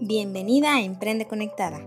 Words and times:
Bienvenida 0.00 0.76
a 0.76 0.82
Emprende 0.82 1.26
Conectada. 1.26 1.80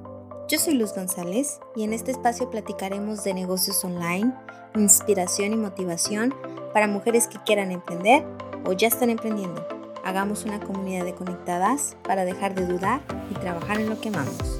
Yo 0.50 0.60
soy 0.60 0.74
Luz 0.74 0.94
González 0.94 1.62
y 1.78 1.84
en 1.84 1.94
este 1.94 2.12
espacio 2.12 2.52
platicaremos 2.52 3.24
de 3.24 3.34
negocios 3.34 3.86
online, 3.86 4.34
inspiración 4.76 5.54
y 5.54 5.56
motivación 5.56 6.36
para 6.74 6.88
mujeres 6.88 7.30
que 7.30 7.38
quieran 7.46 7.72
emprender 7.72 8.26
o 8.66 8.74
ya 8.74 8.90
están 8.90 9.12
emprendiendo. 9.12 9.66
Hagamos 10.04 10.44
una 10.44 10.60
comunidad 10.60 11.06
de 11.06 11.16
conectadas 11.16 11.96
para 12.04 12.26
dejar 12.26 12.54
de 12.54 12.66
dudar 12.66 13.02
y 13.30 13.34
trabajar 13.36 13.80
en 13.80 13.90
lo 13.90 14.02
que 14.02 14.10
amamos. 14.10 14.60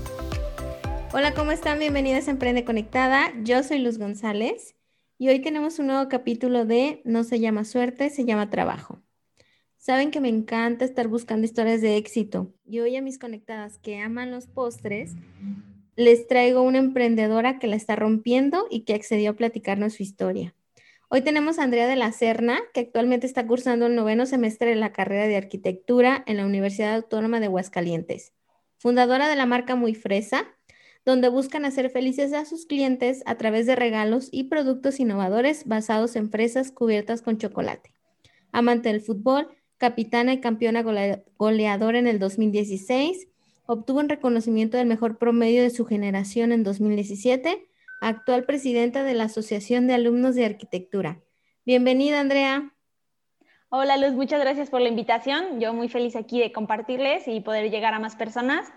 Hola, 1.12 1.34
¿cómo 1.34 1.52
están? 1.52 1.78
Bienvenidas 1.78 2.30
a 2.30 2.32
Emprende 2.32 2.64
Conectada. 2.64 3.34
Yo 3.44 3.64
soy 3.64 3.80
Luz 3.80 3.98
González 3.98 4.78
y 5.18 5.28
hoy 5.28 5.42
tenemos 5.42 5.78
un 5.78 5.88
nuevo 5.88 6.08
capítulo 6.08 6.64
de 6.64 7.02
No 7.04 7.26
se 7.26 7.42
llama 7.42 7.66
suerte, 7.66 8.12
se 8.12 8.24
llama 8.24 8.50
trabajo. 8.50 9.02
Saben 9.82 10.12
que 10.12 10.22
me 10.22 10.30
encanta 10.30 10.86
estar 10.86 11.08
buscando 11.08 11.44
historias 11.44 11.82
de 11.82 11.98
éxito 11.98 12.54
y 12.68 12.82
hoy 12.82 12.96
a 12.98 13.02
mis 13.02 13.18
conectadas 13.18 13.80
que 13.80 13.98
aman 13.98 14.30
los 14.30 14.46
postres, 14.46 15.14
les 15.96 16.28
traigo 16.28 16.62
una 16.62 16.78
emprendedora 16.78 17.58
que 17.58 17.66
la 17.66 17.78
está 17.78 17.96
rompiendo 17.96 18.68
y 18.70 18.82
que 18.82 18.94
accedió 18.94 19.32
a 19.32 19.36
platicarnos 19.36 19.94
su 19.94 20.04
historia. 20.04 20.54
Hoy 21.10 21.22
tenemos 21.22 21.58
a 21.58 21.64
Andrea 21.64 21.88
de 21.88 21.96
la 21.96 22.12
Serna, 22.12 22.60
que 22.76 22.82
actualmente 22.82 23.26
está 23.26 23.48
cursando 23.48 23.88
el 23.88 23.96
noveno 23.96 24.28
semestre 24.28 24.70
de 24.70 24.76
la 24.76 24.94
carrera 24.94 25.26
de 25.26 25.36
arquitectura 25.36 26.24
en 26.28 26.38
la 26.38 26.46
Universidad 26.46 26.94
Autónoma 26.94 27.40
de 27.40 27.48
Aguascalientes, 27.48 28.34
fundadora 28.78 29.28
de 29.30 29.36
la 29.36 29.48
marca 29.48 29.76
Muy 29.76 29.96
Fresa, 29.96 30.46
donde 31.06 31.28
buscan 31.28 31.66
hacer 31.66 31.90
felices 31.90 32.34
a 32.34 32.46
sus 32.46 32.68
clientes 32.68 33.24
a 33.26 33.34
través 33.34 33.66
de 33.66 33.76
regalos 33.76 34.30
y 34.32 34.44
productos 34.44 35.00
innovadores 35.00 35.66
basados 35.66 36.16
en 36.16 36.30
fresas 36.30 36.72
cubiertas 36.72 37.24
con 37.24 37.40
chocolate. 37.40 37.96
Amante 38.52 38.90
del 38.90 39.02
fútbol, 39.02 39.48
capitana 39.82 40.32
y 40.34 40.40
campeona 40.40 40.84
goleadora 41.38 41.98
en 41.98 42.06
el 42.06 42.20
2016, 42.20 43.28
obtuvo 43.66 44.00
un 44.00 44.10
reconocimiento 44.10 44.78
del 44.78 44.86
mejor 44.86 45.18
promedio 45.18 45.64
de 45.64 45.72
su 45.72 45.86
generación 45.88 46.52
en 46.52 46.64
2017, 46.64 47.68
actual 48.00 48.44
presidenta 48.44 49.04
de 49.04 49.16
la 49.16 49.24
Asociación 49.24 49.88
de 49.88 49.96
Alumnos 49.96 50.36
de 50.36 50.46
Arquitectura. 50.46 51.20
Bienvenida, 51.66 52.20
Andrea. 52.20 52.72
Hola, 53.70 53.98
Luz, 53.98 54.12
muchas 54.12 54.40
gracias 54.40 54.70
por 54.70 54.82
la 54.82 54.90
invitación. 54.90 55.60
Yo 55.60 55.74
muy 55.74 55.90
feliz 55.90 56.16
aquí 56.16 56.40
de 56.40 56.52
compartirles 56.52 57.28
y 57.28 57.40
poder 57.40 57.72
llegar 57.72 57.96
a 57.96 58.00
más 58.00 58.16
personas, 58.16 58.72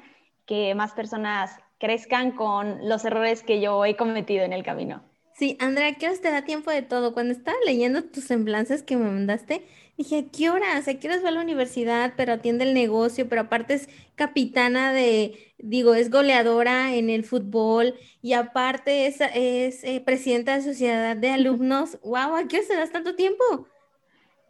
que 0.46 0.74
más 0.74 0.94
personas 0.94 1.50
crezcan 1.78 2.30
con 2.30 2.88
los 2.88 3.04
errores 3.04 3.42
que 3.42 3.60
yo 3.60 3.84
he 3.84 3.94
cometido 3.94 4.42
en 4.42 4.54
el 4.54 4.62
camino. 4.62 5.02
Sí, 5.34 5.58
Andrea, 5.60 5.96
¿qué 5.96 6.06
hora 6.06 6.16
te 6.16 6.30
da 6.30 6.42
tiempo 6.42 6.70
de 6.70 6.82
todo? 6.82 7.12
Cuando 7.12 7.34
estaba 7.34 7.58
leyendo 7.66 8.04
tus 8.04 8.24
semblanzas 8.24 8.84
que 8.84 8.96
me 8.96 9.10
mandaste, 9.10 9.66
dije, 9.96 10.18
¿a 10.18 10.30
qué 10.30 10.50
horas? 10.50 10.88
¿A 10.88 10.94
qué 10.94 11.08
horas 11.08 11.24
va 11.24 11.28
a 11.28 11.32
la 11.32 11.40
universidad? 11.40 12.14
Pero 12.16 12.32
atiende 12.32 12.64
el 12.64 12.74
negocio, 12.74 13.28
pero 13.28 13.42
aparte 13.42 13.74
es 13.74 13.88
capitana 14.14 14.92
de, 14.92 15.54
digo, 15.58 15.94
es 15.94 16.10
goleadora 16.10 16.94
en 16.94 17.10
el 17.10 17.24
fútbol 17.24 17.94
y 18.22 18.32
aparte 18.32 19.06
es, 19.06 19.20
es 19.20 19.84
eh, 19.84 20.02
presidenta 20.04 20.54
de 20.54 20.62
sociedad 20.62 21.16
de 21.16 21.30
alumnos. 21.30 21.98
¡Wow! 22.02 22.36
¿A 22.36 22.48
qué 22.48 22.56
horas 22.56 22.68
te 22.68 22.76
das 22.76 22.92
tanto 22.92 23.14
tiempo? 23.14 23.44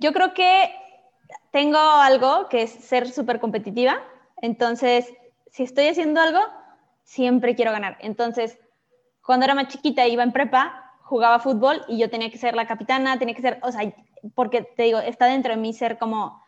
Yo 0.00 0.12
creo 0.12 0.34
que 0.34 0.70
tengo 1.52 1.78
algo 1.78 2.48
que 2.48 2.62
es 2.62 2.70
ser 2.70 3.10
súper 3.10 3.40
competitiva. 3.40 4.02
Entonces, 4.42 5.12
si 5.50 5.62
estoy 5.62 5.88
haciendo 5.88 6.20
algo, 6.20 6.40
siempre 7.04 7.54
quiero 7.54 7.72
ganar. 7.72 7.96
Entonces, 8.00 8.58
cuando 9.24 9.44
era 9.44 9.54
más 9.54 9.68
chiquita, 9.68 10.06
iba 10.06 10.22
en 10.22 10.32
prepa, 10.32 10.92
jugaba 11.02 11.38
fútbol 11.38 11.82
y 11.88 11.98
yo 11.98 12.10
tenía 12.10 12.30
que 12.30 12.38
ser 12.38 12.54
la 12.54 12.66
capitana, 12.66 13.18
tenía 13.18 13.34
que 13.34 13.42
ser, 13.42 13.58
o 13.62 13.70
sea, 13.70 13.82
porque 14.34 14.62
te 14.62 14.84
digo, 14.84 14.98
está 14.98 15.26
dentro 15.26 15.52
de 15.52 15.60
mí 15.60 15.72
ser 15.72 15.98
como 15.98 16.42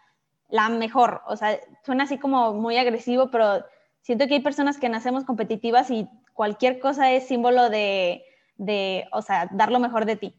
la 0.49 0.69
mejor, 0.69 1.23
o 1.27 1.37
sea, 1.37 1.59
suena 1.85 2.05
así 2.05 2.19
como 2.19 2.55
muy 2.55 2.77
agresivo, 2.77 3.31
pero 3.31 3.65
siento 4.01 4.27
que 4.27 4.35
hay 4.35 4.41
personas 4.41 4.79
que 4.79 4.89
nacemos 4.89 5.25
competitivas 5.25 5.91
y 5.91 6.09
cualquier 6.33 6.79
cosa 6.79 7.11
es 7.13 7.27
símbolo 7.27 7.69
de, 7.69 8.25
de, 8.57 9.09
o 9.13 9.23
sea, 9.23 9.49
dar 9.53 9.73
lo 9.73 9.81
mejor 9.81 10.05
de 10.05 10.17
ti. 10.17 10.35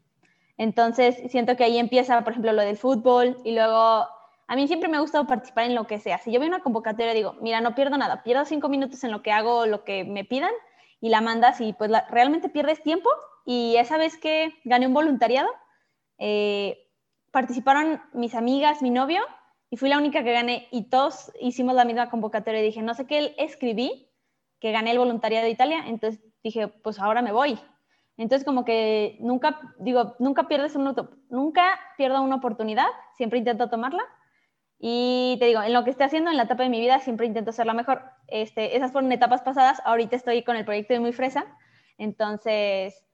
Entonces, 0.57 1.21
siento 1.29 1.55
que 1.55 1.63
ahí 1.63 1.77
empieza, 1.77 2.21
por 2.23 2.31
ejemplo, 2.31 2.53
lo 2.53 2.61
del 2.61 2.77
fútbol 2.77 3.37
y 3.43 3.53
luego, 3.53 4.07
a 4.47 4.55
mí 4.55 4.67
siempre 4.67 4.89
me 4.89 4.97
ha 4.97 5.01
gustado 5.01 5.27
participar 5.27 5.65
en 5.65 5.75
lo 5.75 5.85
que 5.85 5.99
sea. 5.99 6.17
Si 6.17 6.31
yo 6.31 6.39
veo 6.39 6.49
una 6.49 6.63
convocatoria, 6.63 7.13
digo, 7.13 7.35
mira, 7.41 7.61
no 7.61 7.75
pierdo 7.75 7.97
nada, 7.97 8.23
pierdo 8.23 8.45
cinco 8.45 8.69
minutos 8.69 9.03
en 9.03 9.11
lo 9.11 9.21
que 9.21 9.31
hago, 9.31 9.65
lo 9.65 9.83
que 9.83 10.03
me 10.03 10.23
pidan, 10.23 10.51
y 10.99 11.09
la 11.09 11.21
mandas 11.21 11.61
y 11.61 11.73
pues 11.73 11.91
realmente 12.09 12.49
pierdes 12.49 12.81
tiempo. 12.81 13.09
Y 13.45 13.75
esa 13.77 13.97
vez 13.97 14.17
que 14.17 14.53
gané 14.63 14.87
un 14.87 14.93
voluntariado, 14.93 15.49
eh, 16.17 16.86
participaron 17.31 18.01
mis 18.13 18.35
amigas, 18.35 18.81
mi 18.81 18.89
novio, 18.89 19.21
y 19.69 19.77
fui 19.77 19.89
la 19.89 19.97
única 19.97 20.23
que 20.23 20.31
gané 20.31 20.67
y 20.71 20.89
todos 20.89 21.31
hicimos 21.41 21.75
la 21.75 21.85
misma 21.85 22.09
convocatoria. 22.09 22.61
Y 22.61 22.65
dije, 22.65 22.81
no 22.81 22.93
sé 22.93 23.05
qué 23.05 23.35
escribí, 23.37 24.09
que 24.59 24.71
gané 24.71 24.91
el 24.91 24.99
voluntariado 24.99 25.45
de 25.45 25.51
Italia, 25.51 25.83
entonces 25.87 26.21
dije, 26.43 26.67
pues 26.67 26.99
ahora 26.99 27.21
me 27.21 27.31
voy. 27.31 27.59
Entonces 28.17 28.45
como 28.45 28.65
que 28.65 29.17
nunca, 29.19 29.59
digo, 29.79 30.15
nunca 30.17 30.47
pierdes 30.47 30.75
un, 30.75 30.95
nunca 31.29 31.79
pierdo 31.97 32.21
una 32.21 32.37
oportunidad, 32.37 32.87
siempre 33.15 33.37
intento 33.37 33.69
tomarla 33.69 34.03
y 34.79 35.37
te 35.39 35.45
digo, 35.45 35.61
en 35.61 35.73
lo 35.73 35.83
que 35.83 35.91
esté 35.91 36.03
haciendo 36.03 36.29
en 36.31 36.37
la 36.37 36.43
etapa 36.43 36.63
de 36.63 36.69
mi 36.69 36.79
vida 36.79 36.99
siempre 36.99 37.27
intento 37.27 37.51
ser 37.51 37.65
la 37.65 37.73
mejor. 37.73 38.01
Este, 38.27 38.75
esas 38.75 38.91
fueron 38.91 39.11
etapas 39.11 39.41
pasadas, 39.41 39.81
ahorita 39.85 40.15
estoy 40.15 40.43
con 40.43 40.55
el 40.55 40.65
proyecto 40.65 40.93
de 40.93 40.99
Muy 40.99 41.13
Fresa, 41.13 41.45
entonces 41.97 43.06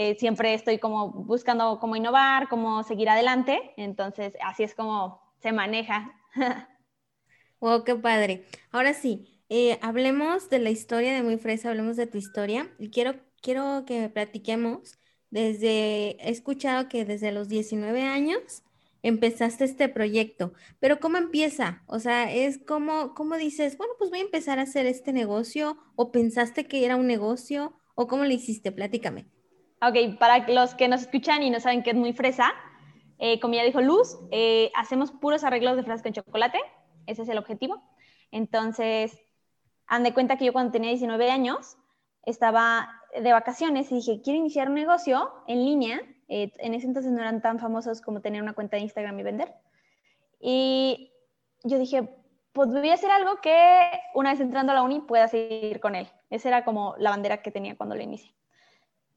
eh, 0.00 0.16
siempre 0.18 0.54
estoy 0.54 0.78
como 0.78 1.10
buscando 1.10 1.78
cómo 1.78 1.94
innovar, 1.94 2.48
cómo 2.48 2.82
seguir 2.84 3.10
adelante, 3.10 3.74
entonces 3.76 4.32
así 4.42 4.62
es 4.62 4.74
como 4.74 5.20
se 5.40 5.52
maneja. 5.52 6.14
wow, 7.60 7.84
qué 7.84 7.94
padre. 7.96 8.46
Ahora 8.70 8.94
sí, 8.94 9.42
eh, 9.50 9.78
hablemos 9.82 10.48
de 10.48 10.58
la 10.58 10.70
historia 10.70 11.12
de 11.12 11.22
Muy 11.22 11.36
Fresa, 11.36 11.68
hablemos 11.68 11.98
de 11.98 12.06
tu 12.06 12.16
historia 12.16 12.74
y 12.78 12.88
quiero, 12.88 13.16
quiero 13.42 13.84
que 13.84 14.08
platiquemos 14.08 14.98
desde, 15.28 16.12
he 16.26 16.30
escuchado 16.30 16.88
que 16.88 17.04
desde 17.04 17.30
los 17.30 17.48
19 17.50 18.00
años 18.00 18.62
empezaste 19.02 19.64
este 19.64 19.90
proyecto, 19.90 20.54
pero 20.78 20.98
¿cómo 20.98 21.18
empieza? 21.18 21.82
O 21.86 21.98
sea, 21.98 22.32
es 22.32 22.56
como, 22.56 23.14
¿cómo 23.14 23.36
dices, 23.36 23.76
bueno, 23.76 23.92
pues 23.98 24.08
voy 24.08 24.20
a 24.20 24.22
empezar 24.22 24.58
a 24.60 24.62
hacer 24.62 24.86
este 24.86 25.12
negocio 25.12 25.76
o 25.94 26.10
pensaste 26.10 26.64
que 26.66 26.86
era 26.86 26.96
un 26.96 27.06
negocio 27.06 27.74
o 27.94 28.06
cómo 28.06 28.24
le 28.24 28.32
hiciste? 28.32 28.72
Platícame. 28.72 29.26
Ok, 29.82 30.18
para 30.18 30.46
los 30.48 30.74
que 30.74 30.88
nos 30.88 31.02
escuchan 31.02 31.42
y 31.42 31.50
no 31.50 31.60
saben 31.60 31.82
que 31.82 31.90
es 31.90 31.96
muy 31.96 32.12
fresa, 32.12 32.52
eh, 33.18 33.40
como 33.40 33.54
ya 33.54 33.64
dijo 33.64 33.80
Luz, 33.80 34.18
eh, 34.30 34.70
hacemos 34.74 35.10
puros 35.10 35.44
arreglos 35.44 35.76
de 35.76 35.82
fresca 35.82 36.08
en 36.08 36.14
chocolate, 36.14 36.58
ese 37.06 37.22
es 37.22 37.28
el 37.28 37.38
objetivo. 37.38 37.82
Entonces, 38.30 39.18
han 39.86 40.02
de 40.02 40.14
cuenta 40.14 40.36
que 40.36 40.44
yo 40.44 40.52
cuando 40.52 40.72
tenía 40.72 40.90
19 40.90 41.30
años 41.30 41.76
estaba 42.24 42.88
de 43.18 43.32
vacaciones 43.32 43.90
y 43.90 43.96
dije, 43.96 44.20
quiero 44.22 44.38
iniciar 44.38 44.68
un 44.68 44.74
negocio 44.74 45.32
en 45.46 45.64
línea 45.64 46.00
eh, 46.30 46.52
en 46.58 46.74
ese 46.74 46.86
entonces 46.86 47.10
no 47.10 47.20
eran 47.20 47.42
tan 47.42 47.58
famosos 47.58 48.00
como 48.00 48.20
tener 48.20 48.40
una 48.40 48.52
cuenta 48.52 48.76
de 48.76 48.84
Instagram 48.84 49.18
y 49.18 49.22
vender. 49.24 49.52
Y 50.38 51.12
yo 51.64 51.76
dije, 51.76 52.08
pues 52.52 52.68
voy 52.68 52.88
a 52.88 52.94
hacer 52.94 53.10
algo 53.10 53.40
que 53.42 53.90
una 54.14 54.30
vez 54.30 54.40
entrando 54.40 54.70
a 54.70 54.76
la 54.76 54.82
uni 54.82 55.00
pueda 55.00 55.26
seguir 55.26 55.80
con 55.80 55.96
él. 55.96 56.08
Esa 56.30 56.48
era 56.48 56.64
como 56.64 56.94
la 56.98 57.10
bandera 57.10 57.42
que 57.42 57.50
tenía 57.50 57.76
cuando 57.76 57.96
lo 57.96 58.02
inicié. 58.02 58.32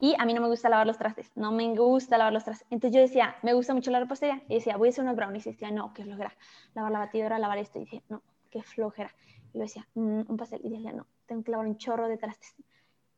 Y 0.03 0.15
a 0.19 0.25
mí 0.25 0.33
no 0.33 0.41
me 0.41 0.49
gusta 0.49 0.67
lavar 0.67 0.85
los 0.85 0.97
trastes, 0.97 1.31
no 1.33 1.53
me 1.53 1.73
gusta 1.77 2.17
lavar 2.17 2.33
los 2.33 2.43
trastes. 2.43 2.67
Entonces 2.69 2.93
yo 2.93 2.99
decía, 2.99 3.37
me 3.41 3.53
gusta 3.53 3.73
mucho 3.73 3.89
la 3.89 4.01
repostería. 4.01 4.43
Y 4.49 4.55
decía, 4.55 4.75
voy 4.75 4.89
a 4.89 4.91
hacer 4.91 5.05
unos 5.05 5.15
brownies. 5.15 5.47
Y 5.47 5.51
decía, 5.51 5.71
no, 5.71 5.93
qué 5.93 6.03
flojera. 6.03 6.35
Lavar 6.73 6.91
la 6.91 6.99
batidora, 6.99 7.39
lavar 7.39 7.57
esto. 7.57 7.79
Y 7.79 7.85
decía, 7.85 8.01
no, 8.09 8.21
qué 8.49 8.61
flojera. 8.63 9.15
Y 9.53 9.59
lo 9.59 9.63
decía, 9.63 9.87
mm, 9.93 10.23
un 10.27 10.35
pastel. 10.35 10.59
Y 10.61 10.71
decía, 10.71 10.91
no, 10.91 11.07
tengo 11.25 11.41
que 11.41 11.51
lavar 11.51 11.67
un 11.67 11.77
chorro 11.77 12.09
de 12.09 12.17
trastes. 12.17 12.53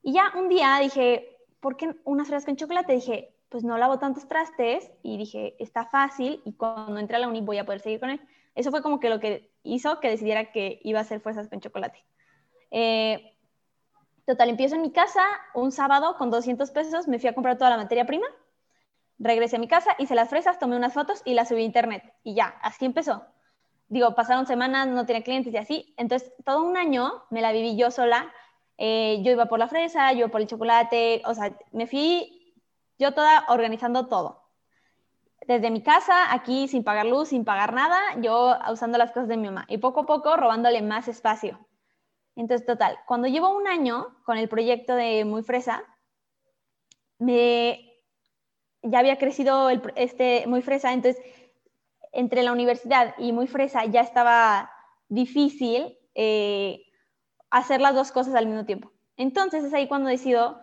Y 0.04 0.14
ya 0.14 0.32
un 0.36 0.48
día 0.48 0.78
dije, 0.80 1.40
¿por 1.60 1.76
qué 1.76 1.96
unas 2.04 2.28
fresas 2.28 2.46
con 2.46 2.56
chocolate? 2.56 2.94
Dije, 2.94 3.34
pues 3.50 3.64
no 3.64 3.80
lavo 3.80 3.98
tantos 3.98 4.28
trastes 4.28 4.92
y 5.02 5.18
dije, 5.18 5.56
está 5.58 5.86
fácil 5.86 6.44
y 6.46 6.54
cuando 6.54 7.00
entre 7.00 7.16
a 7.16 7.20
la 7.20 7.28
uni 7.28 7.42
voy 7.42 7.58
a 7.58 7.66
poder 7.66 7.80
seguir 7.80 8.00
con 8.00 8.12
él. 8.12 8.22
Eso 8.54 8.70
fue 8.70 8.84
como 8.84 9.00
que 9.00 9.10
lo 9.10 9.20
que 9.20 9.50
hizo 9.64 10.00
que 10.00 10.10
decidiera 10.10 10.52
que 10.52 10.80
iba 10.84 11.00
a 11.00 11.02
hacer 11.02 11.20
fuerzas 11.20 11.48
con 11.48 11.62
chocolate. 11.62 12.06
Eh, 12.70 13.35
total, 14.26 14.50
empiezo 14.50 14.76
en 14.76 14.82
mi 14.82 14.92
casa 14.92 15.24
un 15.54 15.72
sábado 15.72 16.16
con 16.18 16.32
200 16.32 16.72
pesos, 16.72 17.08
me 17.08 17.20
fui 17.20 17.30
a 17.30 17.34
comprar 17.34 17.58
toda 17.58 17.70
la 17.70 17.78
materia 17.78 18.06
prima, 18.06 18.28
regresé 19.20 19.56
a 19.56 19.60
mi 19.60 19.68
casa, 19.68 19.96
hice 20.00 20.16
las 20.16 20.30
fresas, 20.30 20.60
tomé 20.60 20.76
unas 20.76 20.94
fotos 20.94 21.22
y 21.26 21.34
las 21.34 21.50
subí 21.50 21.62
a 21.62 21.66
internet. 21.66 22.14
Y 22.24 22.36
ya, 22.36 22.56
así 22.62 22.86
empezó. 22.86 23.26
Digo, 23.88 24.16
pasaron 24.16 24.48
semanas, 24.48 24.88
no 24.88 25.06
tenía 25.06 25.24
clientes 25.24 25.54
y 25.54 25.58
así. 25.58 25.94
Entonces, 25.98 26.34
todo 26.44 26.64
un 26.64 26.76
año 26.76 27.24
me 27.30 27.42
la 27.42 27.52
viví 27.52 27.78
yo 27.78 27.92
sola. 27.92 28.32
Eh, 28.78 29.22
yo 29.24 29.32
iba 29.32 29.46
por 29.46 29.60
la 29.60 29.68
fresa, 29.68 30.12
yo 30.14 30.30
por 30.30 30.42
el 30.42 30.48
chocolate, 30.48 31.22
o 31.26 31.34
sea, 31.34 31.56
me 31.72 31.88
fui 31.88 32.54
yo 32.98 33.14
toda 33.14 33.46
organizando 33.50 34.08
todo. 34.08 34.44
Desde 35.48 35.70
mi 35.70 35.82
casa, 35.84 36.34
aquí 36.34 36.68
sin 36.68 36.84
pagar 36.84 37.06
luz, 37.06 37.30
sin 37.30 37.46
pagar 37.46 37.74
nada, 37.74 38.00
yo 38.20 38.58
usando 38.72 38.98
las 38.98 39.12
cosas 39.12 39.28
de 39.28 39.38
mi 39.38 39.46
mamá 39.46 39.66
y 39.70 39.78
poco 39.78 40.02
a 40.02 40.06
poco 40.06 40.36
robándole 40.36 40.82
más 40.82 41.08
espacio. 41.08 41.60
Entonces, 42.36 42.66
total, 42.66 42.98
cuando 43.08 43.28
llevo 43.28 43.56
un 43.56 43.68
año 43.68 44.18
con 44.26 44.38
el 44.38 44.50
proyecto 44.50 44.96
de 44.96 45.24
Muy 45.26 45.42
Fresa, 45.44 45.84
me, 47.18 47.94
ya 48.82 49.00
había 49.00 49.18
crecido 49.18 49.70
el, 49.70 49.82
este 49.96 50.46
Muy 50.48 50.62
Fresa, 50.62 50.94
entonces 50.94 51.24
entre 52.12 52.44
la 52.44 52.52
universidad 52.52 53.16
y 53.18 53.32
Muy 53.32 53.48
Fresa 53.48 53.86
ya 53.86 54.02
estaba 54.02 54.72
difícil 55.08 55.98
eh, 56.14 56.86
hacer 57.50 57.82
las 57.82 57.96
dos 57.96 58.12
cosas 58.12 58.36
al 58.36 58.48
mismo 58.48 58.66
tiempo. 58.66 58.92
Entonces 59.18 59.64
es 59.64 59.74
ahí 59.74 59.88
cuando 59.88 60.10
decido 60.10 60.60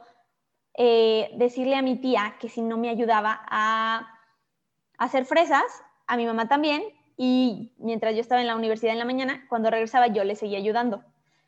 eh, 0.74 1.30
decirle 1.36 1.76
a 1.76 1.82
mi 1.82 1.96
tía 1.96 2.36
que 2.40 2.48
si 2.48 2.62
no 2.62 2.76
me 2.76 2.88
ayudaba 2.88 3.40
a 3.48 4.08
hacer 4.98 5.24
fresas, 5.24 5.64
a 6.06 6.16
mi 6.16 6.26
mamá 6.26 6.48
también, 6.48 6.82
y 7.16 7.74
mientras 7.78 8.14
yo 8.14 8.20
estaba 8.20 8.40
en 8.40 8.46
la 8.46 8.56
universidad 8.56 8.92
en 8.92 8.98
la 8.98 9.04
mañana, 9.04 9.46
cuando 9.48 9.70
regresaba 9.70 10.08
yo 10.08 10.24
les 10.24 10.38
seguía 10.38 10.58
ayudando. 10.58 11.04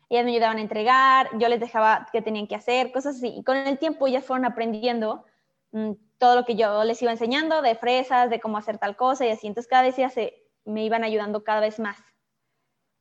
Ellas 0.09 0.25
me 0.25 0.31
ayudaban 0.31 0.57
a 0.57 0.61
entregar, 0.61 1.29
yo 1.37 1.49
les 1.49 1.59
dejaba 1.59 2.07
qué 2.11 2.21
tenían 2.21 2.47
que 2.47 2.55
hacer, 2.55 2.91
cosas 2.91 3.17
así. 3.17 3.33
Y 3.35 3.43
con 3.43 3.57
el 3.57 3.77
tiempo 3.79 4.07
ellas 4.07 4.23
fueron 4.23 4.45
aprendiendo 4.45 5.25
mm, 5.71 5.91
todo 6.17 6.35
lo 6.35 6.45
que 6.45 6.55
yo 6.55 6.83
les 6.83 7.01
iba 7.01 7.11
enseñando 7.11 7.61
de 7.61 7.75
fresas, 7.75 8.29
de 8.29 8.39
cómo 8.39 8.57
hacer 8.57 8.77
tal 8.77 8.95
cosa 8.95 9.25
y 9.25 9.29
así. 9.29 9.47
Entonces 9.47 9.69
cada 9.69 9.83
vez 9.83 9.95
ya 9.97 10.09
se, 10.09 10.45
me 10.65 10.83
iban 10.83 11.03
ayudando 11.03 11.43
cada 11.43 11.59
vez 11.59 11.79
más. 11.79 11.97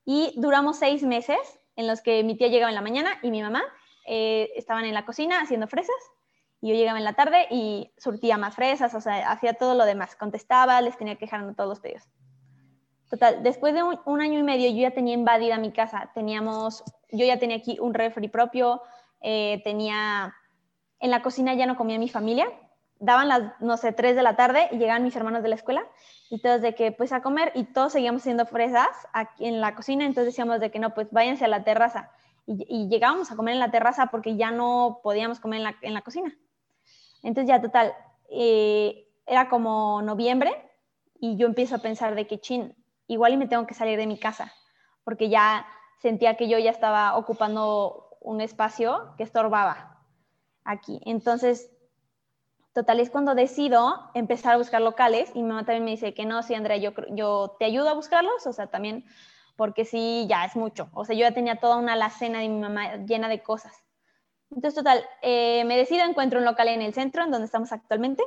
Y 0.04 0.34
duramos 0.36 0.78
seis 0.78 1.02
meses 1.02 1.38
en 1.76 1.86
los 1.86 2.00
que 2.00 2.22
mi 2.24 2.36
tía 2.36 2.48
llegaba 2.48 2.70
en 2.70 2.74
la 2.74 2.82
mañana 2.82 3.18
y 3.22 3.30
mi 3.30 3.42
mamá 3.42 3.62
eh, 4.06 4.50
estaban 4.54 4.84
en 4.84 4.94
la 4.94 5.06
cocina 5.06 5.40
haciendo 5.40 5.66
fresas 5.66 5.94
y 6.60 6.68
yo 6.68 6.74
llegaba 6.74 6.98
en 6.98 7.04
la 7.04 7.12
tarde 7.12 7.46
y 7.50 7.92
surtía 7.98 8.38
más 8.38 8.54
fresas, 8.54 8.94
o 8.94 9.00
sea, 9.00 9.30
hacía 9.30 9.52
todo 9.52 9.74
lo 9.74 9.84
demás, 9.84 10.16
contestaba, 10.16 10.80
les 10.80 10.96
tenía 10.96 11.16
que 11.16 11.26
dejar 11.26 11.54
todos 11.54 11.68
los 11.68 11.80
pedidos. 11.80 12.04
Total, 13.10 13.42
después 13.42 13.74
de 13.74 13.82
un, 13.82 14.20
año 14.20 14.38
y 14.38 14.42
medio 14.42 14.70
yo 14.70 14.80
ya 14.82 14.90
tenía 14.90 15.14
invadida 15.14 15.58
mi 15.58 15.72
casa, 15.72 16.10
teníamos, 16.14 16.82
yo 17.12 17.24
ya 17.24 17.38
tenía 17.38 17.58
aquí 17.58 17.78
un 17.80 17.94
refri 17.94 18.28
propio, 18.28 18.82
eh, 19.20 19.60
tenía, 19.62 20.34
en 21.00 21.10
la 21.10 21.22
cocina 21.22 21.54
ya 21.54 21.66
no 21.66 21.76
comía 21.76 21.98
mi 21.98 22.08
familia, 22.08 22.46
daban 22.98 23.28
las, 23.28 23.42
no 23.60 23.76
sé, 23.76 23.92
3 23.92 24.16
de 24.16 24.22
la 24.22 24.36
tarde 24.36 24.68
y 24.72 24.78
llegaban 24.78 25.04
mis 25.04 25.14
hermanos 25.14 25.42
de 25.42 25.48
la 25.50 25.54
escuela 25.54 25.86
y 26.30 26.40
todos 26.40 26.62
de 26.62 26.74
que, 26.74 26.92
pues 26.92 27.12
a 27.12 27.22
comer 27.22 27.52
y 27.54 27.64
todos 27.64 27.92
seguíamos 27.92 28.22
haciendo 28.22 28.46
fresas 28.46 28.88
aquí 29.12 29.46
en 29.46 29.60
la 29.60 29.74
cocina, 29.74 30.06
entonces 30.06 30.32
decíamos 30.32 30.60
de 30.60 30.70
que 30.70 30.78
no, 30.78 30.94
pues 30.94 31.08
váyanse 31.10 31.44
a 31.44 31.48
la 31.48 31.64
terraza. 31.64 32.10
Y, 32.46 32.88
llegábamos 32.88 33.30
a 33.30 33.36
comer 33.36 33.54
en 33.54 33.60
la 33.60 33.70
terraza 33.70 34.08
porque 34.08 34.36
ya 34.36 34.50
no 34.50 35.00
podíamos 35.02 35.40
comer 35.40 35.58
en 35.58 35.64
la, 35.64 35.76
en 35.82 35.94
la 35.94 36.02
cocina. 36.02 36.36
Entonces 37.22 37.48
ya 37.48 37.60
total, 37.60 37.94
eh, 38.30 39.08
era 39.26 39.48
como 39.48 40.02
noviembre 40.02 40.52
y 41.18 41.36
yo 41.36 41.46
empiezo 41.46 41.76
a 41.76 41.78
pensar 41.78 42.14
de 42.14 42.26
que, 42.26 42.38
chin, 42.38 42.74
igual 43.06 43.32
y 43.32 43.36
me 43.36 43.46
tengo 43.46 43.66
que 43.66 43.74
salir 43.74 43.98
de 43.98 44.06
mi 44.06 44.18
casa, 44.18 44.52
porque 45.04 45.28
ya 45.28 45.66
sentía 46.00 46.36
que 46.36 46.48
yo 46.48 46.58
ya 46.58 46.70
estaba 46.70 47.16
ocupando 47.16 48.16
un 48.20 48.40
espacio 48.40 49.14
que 49.16 49.22
estorbaba 49.22 50.00
aquí. 50.64 51.00
Entonces 51.04 51.70
Total, 52.74 52.98
es 52.98 53.08
cuando 53.08 53.36
decido 53.36 54.10
empezar 54.14 54.54
a 54.54 54.56
buscar 54.56 54.82
locales 54.82 55.30
y 55.32 55.42
mi 55.42 55.48
mamá 55.48 55.64
también 55.64 55.84
me 55.84 55.92
dice 55.92 56.12
que 56.12 56.26
no, 56.26 56.42
sí, 56.42 56.54
Andrea, 56.54 56.76
yo, 56.76 56.90
yo 57.10 57.54
te 57.56 57.66
ayudo 57.66 57.88
a 57.88 57.94
buscarlos, 57.94 58.48
o 58.48 58.52
sea, 58.52 58.66
también 58.66 59.04
porque 59.54 59.84
sí, 59.84 60.26
ya 60.28 60.44
es 60.44 60.56
mucho. 60.56 60.88
O 60.92 61.04
sea, 61.04 61.14
yo 61.14 61.20
ya 61.20 61.32
tenía 61.32 61.60
toda 61.60 61.76
una 61.76 61.92
alacena 61.92 62.40
de 62.40 62.48
mi 62.48 62.58
mamá 62.58 62.96
llena 62.96 63.28
de 63.28 63.44
cosas. 63.44 63.72
Entonces, 64.50 64.74
total, 64.74 65.04
eh, 65.22 65.62
me 65.66 65.76
decido, 65.76 66.04
encuentro 66.04 66.40
un 66.40 66.44
local 66.44 66.66
en 66.66 66.82
el 66.82 66.92
centro, 66.94 67.22
en 67.22 67.30
donde 67.30 67.46
estamos 67.46 67.70
actualmente, 67.70 68.24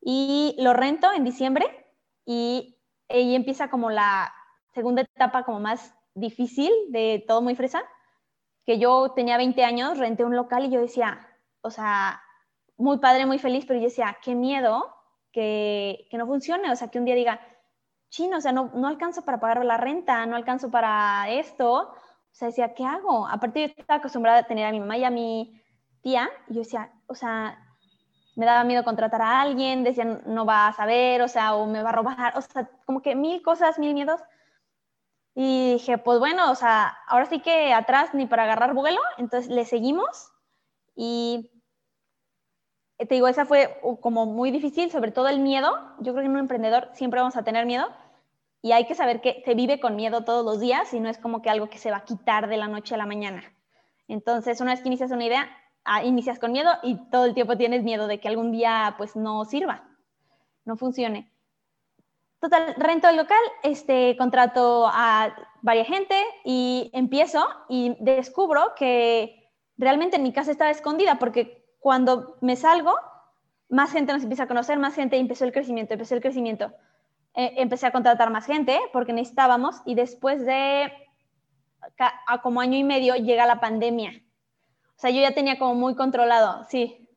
y 0.00 0.56
lo 0.58 0.72
rento 0.72 1.12
en 1.12 1.22
diciembre 1.22 1.86
y 2.26 2.76
ahí 3.10 3.34
empieza 3.34 3.68
como 3.68 3.90
la 3.90 4.32
segunda 4.72 5.02
etapa 5.02 5.44
como 5.44 5.60
más 5.60 5.94
difícil 6.14 6.70
de 6.88 7.24
todo 7.26 7.42
muy 7.42 7.54
fresa, 7.54 7.82
que 8.64 8.78
yo 8.78 9.12
tenía 9.12 9.36
20 9.36 9.64
años, 9.64 9.98
renté 9.98 10.24
un 10.24 10.36
local 10.36 10.64
y 10.64 10.70
yo 10.70 10.80
decía, 10.80 11.26
o 11.62 11.70
sea, 11.70 12.22
muy 12.76 12.98
padre, 12.98 13.26
muy 13.26 13.38
feliz, 13.38 13.64
pero 13.66 13.78
yo 13.78 13.86
decía, 13.86 14.16
qué 14.22 14.34
miedo 14.34 14.94
que, 15.32 16.06
que 16.10 16.18
no 16.18 16.26
funcione, 16.26 16.70
o 16.70 16.76
sea, 16.76 16.88
que 16.88 16.98
un 16.98 17.04
día 17.04 17.14
diga, 17.14 17.40
chino, 18.10 18.38
o 18.38 18.40
sea, 18.40 18.52
no, 18.52 18.70
no 18.74 18.88
alcanzo 18.88 19.24
para 19.24 19.40
pagar 19.40 19.64
la 19.64 19.76
renta, 19.76 20.26
no 20.26 20.36
alcanzo 20.36 20.70
para 20.70 21.28
esto, 21.30 21.72
o 21.72 22.34
sea, 22.34 22.48
decía, 22.48 22.74
¿qué 22.74 22.84
hago? 22.84 23.26
Aparte 23.26 23.60
yo 23.60 23.66
estaba 23.76 23.98
acostumbrada 23.98 24.40
a 24.40 24.46
tener 24.46 24.66
a 24.66 24.72
mi 24.72 24.80
mamá 24.80 24.96
y 24.98 25.04
a 25.04 25.10
mi 25.10 25.60
tía, 26.02 26.28
y 26.48 26.54
yo 26.54 26.60
decía, 26.60 26.92
o 27.06 27.14
sea, 27.14 27.58
me 28.36 28.46
daba 28.46 28.64
miedo 28.64 28.84
contratar 28.84 29.22
a 29.22 29.40
alguien, 29.40 29.84
decía, 29.84 30.04
no 30.04 30.46
va 30.46 30.68
a 30.68 30.72
saber, 30.72 31.22
o 31.22 31.28
sea, 31.28 31.54
o 31.54 31.66
me 31.66 31.82
va 31.82 31.90
a 31.90 31.92
robar, 31.92 32.36
o 32.36 32.42
sea, 32.42 32.70
como 32.86 33.02
que 33.02 33.14
mil 33.14 33.42
cosas, 33.42 33.78
mil 33.78 33.94
miedos. 33.94 34.20
Y 35.34 35.74
dije, 35.74 35.98
pues 35.98 36.18
bueno, 36.18 36.50
o 36.50 36.54
sea, 36.54 36.96
ahora 37.06 37.26
sí 37.26 37.40
que 37.40 37.72
atrás 37.72 38.14
ni 38.14 38.26
para 38.26 38.44
agarrar 38.44 38.74
vuelo, 38.74 39.00
entonces 39.16 39.50
le 39.50 39.64
seguimos 39.64 40.32
y 40.94 41.50
te 42.98 43.14
digo, 43.14 43.28
esa 43.28 43.46
fue 43.46 43.80
como 44.00 44.26
muy 44.26 44.50
difícil, 44.50 44.90
sobre 44.90 45.10
todo 45.10 45.28
el 45.28 45.40
miedo. 45.40 45.70
Yo 46.00 46.12
creo 46.12 46.22
que 46.22 46.26
en 46.26 46.32
un 46.32 46.40
emprendedor 46.40 46.90
siempre 46.92 47.20
vamos 47.20 47.36
a 47.36 47.44
tener 47.44 47.64
miedo 47.64 47.88
y 48.62 48.72
hay 48.72 48.86
que 48.86 48.94
saber 48.94 49.20
que 49.20 49.42
se 49.44 49.54
vive 49.54 49.80
con 49.80 49.96
miedo 49.96 50.24
todos 50.24 50.44
los 50.44 50.60
días 50.60 50.92
y 50.92 51.00
no 51.00 51.08
es 51.08 51.16
como 51.16 51.40
que 51.40 51.48
algo 51.48 51.70
que 51.70 51.78
se 51.78 51.90
va 51.90 51.98
a 51.98 52.04
quitar 52.04 52.48
de 52.48 52.58
la 52.58 52.68
noche 52.68 52.94
a 52.94 52.98
la 52.98 53.06
mañana. 53.06 53.42
Entonces, 54.06 54.60
una 54.60 54.72
vez 54.72 54.82
que 54.82 54.88
inicias 54.88 55.10
una 55.12 55.24
idea, 55.24 55.48
inicias 56.04 56.38
con 56.38 56.52
miedo 56.52 56.70
y 56.82 56.96
todo 57.10 57.24
el 57.24 57.34
tiempo 57.34 57.56
tienes 57.56 57.82
miedo 57.82 58.06
de 58.06 58.20
que 58.20 58.28
algún 58.28 58.52
día 58.52 58.94
pues 58.96 59.16
no 59.16 59.44
sirva, 59.44 59.84
no 60.64 60.76
funcione. 60.76 61.30
Total, 62.40 62.74
rento 62.76 63.08
el 63.08 63.16
local, 63.16 63.40
este, 63.62 64.16
contrato 64.16 64.88
a 64.90 65.34
varias 65.60 65.88
gente 65.88 66.14
y 66.44 66.90
empiezo 66.94 67.46
y 67.68 67.96
descubro 68.00 68.72
que 68.76 69.50
realmente 69.76 70.16
en 70.16 70.22
mi 70.22 70.32
casa 70.32 70.50
estaba 70.50 70.70
escondida 70.70 71.18
porque 71.18 71.66
cuando 71.80 72.38
me 72.40 72.56
salgo, 72.56 72.94
más 73.68 73.92
gente 73.92 74.12
nos 74.12 74.22
empieza 74.22 74.44
a 74.44 74.48
conocer, 74.48 74.78
más 74.78 74.94
gente 74.94 75.18
empezó 75.18 75.44
el 75.44 75.52
crecimiento, 75.52 75.94
empezó 75.94 76.14
el 76.14 76.22
crecimiento. 76.22 76.72
Eh, 77.34 77.54
empecé 77.58 77.86
a 77.86 77.92
contratar 77.92 78.30
más 78.30 78.46
gente 78.46 78.78
porque 78.92 79.12
necesitábamos 79.12 79.82
y 79.84 79.94
después 79.94 80.44
de 80.44 80.90
a 82.26 82.42
como 82.42 82.60
año 82.60 82.78
y 82.78 82.84
medio 82.84 83.14
llega 83.16 83.46
la 83.46 83.60
pandemia. 83.60 84.12
O 85.00 85.02
sea, 85.02 85.08
yo 85.08 85.22
ya 85.22 85.32
tenía 85.32 85.58
como 85.58 85.74
muy 85.74 85.94
controlado, 85.94 86.66
sí. 86.68 87.08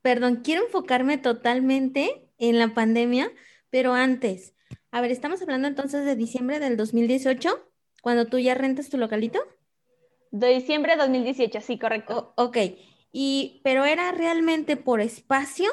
Perdón, 0.00 0.40
quiero 0.42 0.64
enfocarme 0.64 1.18
totalmente 1.18 2.30
en 2.38 2.58
la 2.58 2.72
pandemia, 2.72 3.30
pero 3.68 3.92
antes. 3.92 4.54
A 4.90 5.02
ver, 5.02 5.10
estamos 5.12 5.42
hablando 5.42 5.68
entonces 5.68 6.06
de 6.06 6.16
diciembre 6.16 6.60
del 6.60 6.78
2018, 6.78 7.62
cuando 8.00 8.24
tú 8.24 8.38
ya 8.38 8.54
rentas 8.54 8.88
tu 8.88 8.96
localito. 8.96 9.38
De 10.30 10.48
diciembre 10.54 10.92
de 10.92 11.02
2018, 11.02 11.60
sí, 11.60 11.78
correcto. 11.78 12.32
ok. 12.38 12.56
Y, 13.12 13.60
pero 13.62 13.84
era 13.84 14.10
realmente 14.12 14.78
por 14.78 15.02
espacio 15.02 15.70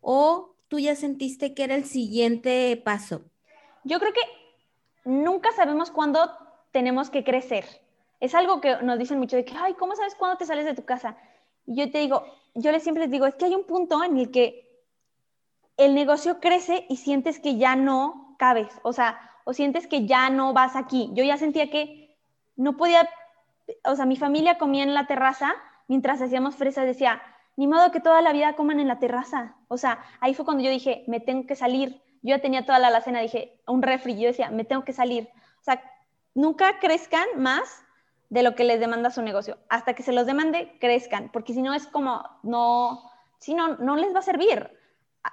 o 0.00 0.56
tú 0.68 0.78
ya 0.78 0.96
sentiste 0.96 1.52
que 1.52 1.64
era 1.64 1.74
el 1.74 1.84
siguiente 1.84 2.80
paso? 2.82 3.26
Yo 3.84 4.00
creo 4.00 4.14
que 4.14 4.22
nunca 5.04 5.52
sabemos 5.52 5.90
cuándo 5.90 6.30
tenemos 6.70 7.10
que 7.10 7.24
crecer. 7.24 7.66
Es 8.22 8.36
algo 8.36 8.60
que 8.60 8.76
nos 8.82 9.00
dicen 9.00 9.18
mucho 9.18 9.34
de 9.34 9.44
que, 9.44 9.52
ay, 9.58 9.74
¿cómo 9.74 9.96
sabes 9.96 10.14
cuándo 10.14 10.36
te 10.36 10.46
sales 10.46 10.64
de 10.64 10.74
tu 10.74 10.84
casa? 10.84 11.16
Y 11.66 11.74
yo 11.74 11.90
te 11.90 11.98
digo, 11.98 12.24
yo 12.54 12.70
les 12.70 12.84
siempre 12.84 13.02
les 13.02 13.10
digo, 13.10 13.26
es 13.26 13.34
que 13.34 13.46
hay 13.46 13.54
un 13.56 13.64
punto 13.64 14.04
en 14.04 14.16
el 14.16 14.30
que 14.30 14.80
el 15.76 15.92
negocio 15.92 16.38
crece 16.38 16.86
y 16.88 16.98
sientes 16.98 17.40
que 17.40 17.56
ya 17.56 17.74
no 17.74 18.36
cabes, 18.38 18.68
o 18.84 18.92
sea, 18.92 19.18
o 19.42 19.52
sientes 19.52 19.88
que 19.88 20.06
ya 20.06 20.30
no 20.30 20.52
vas 20.52 20.76
aquí. 20.76 21.10
Yo 21.14 21.24
ya 21.24 21.36
sentía 21.36 21.68
que 21.68 22.16
no 22.54 22.76
podía, 22.76 23.10
o 23.84 23.96
sea, 23.96 24.06
mi 24.06 24.16
familia 24.16 24.56
comía 24.56 24.84
en 24.84 24.94
la 24.94 25.08
terraza 25.08 25.52
mientras 25.88 26.22
hacíamos 26.22 26.54
fresas, 26.54 26.86
decía, 26.86 27.20
ni 27.56 27.66
modo 27.66 27.90
que 27.90 27.98
toda 27.98 28.22
la 28.22 28.32
vida 28.32 28.54
coman 28.54 28.78
en 28.78 28.86
la 28.86 29.00
terraza. 29.00 29.56
O 29.66 29.78
sea, 29.78 29.98
ahí 30.20 30.32
fue 30.34 30.44
cuando 30.44 30.62
yo 30.62 30.70
dije, 30.70 31.02
me 31.08 31.18
tengo 31.18 31.44
que 31.48 31.56
salir. 31.56 32.00
Yo 32.22 32.36
ya 32.36 32.38
tenía 32.40 32.64
toda 32.64 32.78
la 32.78 32.86
alacena, 32.86 33.18
dije, 33.18 33.60
un 33.66 33.82
refri, 33.82 34.16
yo 34.16 34.28
decía, 34.28 34.48
me 34.52 34.62
tengo 34.62 34.84
que 34.84 34.92
salir. 34.92 35.28
O 35.60 35.64
sea, 35.64 35.82
nunca 36.34 36.78
crezcan 36.78 37.26
más 37.36 37.82
de 38.32 38.42
lo 38.42 38.54
que 38.54 38.64
les 38.64 38.80
demanda 38.80 39.10
su 39.10 39.20
negocio. 39.20 39.58
Hasta 39.68 39.92
que 39.92 40.02
se 40.02 40.10
los 40.10 40.24
demande, 40.24 40.72
crezcan, 40.80 41.30
porque 41.30 41.52
si 41.52 41.60
no 41.60 41.74
es 41.74 41.86
como, 41.86 42.24
no, 42.42 43.02
si 43.38 43.52
no, 43.52 43.76
no 43.76 43.94
les 43.96 44.14
va 44.14 44.20
a 44.20 44.22
servir. 44.22 44.70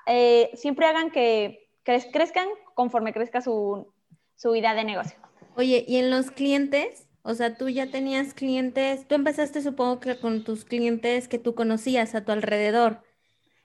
Eh, 0.05 0.51
siempre 0.53 0.85
hagan 0.85 1.09
que 1.09 1.69
crezcan 1.85 2.49
conforme 2.75 3.13
crezca 3.13 3.39
su, 3.39 3.93
su 4.35 4.53
idea 4.53 4.73
de 4.73 4.83
negocio. 4.83 5.17
Oye, 5.55 5.85
¿y 5.87 5.95
en 5.95 6.09
los 6.09 6.29
clientes? 6.29 7.07
O 7.21 7.35
sea, 7.35 7.55
tú 7.55 7.69
ya 7.69 7.89
tenías 7.89 8.33
clientes, 8.33 9.07
tú 9.07 9.15
empezaste 9.15 9.61
supongo 9.61 10.01
que 10.01 10.19
con 10.19 10.43
tus 10.43 10.65
clientes 10.65 11.29
que 11.29 11.39
tú 11.39 11.55
conocías 11.55 12.15
a 12.15 12.25
tu 12.25 12.33
alrededor. 12.33 13.01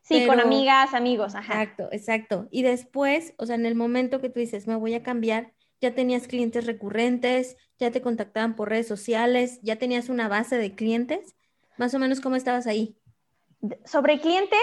Sí, 0.03 0.27
con 0.29 0.39
amigas, 0.39 0.95
amigos, 0.95 1.35
ajá. 1.35 1.61
Exacto, 1.61 1.89
exacto. 1.91 2.49
Y 2.53 2.63
después, 2.63 3.35
o 3.39 3.47
sea, 3.47 3.57
en 3.57 3.67
el 3.67 3.75
momento 3.75 4.21
que 4.21 4.29
tú 4.29 4.39
dices, 4.39 4.69
me 4.69 4.77
voy 4.77 4.95
a 4.95 5.03
cambiar, 5.03 5.54
ya 5.81 5.95
tenías 5.95 6.27
clientes 6.27 6.67
recurrentes, 6.67 7.57
ya 7.79 7.91
te 7.91 8.01
contactaban 8.01 8.57
por 8.57 8.71
redes 8.71 8.89
sociales, 8.89 9.61
ya 9.63 9.77
tenías 9.77 10.09
una 10.09 10.29
base 10.29 10.57
de 10.57 10.75
clientes. 10.75 11.37
Más 11.77 11.95
o 11.95 11.99
menos, 11.99 12.21
¿cómo 12.21 12.37
estabas 12.37 12.67
ahí? 12.67 12.97
Sobre 13.85 14.21
clientes, 14.21 14.61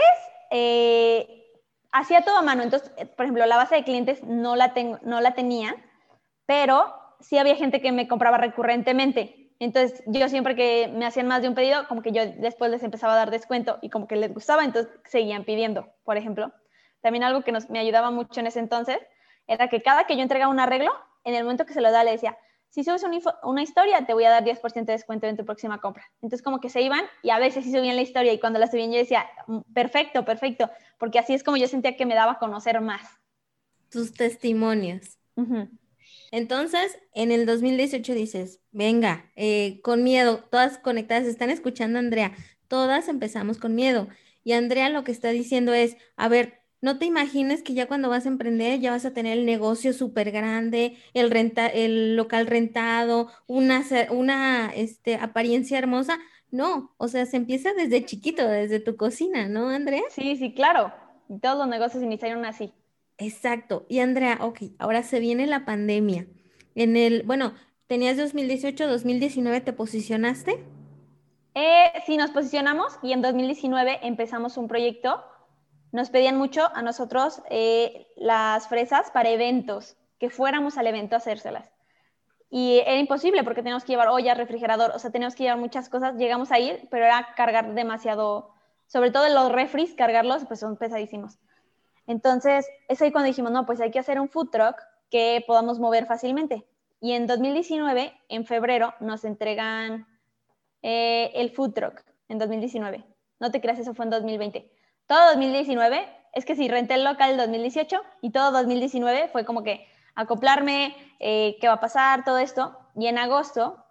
eh, 0.52 1.46
hacía 1.92 2.22
todo 2.22 2.38
a 2.38 2.42
mano. 2.42 2.64
Entonces, 2.64 2.92
eh, 2.98 3.06
por 3.06 3.26
ejemplo, 3.26 3.46
la 3.46 3.58
base 3.58 3.76
de 3.76 3.84
clientes 3.84 4.24
no 4.24 4.56
la, 4.56 4.74
tengo, 4.74 5.00
no 5.04 5.22
la 5.22 5.34
tenía, 5.34 5.76
pero 6.46 6.94
sí 7.20 7.38
había 7.38 7.56
gente 7.56 7.82
que 7.82 7.92
me 7.92 8.08
compraba 8.08 8.38
recurrentemente. 8.38 9.54
Entonces, 9.60 10.04
yo 10.08 10.28
siempre 10.28 10.56
que 10.56 10.92
me 10.92 11.06
hacían 11.06 11.28
más 11.28 11.44
de 11.44 11.50
un 11.50 11.56
pedido, 11.56 11.88
como 11.88 12.02
que 12.02 12.12
yo 12.12 12.26
después 12.26 12.72
les 12.72 12.82
empezaba 12.82 13.14
a 13.14 13.18
dar 13.18 13.30
descuento 13.30 13.78
y 13.82 13.90
como 13.90 14.08
que 14.08 14.16
les 14.16 14.34
gustaba, 14.34 14.64
entonces 14.64 14.92
seguían 15.06 15.44
pidiendo, 15.44 15.94
por 16.04 16.18
ejemplo. 16.18 16.52
También 17.02 17.24
algo 17.24 17.44
que 17.44 17.52
nos, 17.52 17.70
me 17.70 17.80
ayudaba 17.80 18.10
mucho 18.10 18.40
en 18.40 18.48
ese 18.48 18.60
entonces 18.60 18.98
era 19.52 19.68
que 19.68 19.82
cada 19.82 20.06
que 20.06 20.16
yo 20.16 20.22
entregaba 20.22 20.52
un 20.52 20.60
arreglo, 20.60 20.92
en 21.24 21.36
el 21.36 21.44
momento 21.44 21.66
que 21.66 21.74
se 21.74 21.82
lo 21.82 21.92
daba, 21.92 22.04
le 22.04 22.12
decía, 22.12 22.38
si 22.70 22.86
subes 22.86 23.04
una, 23.44 23.62
historia, 23.62 24.06
te 24.06 24.14
voy 24.14 24.24
a 24.24 24.30
dar 24.30 24.46
10% 24.46 24.86
de 24.86 24.94
descuento 24.94 25.28
en 25.28 25.36
tu 25.36 25.44
próxima 25.44 25.82
compra. 25.82 26.10
Entonces, 26.22 26.42
como 26.42 26.62
que 26.62 26.70
se 26.70 26.82
iban 26.82 27.04
y 27.22 27.30
a 27.30 27.38
veces 27.38 27.66
sí 27.66 27.72
subían 27.72 27.98
la 27.98 28.02
historia 28.02 28.32
y 28.32 28.40
cuando 28.40 28.60
la 28.60 28.68
subían 28.68 28.92
yo 28.92 28.98
decía, 28.98 29.26
mm, 29.48 29.60
perfecto, 29.74 30.24
perfecto, 30.24 30.72
porque 30.98 31.20
así 31.20 31.34
es 31.34 31.44
como 31.44 31.58
yo 31.58 31.68
sentía 31.68 31.98
que 31.98 32.06
me 32.06 32.16
daba 32.16 32.34
a 32.34 32.40
conocer 32.40 32.80
más. 32.80 33.02
Tus 33.90 34.14
testimonios. 34.14 35.18
Entonces, 36.32 36.98
en 37.14 37.32
el 37.32 37.46
2018 37.46 38.14
dices, 38.14 38.62
venga, 38.72 39.30
eh, 39.36 39.82
con 39.84 40.04
miedo, 40.04 40.46
todas 40.50 40.78
conectadas, 40.78 41.26
están 41.26 41.50
escuchando 41.50 42.00
Andrea, 42.00 42.32
todas 42.70 43.10
empezamos 43.10 43.58
con 43.58 43.76
miedo. 43.76 44.08
Y 44.46 44.54
Andrea 44.54 44.90
lo 44.90 45.04
que 45.04 45.12
está 45.12 45.30
diciendo 45.30 45.74
es, 45.74 45.98
a 46.16 46.30
ver, 46.30 46.61
no 46.82 46.98
te 46.98 47.06
imagines 47.06 47.62
que 47.62 47.74
ya 47.74 47.88
cuando 47.88 48.10
vas 48.10 48.26
a 48.26 48.30
emprender 48.30 48.80
ya 48.80 48.92
vas 48.92 49.06
a 49.06 49.14
tener 49.14 49.38
el 49.38 49.46
negocio 49.46 49.94
súper 49.94 50.32
grande, 50.32 50.98
el, 51.14 51.30
renta, 51.30 51.68
el 51.68 52.16
local 52.16 52.48
rentado, 52.48 53.28
una, 53.48 53.84
una 54.10 54.72
este, 54.76 55.16
apariencia 55.16 55.78
hermosa. 55.78 56.20
No, 56.50 56.94
o 56.98 57.08
sea, 57.08 57.26
se 57.26 57.38
empieza 57.38 57.72
desde 57.74 58.04
chiquito, 58.04 58.46
desde 58.46 58.80
tu 58.80 58.98
cocina, 58.98 59.48
¿no, 59.48 59.70
Andrea? 59.70 60.02
Sí, 60.10 60.36
sí, 60.36 60.54
claro. 60.54 60.92
Todos 61.42 61.58
los 61.58 61.68
negocios 61.68 62.04
iniciaron 62.04 62.44
así. 62.44 62.74
Exacto. 63.18 63.86
Y 63.88 64.00
Andrea, 64.00 64.40
ok, 64.42 64.60
ahora 64.80 65.04
se 65.04 65.20
viene 65.20 65.48
la 65.48 65.64
pandemia. 65.64 66.28
En 66.76 66.98
el, 66.98 67.24
bueno, 67.24 67.54
tenías 67.88 68.18
2018, 68.18 68.88
2019, 68.88 69.62
¿te 69.62 69.72
posicionaste? 69.72 70.64
Eh, 71.54 71.92
sí, 72.06 72.18
nos 72.18 72.32
posicionamos 72.32 72.98
y 73.04 73.14
en 73.14 73.22
2019 73.22 74.00
empezamos 74.04 74.58
un 74.58 74.68
proyecto 74.68 75.24
nos 75.92 76.10
pedían 76.10 76.38
mucho 76.38 76.70
a 76.74 76.82
nosotros 76.82 77.42
eh, 77.50 78.08
las 78.16 78.68
fresas 78.68 79.12
para 79.12 79.30
eventos, 79.30 79.98
que 80.20 80.30
fuéramos 80.30 80.78
al 80.78 80.88
evento 80.88 81.16
a 81.16 81.18
hacérselas. 81.18 81.70
Y 82.50 82.80
era 82.80 82.98
imposible 82.98 83.44
porque 83.44 83.62
teníamos 83.62 83.84
que 83.84 83.94
llevar 83.94 84.10
olla, 84.10 84.34
refrigerador, 84.34 84.92
o 84.94 85.00
sea, 85.00 85.12
teníamos 85.12 85.36
que 85.36 85.44
llevar 85.44 85.60
muchas 85.60 85.90
cosas. 85.90 86.16
Llegamos 86.16 86.52
a 86.52 86.60
ir, 86.60 86.88
pero 86.90 87.06
era 87.06 87.28
cargar 87.36 87.74
demasiado, 87.74 88.54
sobre 88.88 89.12
todo 89.12 89.28
los 89.30 89.52
refris, 89.52 89.94
cargarlos, 89.94 90.46
pues 90.46 90.60
son 90.60 90.78
pesadísimos. 90.78 91.40
Entonces, 92.08 92.68
es 92.88 93.02
ahí 93.02 93.12
cuando 93.12 93.28
dijimos, 93.28 93.52
no, 93.52 93.66
pues 93.66 93.80
hay 93.80 93.92
que 93.92 94.00
hacer 94.00 94.20
un 94.20 94.30
food 94.30 94.50
truck 94.50 94.76
que 95.10 95.44
podamos 95.48 95.80
mover 95.80 96.06
fácilmente. 96.06 96.66
Y 97.00 97.14
en 97.14 97.26
2019, 97.26 98.14
en 98.28 98.46
febrero, 98.46 98.94
nos 99.00 99.24
entregan 99.24 100.08
eh, 100.82 101.32
el 101.36 101.52
food 101.52 101.74
truck, 101.74 102.02
en 102.28 102.38
2019. 102.38 103.06
No 103.40 103.52
te 103.52 103.62
creas, 103.62 103.80
eso 103.80 103.94
fue 103.94 104.06
en 104.06 104.12
2020 104.12 104.72
todo 105.12 105.28
2019, 105.32 106.08
es 106.32 106.46
que 106.46 106.56
sí, 106.56 106.70
renté 106.70 106.94
el 106.94 107.04
local 107.04 107.32
el 107.32 107.38
2018 107.38 108.02
y 108.22 108.30
todo 108.30 108.54
2019 108.54 109.28
fue 109.28 109.44
como 109.44 109.62
que 109.62 109.86
acoplarme, 110.16 110.96
eh, 111.20 111.58
qué 111.60 111.68
va 111.68 111.74
a 111.74 111.80
pasar, 111.82 112.24
todo 112.24 112.38
esto. 112.38 112.80
Y 112.96 113.08
en 113.08 113.18
agosto 113.18 113.84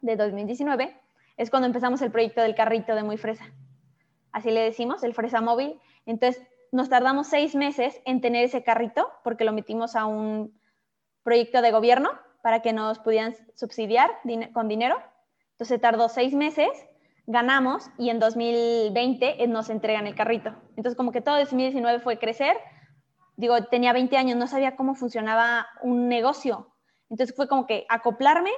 de 0.00 0.14
2019 0.14 0.96
es 1.36 1.50
cuando 1.50 1.66
empezamos 1.66 2.02
el 2.02 2.12
proyecto 2.12 2.40
del 2.40 2.54
carrito 2.54 2.94
de 2.94 3.02
Muy 3.02 3.16
Fresa. 3.16 3.46
Así 4.30 4.52
le 4.52 4.60
decimos, 4.60 5.02
el 5.02 5.12
Fresa 5.12 5.40
Móvil. 5.40 5.80
Entonces 6.06 6.40
nos 6.70 6.88
tardamos 6.88 7.26
seis 7.26 7.56
meses 7.56 8.00
en 8.04 8.20
tener 8.20 8.44
ese 8.44 8.62
carrito 8.62 9.10
porque 9.24 9.42
lo 9.42 9.52
metimos 9.52 9.96
a 9.96 10.06
un 10.06 10.56
proyecto 11.24 11.62
de 11.62 11.72
gobierno 11.72 12.10
para 12.44 12.62
que 12.62 12.72
nos 12.72 13.00
pudieran 13.00 13.34
subsidiar 13.56 14.20
con 14.52 14.68
dinero. 14.68 15.02
Entonces 15.54 15.80
tardó 15.80 16.08
seis 16.08 16.32
meses 16.32 16.70
ganamos 17.26 17.90
y 17.98 18.10
en 18.10 18.18
2020 18.18 19.46
nos 19.48 19.70
entregan 19.70 20.06
el 20.06 20.14
carrito. 20.14 20.54
Entonces, 20.70 20.96
como 20.96 21.12
que 21.12 21.20
todo 21.20 21.38
2019 21.38 22.00
fue 22.00 22.18
crecer. 22.18 22.56
Digo, 23.36 23.64
tenía 23.64 23.92
20 23.92 24.16
años, 24.16 24.36
no 24.36 24.46
sabía 24.46 24.76
cómo 24.76 24.94
funcionaba 24.94 25.66
un 25.82 26.08
negocio. 26.08 26.74
Entonces 27.10 27.34
fue 27.34 27.48
como 27.48 27.66
que 27.66 27.86
acoplarme. 27.88 28.50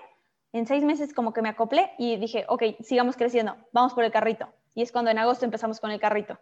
En 0.53 0.69
seis 0.69 0.85
meses 0.85 1.13
como 1.13 1.33
que 1.33 1.43
me 1.43 1.49
acoplé 1.49 1.91
y 1.99 2.17
dije, 2.17 2.45
ok, 2.49 2.63
sigamos 2.81 3.17
creciendo, 3.17 3.57
vamos 3.73 3.93
por 3.93 4.05
el 4.05 4.13
carrito. 4.13 4.55
Y 4.77 4.83
es 4.83 4.93
cuando 4.93 5.11
en 5.11 5.19
agosto 5.19 5.45
empezamos 5.45 5.81
con 5.81 5.91
el 5.91 5.99
carrito. 5.99 6.39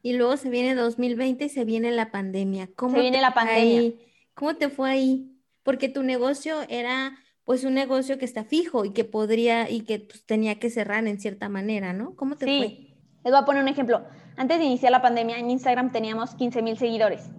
Y 0.00 0.14
luego 0.14 0.38
se 0.38 0.48
viene 0.48 0.74
2020 0.74 1.44
y 1.44 1.48
se 1.50 1.64
viene 1.64 1.90
la 1.90 2.10
pandemia. 2.10 2.70
¿Cómo 2.74 2.94
se 2.94 3.02
viene 3.02 3.20
la 3.20 3.34
pandemia. 3.34 3.92
¿Cómo 4.32 4.56
te 4.56 4.70
fue 4.70 4.90
ahí? 4.90 5.38
Porque 5.62 5.90
tu 5.90 6.02
negocio 6.02 6.62
era 6.70 7.14
pues 7.44 7.64
un 7.64 7.74
negocio 7.74 8.18
que 8.18 8.24
está 8.24 8.44
fijo 8.44 8.84
y 8.84 8.92
que 8.92 9.04
podría 9.04 9.68
y 9.68 9.82
que 9.82 10.00
pues, 10.00 10.24
tenía 10.24 10.58
que 10.58 10.70
cerrar 10.70 11.06
en 11.06 11.18
cierta 11.18 11.48
manera, 11.48 11.92
¿no? 11.92 12.14
¿Cómo 12.16 12.36
te 12.36 12.46
sí. 12.46 12.58
fue? 12.58 12.92
Les 13.24 13.32
voy 13.32 13.40
a 13.40 13.44
poner 13.44 13.62
un 13.62 13.68
ejemplo. 13.68 14.04
Antes 14.36 14.58
de 14.58 14.64
iniciar 14.64 14.92
la 14.92 15.02
pandemia, 15.02 15.38
en 15.38 15.50
Instagram 15.50 15.92
teníamos 15.92 16.34
15 16.34 16.62
mil 16.62 16.78
seguidores 16.78 17.30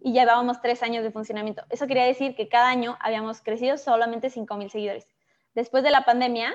y 0.00 0.12
llevábamos 0.12 0.60
tres 0.60 0.82
años 0.82 1.02
de 1.02 1.10
funcionamiento. 1.10 1.64
Eso 1.70 1.86
quería 1.86 2.04
decir 2.04 2.36
que 2.36 2.48
cada 2.48 2.68
año 2.68 2.96
habíamos 3.00 3.40
crecido 3.40 3.78
solamente 3.78 4.30
5 4.30 4.56
mil 4.56 4.70
seguidores. 4.70 5.08
Después 5.54 5.82
de 5.82 5.90
la 5.90 6.04
pandemia, 6.04 6.52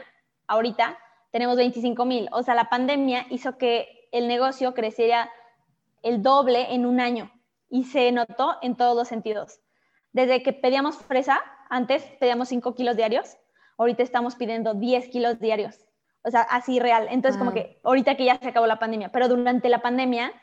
ahorita 0.47 0.97
tenemos 1.31 1.57
25 1.57 2.05
mil. 2.05 2.29
O 2.31 2.43
sea, 2.43 2.53
la 2.53 2.69
pandemia 2.69 3.25
hizo 3.29 3.57
que 3.57 4.07
el 4.11 4.27
negocio 4.27 4.73
creciera 4.73 5.31
el 6.03 6.21
doble 6.21 6.73
en 6.73 6.85
un 6.85 6.99
año 6.99 7.31
y 7.69 7.85
se 7.85 8.11
notó 8.11 8.57
en 8.61 8.75
todos 8.75 8.95
los 8.95 9.07
sentidos. 9.07 9.59
Desde 10.11 10.43
que 10.43 10.53
pedíamos 10.53 10.97
fresa, 10.97 11.41
antes 11.69 12.03
pedíamos 12.19 12.49
5 12.49 12.75
kilos 12.75 12.97
diarios, 12.97 13.37
ahorita 13.77 14.03
estamos 14.03 14.35
pidiendo 14.35 14.73
10 14.73 15.07
kilos 15.09 15.39
diarios. 15.39 15.85
O 16.23 16.31
sea, 16.31 16.41
así 16.41 16.79
real. 16.79 17.07
Entonces, 17.09 17.39
como 17.39 17.53
que 17.53 17.79
ahorita 17.83 18.17
que 18.17 18.25
ya 18.25 18.37
se 18.37 18.49
acabó 18.49 18.67
la 18.67 18.79
pandemia, 18.79 19.09
pero 19.09 19.29
durante 19.29 19.69
la 19.69 19.81
pandemia, 19.81 20.33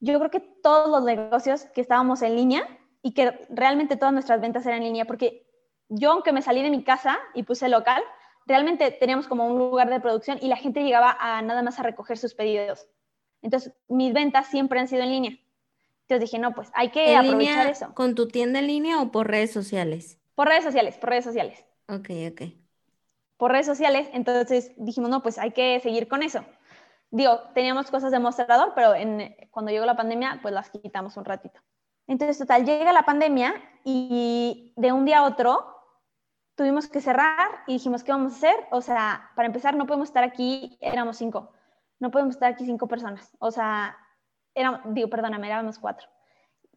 yo 0.00 0.18
creo 0.18 0.30
que 0.30 0.40
todos 0.40 0.90
los 0.90 1.04
negocios 1.04 1.64
que 1.74 1.80
estábamos 1.80 2.20
en 2.22 2.36
línea 2.36 2.68
y 3.02 3.12
que 3.12 3.46
realmente 3.48 3.96
todas 3.96 4.12
nuestras 4.12 4.40
ventas 4.40 4.66
eran 4.66 4.78
en 4.78 4.88
línea, 4.88 5.06
porque 5.06 5.46
yo, 5.88 6.12
aunque 6.12 6.32
me 6.32 6.42
salí 6.42 6.62
de 6.62 6.70
mi 6.70 6.84
casa 6.84 7.18
y 7.34 7.44
puse 7.44 7.68
local, 7.68 8.02
realmente 8.46 8.90
teníamos 8.90 9.26
como 9.26 9.46
un 9.46 9.58
lugar 9.58 9.88
de 9.88 10.00
producción 10.00 10.38
y 10.40 10.48
la 10.48 10.56
gente 10.56 10.82
llegaba 10.82 11.16
a 11.18 11.40
nada 11.40 11.62
más 11.62 11.78
a 11.78 11.82
recoger 11.82 12.18
sus 12.18 12.34
pedidos. 12.34 12.86
Entonces, 13.42 13.72
mis 13.88 14.12
ventas 14.12 14.48
siempre 14.48 14.80
han 14.80 14.88
sido 14.88 15.02
en 15.02 15.10
línea. 15.10 15.38
Entonces 16.02 16.30
dije, 16.30 16.38
no, 16.38 16.52
pues 16.54 16.70
hay 16.74 16.90
que 16.90 17.16
aprovechar 17.16 17.68
eso. 17.68 17.94
¿Con 17.94 18.14
tu 18.14 18.28
tienda 18.28 18.58
en 18.58 18.66
línea 18.66 19.00
o 19.00 19.10
por 19.10 19.28
redes 19.28 19.52
sociales? 19.52 20.19
Por 20.40 20.48
redes 20.48 20.64
sociales, 20.64 20.96
por 20.96 21.10
redes 21.10 21.26
sociales. 21.26 21.66
Ok, 21.86 22.08
ok. 22.32 22.50
Por 23.36 23.52
redes 23.52 23.66
sociales, 23.66 24.08
entonces 24.14 24.72
dijimos, 24.78 25.10
no, 25.10 25.20
pues 25.22 25.36
hay 25.36 25.50
que 25.50 25.78
seguir 25.80 26.08
con 26.08 26.22
eso. 26.22 26.42
Digo, 27.10 27.40
teníamos 27.54 27.90
cosas 27.90 28.10
de 28.10 28.20
mostrador, 28.20 28.72
pero 28.74 28.94
en, 28.94 29.36
cuando 29.50 29.70
llegó 29.70 29.84
la 29.84 29.98
pandemia, 29.98 30.38
pues 30.40 30.54
las 30.54 30.70
quitamos 30.70 31.18
un 31.18 31.26
ratito. 31.26 31.60
Entonces, 32.06 32.38
total, 32.38 32.64
llega 32.64 32.90
la 32.94 33.02
pandemia 33.02 33.52
y 33.84 34.72
de 34.78 34.92
un 34.92 35.04
día 35.04 35.18
a 35.18 35.24
otro 35.24 35.76
tuvimos 36.54 36.88
que 36.88 37.02
cerrar 37.02 37.50
y 37.66 37.74
dijimos, 37.74 38.02
¿qué 38.02 38.12
vamos 38.12 38.32
a 38.32 38.36
hacer? 38.36 38.56
O 38.70 38.80
sea, 38.80 39.32
para 39.36 39.44
empezar, 39.44 39.76
no 39.76 39.86
podemos 39.86 40.08
estar 40.08 40.24
aquí, 40.24 40.78
éramos 40.80 41.18
cinco, 41.18 41.52
no 41.98 42.10
podemos 42.10 42.36
estar 42.36 42.50
aquí 42.50 42.64
cinco 42.64 42.88
personas. 42.88 43.30
O 43.40 43.50
sea, 43.50 43.94
éramos, 44.54 44.80
digo, 44.86 45.10
perdóname, 45.10 45.48
éramos 45.48 45.78
cuatro 45.78 46.08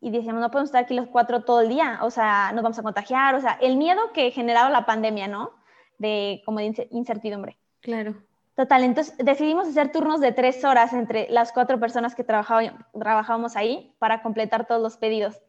y 0.04 0.12
decíamos, 0.12 0.42
no 0.42 0.52
podemos 0.52 0.68
estar 0.68 0.84
aquí 0.84 0.94
los 0.94 1.08
cuatro 1.08 1.44
todo 1.44 1.62
el 1.62 1.70
día, 1.70 2.00
o 2.02 2.10
sea, 2.10 2.52
nos 2.54 2.62
vamos 2.62 2.78
a 2.78 2.84
contagiar, 2.84 3.36
o 3.36 3.42
sea, 3.42 3.58
el 3.62 3.78
miedo 3.78 4.12
que 4.14 4.32
generaba 4.32 4.70
la 4.70 4.86
pandemia, 4.86 5.30
¿no? 5.30 5.52
De 5.98 6.42
como 6.46 6.60
de 6.60 6.88
incertidumbre. 6.92 7.58
Claro. 7.80 8.14
Total, 8.54 8.84
entonces 8.84 9.16
decidimos 9.18 9.70
hacer 9.70 9.94
turnos 9.94 10.20
de 10.20 10.34
tres 10.34 10.64
horas 10.66 10.92
entre 10.92 11.28
las 11.30 11.54
cuatro 11.54 11.80
personas 11.80 12.16
que 12.16 12.26
trabajábamos 12.26 13.56
ahí 13.56 13.96
para 13.98 14.22
completar 14.22 14.68
todos 14.68 14.82
los 14.82 14.98
pedidos. 14.98 15.42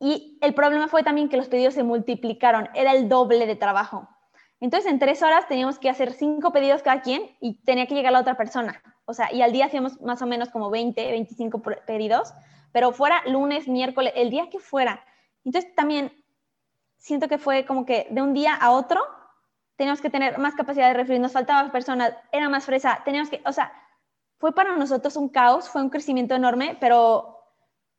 Y 0.00 0.38
el 0.40 0.54
problema 0.54 0.88
fue 0.88 1.02
también 1.02 1.28
que 1.28 1.36
los 1.36 1.48
pedidos 1.48 1.74
se 1.74 1.84
multiplicaron, 1.84 2.70
era 2.74 2.92
el 2.92 3.08
doble 3.10 3.46
de 3.46 3.54
trabajo. 3.54 4.08
Entonces, 4.60 4.90
en 4.90 4.98
tres 4.98 5.22
horas 5.22 5.46
teníamos 5.46 5.78
que 5.78 5.90
hacer 5.90 6.12
cinco 6.12 6.52
pedidos 6.52 6.82
cada 6.82 7.02
quien 7.02 7.36
y 7.38 7.62
tenía 7.64 7.86
que 7.86 7.94
llegar 7.94 8.14
la 8.14 8.20
otra 8.20 8.36
persona. 8.36 8.82
O 9.04 9.12
sea, 9.12 9.30
y 9.30 9.42
al 9.42 9.52
día 9.52 9.66
hacíamos 9.66 10.00
más 10.00 10.22
o 10.22 10.26
menos 10.26 10.48
como 10.48 10.70
20, 10.70 11.10
25 11.10 11.62
pedidos 11.86 12.32
pero 12.74 12.90
fuera 12.90 13.22
lunes, 13.26 13.68
miércoles, 13.68 14.12
el 14.16 14.30
día 14.30 14.50
que 14.50 14.58
fuera. 14.58 15.04
Entonces 15.44 15.72
también 15.76 16.12
siento 16.98 17.28
que 17.28 17.38
fue 17.38 17.64
como 17.66 17.86
que 17.86 18.08
de 18.10 18.20
un 18.20 18.34
día 18.34 18.52
a 18.52 18.72
otro 18.72 19.00
teníamos 19.76 20.00
que 20.00 20.10
tener 20.10 20.38
más 20.38 20.56
capacidad 20.56 20.88
de 20.88 20.94
referir, 20.94 21.20
nos 21.20 21.30
faltaban 21.30 21.70
personas, 21.70 22.14
era 22.32 22.48
más 22.48 22.64
fresa, 22.64 23.00
teníamos 23.04 23.30
que, 23.30 23.40
o 23.46 23.52
sea, 23.52 23.72
fue 24.38 24.52
para 24.56 24.74
nosotros 24.76 25.14
un 25.14 25.28
caos, 25.28 25.68
fue 25.68 25.82
un 25.82 25.88
crecimiento 25.88 26.34
enorme, 26.34 26.76
pero 26.80 27.44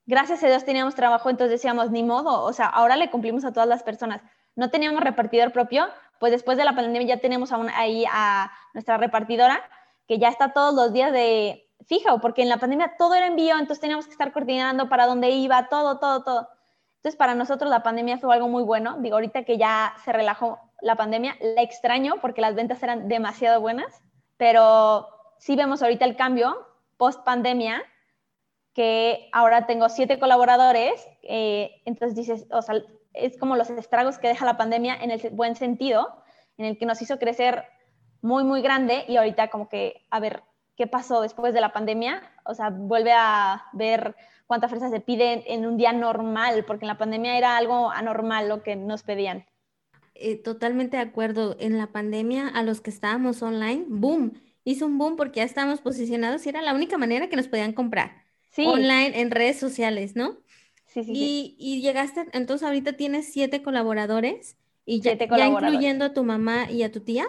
gracias 0.06 0.44
a 0.44 0.48
Dios 0.48 0.66
teníamos 0.66 0.94
trabajo, 0.94 1.30
entonces 1.30 1.52
decíamos, 1.52 1.92
ni 1.92 2.04
modo, 2.04 2.44
o 2.44 2.52
sea, 2.52 2.66
ahora 2.66 2.98
le 2.98 3.10
cumplimos 3.10 3.46
a 3.46 3.54
todas 3.54 3.70
las 3.70 3.82
personas. 3.82 4.22
No 4.58 4.72
teníamos 4.72 5.02
repartidor 5.02 5.54
propio, 5.54 5.88
pues 6.20 6.34
después 6.34 6.58
de 6.58 6.66
la 6.66 6.76
pandemia 6.76 7.16
ya 7.16 7.22
tenemos 7.22 7.54
ahí 7.54 8.04
a 8.12 8.52
nuestra 8.74 8.98
repartidora, 8.98 9.64
que 10.06 10.20
ya 10.20 10.28
está 10.28 10.52
todos 10.52 10.74
los 10.74 10.92
días 10.92 11.14
de 11.14 11.65
fijo, 11.86 12.20
porque 12.20 12.42
en 12.42 12.50
la 12.50 12.58
pandemia 12.58 12.96
todo 12.98 13.14
era 13.14 13.28
envío, 13.28 13.54
entonces 13.54 13.80
teníamos 13.80 14.06
que 14.06 14.12
estar 14.12 14.32
coordinando 14.32 14.90
para 14.90 15.06
dónde 15.06 15.30
iba, 15.30 15.70
todo, 15.70 16.00
todo, 16.00 16.24
todo. 16.24 16.50
Entonces, 16.98 17.18
para 17.18 17.36
nosotros 17.36 17.70
la 17.70 17.84
pandemia 17.84 18.18
fue 18.18 18.34
algo 18.34 18.48
muy 18.48 18.64
bueno. 18.64 18.98
Digo, 19.00 19.16
ahorita 19.16 19.44
que 19.44 19.58
ya 19.58 19.94
se 20.04 20.12
relajó 20.12 20.60
la 20.82 20.96
pandemia, 20.96 21.36
la 21.40 21.62
extraño 21.62 22.16
porque 22.22 22.42
las 22.42 22.56
ventas 22.56 22.82
eran 22.82 23.08
demasiado 23.08 23.62
buenas, 23.62 24.02
pero 24.38 25.08
sí 25.38 25.56
vemos 25.56 25.84
ahorita 25.84 26.06
el 26.06 26.16
cambio 26.16 26.68
post 26.98 27.24
pandemia, 27.24 27.84
que 28.74 29.30
ahora 29.32 29.68
tengo 29.68 29.90
siete 29.90 30.20
colaboradores, 30.20 31.08
eh, 31.24 31.82
entonces 31.86 32.16
dices, 32.16 32.48
o 32.52 32.62
sea, 32.62 32.82
es 33.14 33.38
como 33.38 33.56
los 33.56 33.70
estragos 33.70 34.18
que 34.18 34.28
deja 34.28 34.46
la 34.46 34.58
pandemia 34.58 34.96
en 34.96 35.12
el 35.12 35.30
buen 35.32 35.56
sentido, 35.56 36.24
en 36.58 36.66
el 36.66 36.78
que 36.78 36.86
nos 36.86 37.02
hizo 37.02 37.20
crecer 37.20 37.66
muy, 38.22 38.44
muy 38.44 38.62
grande 38.62 39.06
y 39.08 39.18
ahorita 39.18 39.50
como 39.50 39.70
que, 39.70 40.06
a 40.10 40.20
ver, 40.20 40.44
¿qué 40.76 40.88
pasó 40.88 41.22
después 41.22 41.54
de 41.54 41.62
la 41.62 41.74
pandemia? 41.74 42.22
O 42.46 42.54
sea, 42.54 42.70
vuelve 42.70 43.14
a 43.14 43.66
ver 43.74 44.16
cuánta 44.48 44.68
fresa 44.68 44.90
se 44.90 45.00
pide 45.00 45.52
en 45.54 45.66
un 45.66 45.78
día 45.78 45.94
normal, 45.94 46.66
porque 46.66 46.86
en 46.86 46.90
la 46.90 46.98
pandemia 46.98 47.38
era 47.38 47.58
algo 47.58 47.92
anormal 47.92 48.50
lo 48.50 48.64
que 48.64 48.76
nos 48.76 49.04
pedían. 49.04 49.46
Eh, 50.14 50.42
totalmente 50.42 50.98
de 50.98 51.04
acuerdo. 51.04 51.56
En 51.60 51.78
la 51.78 51.88
pandemia, 51.88 52.48
a 52.48 52.64
los 52.64 52.82
que 52.82 52.90
estábamos 52.90 53.42
online, 53.42 53.86
boom, 53.88 54.34
hizo 54.64 54.86
un 54.86 54.98
boom 54.98 55.16
porque 55.16 55.38
ya 55.40 55.44
estábamos 55.44 55.82
posicionados 55.82 56.46
y 56.46 56.50
era 56.50 56.62
la 56.62 56.74
única 56.74 56.98
manera 56.98 57.28
que 57.28 57.36
nos 57.36 57.48
podían 57.48 57.74
comprar. 57.74 58.24
Sí. 58.50 58.66
Online, 58.66 59.20
en 59.20 59.32
redes 59.32 59.60
sociales, 59.60 60.16
¿no? 60.16 60.38
Sí, 60.86 61.04
sí, 61.04 61.12
y, 61.14 61.56
y 61.60 61.82
llegaste, 61.82 62.26
entonces 62.32 62.66
ahorita 62.66 62.94
tienes 62.94 63.32
siete 63.34 63.62
colaboradores 63.62 64.56
y 64.86 65.02
ya, 65.02 65.18
ya 65.18 65.48
incluyendo 65.48 66.06
a 66.06 66.14
tu 66.14 66.24
mamá 66.24 66.72
y 66.72 66.84
a 66.84 66.92
tu 66.92 67.02
tía. 67.02 67.26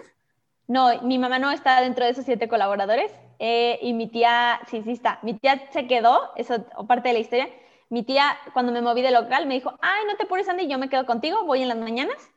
No, 0.68 1.02
mi 1.02 1.18
mamá 1.18 1.40
no 1.40 1.50
está 1.50 1.80
dentro 1.80 2.04
de 2.04 2.12
esos 2.12 2.24
siete 2.24 2.46
colaboradores 2.46 3.10
eh, 3.38 3.78
y 3.82 3.92
mi 3.92 4.08
tía, 4.08 4.60
sí, 4.68 4.82
sí 4.82 4.92
está, 4.92 5.18
mi 5.22 5.34
tía 5.34 5.62
se 5.70 5.86
quedó, 5.86 6.32
eso 6.36 6.64
parte 6.86 7.08
de 7.08 7.14
la 7.14 7.20
historia. 7.20 7.48
Mi 7.88 8.02
tía, 8.02 8.36
cuando 8.52 8.72
me 8.72 8.82
moví 8.82 9.02
de 9.02 9.12
local, 9.12 9.46
me 9.46 9.54
dijo, 9.54 9.72
ay, 9.80 10.04
no 10.08 10.16
te 10.16 10.24
apures, 10.24 10.48
Andy, 10.48 10.66
yo 10.66 10.78
me 10.78 10.88
quedo 10.88 11.06
contigo, 11.06 11.44
voy 11.44 11.62
en 11.62 11.68
las 11.68 11.78
mañanas. 11.78 12.30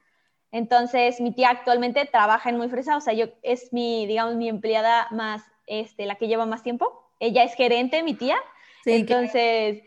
Entonces, 0.52 1.22
mi 1.22 1.32
tía 1.32 1.50
actualmente 1.50 2.06
trabaja 2.06 2.50
en 2.50 2.58
Muy 2.58 2.70
Fresa, 2.70 2.98
o 2.98 3.02
sea, 3.02 3.14
yo 3.14 3.28
es 3.44 3.72
mi, 3.74 4.06
digamos, 4.06 4.36
mi 4.36 4.50
empleada 4.50 5.08
más, 5.12 5.44
este, 5.68 6.06
la 6.06 6.16
que 6.16 6.28
lleva 6.28 6.46
más 6.46 6.64
tiempo. 6.64 7.12
Ella 7.20 7.44
es 7.44 7.54
gerente, 7.56 8.04
mi 8.04 8.14
tía. 8.14 8.38
Entonces, 8.86 9.84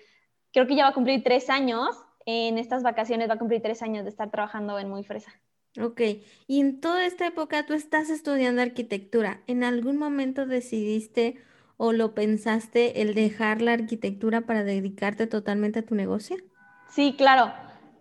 creo 0.53 0.67
que 0.67 0.77
ya 0.77 0.85
va 0.85 0.91
a 0.91 0.95
cumplir 0.95 1.23
tres 1.23 1.51
años. 1.51 1.97
En 2.27 2.59
estas 2.59 2.83
vacaciones 2.83 3.29
va 3.29 3.35
a 3.35 3.39
cumplir 3.39 3.63
tres 3.63 3.83
años 3.83 4.05
de 4.05 4.11
estar 4.11 4.31
trabajando 4.31 4.79
en 4.79 4.89
Muy 4.89 5.03
Fresa. 5.03 5.33
Ok, 5.81 6.01
y 6.47 6.61
en 6.61 6.81
toda 6.81 7.07
esta 7.07 7.27
época 7.27 7.65
tú 7.65 7.73
estás 7.73 8.11
estudiando 8.11 8.61
arquitectura. 8.61 9.43
¿En 9.47 9.65
algún 9.65 9.97
momento 9.97 10.45
decidiste 10.45 11.43
o 11.79 11.93
lo 11.93 12.15
pensaste 12.15 13.01
el 13.01 13.15
dejar 13.15 13.63
la 13.63 13.73
arquitectura 13.73 14.43
para 14.43 14.65
dedicarte 14.65 15.27
totalmente 15.27 15.79
a 15.79 15.87
tu 15.87 15.95
negocio? 15.95 16.37
Sí, 16.91 17.15
claro. 17.17 17.53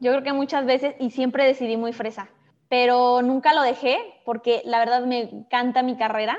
Yo 0.01 0.11
creo 0.11 0.23
que 0.23 0.33
muchas 0.33 0.65
veces 0.65 0.95
y 0.99 1.11
siempre 1.11 1.45
decidí 1.45 1.77
muy 1.77 1.93
fresa, 1.93 2.29
pero 2.67 3.21
nunca 3.21 3.53
lo 3.53 3.61
dejé 3.61 3.97
porque 4.25 4.61
la 4.65 4.79
verdad 4.79 5.05
me 5.05 5.21
encanta 5.21 5.83
mi 5.83 5.95
carrera 5.95 6.37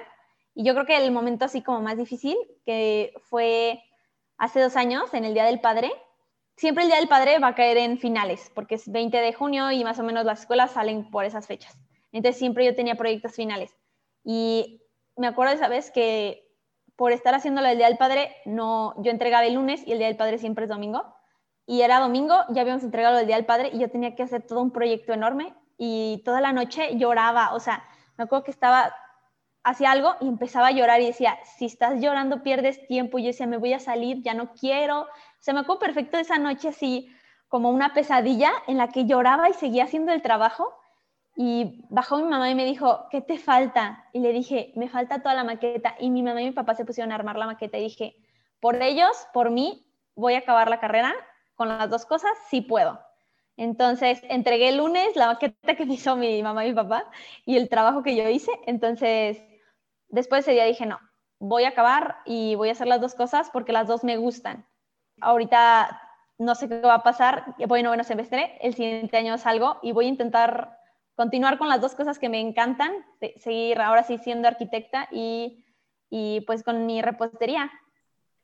y 0.55 0.65
yo 0.65 0.75
creo 0.75 0.85
que 0.85 0.97
el 0.97 1.13
momento 1.13 1.47
así 1.47 1.63
como 1.63 1.81
más 1.81 1.97
difícil 1.97 2.37
que 2.67 3.15
fue 3.31 3.83
hace 4.37 4.61
dos 4.61 4.77
años 4.77 5.15
en 5.15 5.25
el 5.25 5.33
Día 5.33 5.45
del 5.45 5.61
Padre, 5.61 5.93
siempre 6.57 6.85
el 6.85 6.91
Día 6.91 6.99
del 6.99 7.09
Padre 7.09 7.39
va 7.39 7.49
a 7.49 7.55
caer 7.55 7.77
en 7.79 7.99
finales, 7.99 8.51
porque 8.55 8.77
es 8.77 8.91
20 8.91 9.17
de 9.17 9.33
junio 9.33 9.71
y 9.71 9.85
más 9.85 9.99
o 9.99 10.03
menos 10.03 10.25
las 10.25 10.41
escuelas 10.41 10.73
salen 10.73 11.11
por 11.11 11.25
esas 11.25 11.47
fechas. 11.47 11.77
Entonces 12.13 12.39
siempre 12.39 12.65
yo 12.65 12.75
tenía 12.75 12.95
proyectos 12.95 13.35
finales. 13.35 13.75
Y 14.25 14.83
me 15.17 15.27
acuerdo 15.27 15.51
de 15.51 15.57
esa 15.57 15.69
vez 15.69 15.91
que 15.91 16.49
por 16.97 17.13
estar 17.13 17.35
haciéndolo 17.35 17.69
el 17.69 17.79
Día 17.79 17.89
del 17.89 17.99
Padre, 17.99 18.37
no, 18.45 18.95
yo 19.03 19.11
entregaba 19.11 19.45
el 19.47 19.55
lunes 19.55 19.83
y 19.87 19.93
el 19.93 19.99
Día 19.99 20.09
del 20.09 20.17
Padre 20.17 20.39
siempre 20.39 20.65
es 20.65 20.71
domingo. 20.71 21.03
Y 21.67 21.83
era 21.83 22.01
domingo, 22.01 22.35
ya 22.51 22.63
habíamos 22.63 22.83
entregado 22.83 23.19
el 23.19 23.27
Día 23.27 23.37
del 23.37 23.47
Padre 23.47 23.71
y 23.73 23.79
yo 23.79 23.91
tenía 23.91 24.15
que 24.15 24.23
hacer 24.23 24.47
todo 24.47 24.61
un 24.61 24.73
proyecto 24.73 25.13
enorme 25.13 25.55
y 25.79 26.23
toda 26.25 26.41
la 26.41 26.53
noche 26.53 26.97
lloraba. 26.97 27.55
O 27.55 27.61
sea, 27.61 27.85
me 28.17 28.25
acuerdo 28.25 28.45
que 28.45 28.51
estaba 28.51 28.95
hacía 29.65 29.91
algo 29.93 30.17
y 30.21 30.29
empezaba 30.29 30.69
a 30.69 30.73
llorar 30.73 31.01
y 31.01 31.07
decía, 31.07 31.39
si 31.57 31.67
estás 31.67 32.01
llorando 32.01 32.43
pierdes 32.43 32.87
tiempo. 32.87 33.19
Y 33.19 33.23
yo 33.23 33.29
decía, 33.29 33.47
me 33.47 33.57
voy 33.57 33.73
a 33.73 33.79
salir, 33.79 34.23
ya 34.23 34.35
no 34.35 34.53
quiero. 34.55 35.07
Se 35.39 35.53
me 35.53 35.61
acuerdo 35.61 35.81
perfecto 35.81 36.19
esa 36.19 36.39
noche 36.39 36.69
así 36.69 37.15
como 37.49 37.71
una 37.71 37.93
pesadilla 37.93 38.51
en 38.67 38.79
la 38.79 38.89
que 38.89 39.07
lloraba 39.07 39.49
y 39.49 39.55
seguía 39.55 39.85
haciendo 39.85 40.13
el 40.13 40.23
trabajo. 40.23 40.73
Y 41.37 41.85
bajó 41.89 42.19
mi 42.19 42.25
mamá 42.25 42.51
y 42.51 42.55
me 42.55 42.65
dijo, 42.65 43.07
¿qué 43.11 43.21
te 43.21 43.39
falta? 43.39 44.05
Y 44.13 44.21
le 44.21 44.33
dije, 44.33 44.73
me 44.77 44.89
falta 44.89 45.23
toda 45.23 45.35
la 45.35 45.45
maqueta. 45.45 45.95
Y 45.99 46.11
mi 46.11 46.23
mamá 46.23 46.43
y 46.43 46.47
mi 46.47 46.53
papá 46.53 46.75
se 46.75 46.85
pusieron 46.85 47.13
a 47.13 47.15
armar 47.15 47.37
la 47.37 47.47
maqueta 47.47 47.79
y 47.79 47.85
dije, 47.85 48.17
por 48.61 48.81
ellos, 48.83 49.11
por 49.33 49.51
mí, 49.51 49.87
voy 50.15 50.35
a 50.35 50.39
acabar 50.39 50.69
la 50.69 50.81
carrera 50.81 51.15
con 51.55 51.69
las 51.69 51.89
dos 51.89 52.05
cosas, 52.07 52.31
sí 52.49 52.61
puedo. 52.61 53.01
Entonces, 53.57 54.21
entregué 54.29 54.71
el 54.71 54.79
lunes 54.79 55.15
la 55.15 55.27
maqueta 55.27 55.75
que 55.75 55.87
me 55.87 55.95
hizo 55.95 56.17
mi 56.17 56.43
mamá 56.43 56.65
y 56.65 56.71
mi 56.71 56.75
papá 56.75 57.11
y 57.45 57.57
el 57.57 57.69
trabajo 57.69 58.03
que 58.03 58.17
yo 58.17 58.29
hice. 58.29 58.51
Entonces, 58.67 59.43
después 60.13 60.45
de 60.45 60.53
ese 60.53 60.55
día 60.55 60.65
dije, 60.65 60.87
no, 60.87 61.01
voy 61.41 61.65
a 61.65 61.71
acabar 61.71 62.19
y 62.25 62.55
voy 62.55 62.69
a 62.69 62.73
hacer 62.73 62.87
las 62.87 63.01
dos 63.01 63.17
cosas 63.17 63.51
porque 63.53 63.73
las 63.73 63.89
dos 63.89 64.05
me 64.05 64.17
gustan. 64.17 64.65
Ahorita 65.21 66.01
no 66.39 66.55
sé 66.55 66.69
qué 66.69 66.81
va 66.81 66.95
a 66.95 67.03
pasar, 67.03 67.55
voy 67.67 67.81
en 67.81 67.87
noveno 67.87 68.05
semestre, 68.05 68.59
el 68.61 68.75
siguiente 68.75 69.17
año 69.17 69.37
salgo 69.39 69.79
y 69.83 69.93
voy 69.93 70.07
a 70.07 70.09
intentar 70.09 70.79
continuar 71.15 71.59
con 71.59 71.69
las 71.69 71.81
dos 71.81 71.95
cosas 71.95 72.19
que 72.19 72.29
me 72.29 72.41
encantan, 72.41 72.93
seguir 73.37 73.81
ahora 73.81 74.05
sí 74.05 74.19
siendo 74.19 74.49
arquitecta 74.49 75.09
y, 75.11 75.65
y 76.11 76.43
pues 76.43 76.63
con 76.63 76.87
mi 76.87 77.03
repostería. 77.03 77.71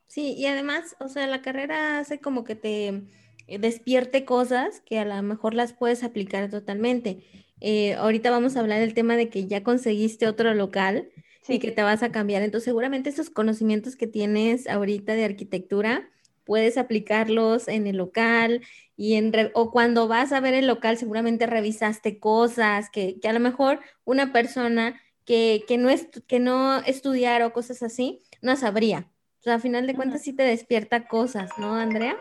Sí, 0.07 0.33
y 0.33 0.47
además, 0.47 0.95
o 0.99 1.07
sea, 1.07 1.27
la 1.27 1.41
carrera 1.41 1.99
hace 1.99 2.19
como 2.19 2.43
que 2.43 2.55
te 2.55 3.03
despierte 3.47 4.25
cosas 4.25 4.81
que 4.81 4.99
a 4.99 5.05
lo 5.05 5.21
mejor 5.23 5.53
las 5.53 5.73
puedes 5.73 6.03
aplicar 6.03 6.49
totalmente. 6.49 7.23
Eh, 7.61 7.95
ahorita 7.95 8.31
vamos 8.31 8.55
a 8.55 8.61
hablar 8.61 8.79
del 8.79 8.93
tema 8.93 9.15
de 9.15 9.29
que 9.29 9.47
ya 9.47 9.63
conseguiste 9.63 10.27
otro 10.27 10.53
local 10.53 11.09
y 11.51 11.59
que 11.59 11.71
te 11.71 11.83
vas 11.83 12.03
a 12.03 12.11
cambiar. 12.11 12.41
Entonces, 12.41 12.65
seguramente 12.65 13.09
esos 13.09 13.29
conocimientos 13.29 13.95
que 13.95 14.07
tienes 14.07 14.67
ahorita 14.67 15.13
de 15.13 15.25
arquitectura, 15.25 16.09
puedes 16.45 16.77
aplicarlos 16.77 17.67
en 17.67 17.85
el 17.85 17.97
local 17.97 18.61
y 18.97 19.13
en 19.15 19.31
o 19.53 19.71
cuando 19.71 20.07
vas 20.07 20.31
a 20.31 20.39
ver 20.39 20.53
el 20.53 20.67
local, 20.67 20.97
seguramente 20.97 21.45
revisaste 21.45 22.19
cosas 22.19 22.89
que, 22.89 23.19
a 23.23 23.33
lo 23.33 23.39
mejor 23.39 23.79
una 24.03 24.33
persona 24.33 24.99
que, 25.25 25.63
no 25.77 25.89
que 26.27 26.39
no 26.39 26.79
estudiara 26.79 27.45
o 27.45 27.53
cosas 27.53 27.83
así, 27.83 28.21
no 28.41 28.55
sabría. 28.55 29.11
O 29.39 29.43
sea, 29.43 29.55
a 29.55 29.59
final 29.59 29.87
de 29.87 29.95
cuentas 29.95 30.23
sí 30.23 30.33
te 30.33 30.43
despierta 30.43 31.07
cosas, 31.07 31.51
¿no, 31.57 31.75
Andrea? 31.75 32.17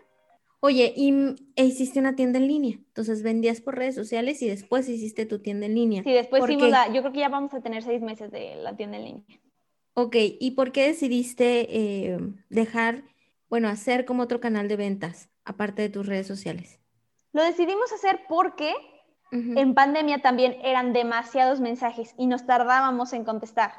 Oye, 0.60 0.92
y 0.96 1.36
e 1.54 1.64
hiciste 1.64 2.00
una 2.00 2.16
tienda 2.16 2.38
en 2.38 2.48
línea, 2.48 2.76
entonces 2.76 3.22
vendías 3.22 3.60
por 3.60 3.76
redes 3.76 3.94
sociales 3.94 4.42
y 4.42 4.48
después 4.48 4.88
hiciste 4.88 5.24
tu 5.24 5.38
tienda 5.38 5.66
en 5.66 5.74
línea. 5.74 6.02
Sí, 6.02 6.12
después 6.12 6.42
hicimos 6.42 6.70
la, 6.70 6.88
yo 6.88 7.00
creo 7.00 7.12
que 7.12 7.20
ya 7.20 7.28
vamos 7.28 7.54
a 7.54 7.60
tener 7.60 7.84
seis 7.84 8.02
meses 8.02 8.32
de 8.32 8.56
la 8.56 8.76
tienda 8.76 8.96
en 8.96 9.04
línea. 9.04 9.24
Ok, 9.94 10.16
¿y 10.18 10.52
por 10.52 10.72
qué 10.72 10.88
decidiste 10.88 11.66
eh, 11.70 12.18
dejar, 12.48 13.04
bueno, 13.48 13.68
hacer 13.68 14.04
como 14.04 14.24
otro 14.24 14.40
canal 14.40 14.66
de 14.66 14.76
ventas, 14.76 15.28
aparte 15.44 15.82
de 15.82 15.90
tus 15.90 16.06
redes 16.06 16.26
sociales? 16.26 16.80
Lo 17.32 17.44
decidimos 17.44 17.92
hacer 17.92 18.20
porque 18.28 18.74
en 19.30 19.74
pandemia 19.74 20.22
también 20.22 20.56
eran 20.62 20.92
demasiados 20.92 21.60
mensajes 21.60 22.14
y 22.16 22.26
nos 22.26 22.46
tardábamos 22.46 23.12
en 23.12 23.24
contestar. 23.24 23.72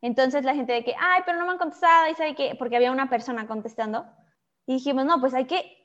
Entonces 0.00 0.44
la 0.44 0.54
gente 0.54 0.72
de 0.72 0.82
que, 0.82 0.94
ay, 0.98 1.22
pero 1.26 1.38
no 1.38 1.44
me 1.44 1.52
han 1.52 1.58
contestado, 1.58 2.10
y 2.10 2.14
sabe 2.14 2.34
que, 2.34 2.56
porque 2.58 2.76
había 2.76 2.90
una 2.90 3.08
persona 3.10 3.46
contestando. 3.46 4.06
Y 4.66 4.74
dijimos, 4.74 5.04
no, 5.04 5.20
pues 5.20 5.34
hay 5.34 5.44
que 5.44 5.81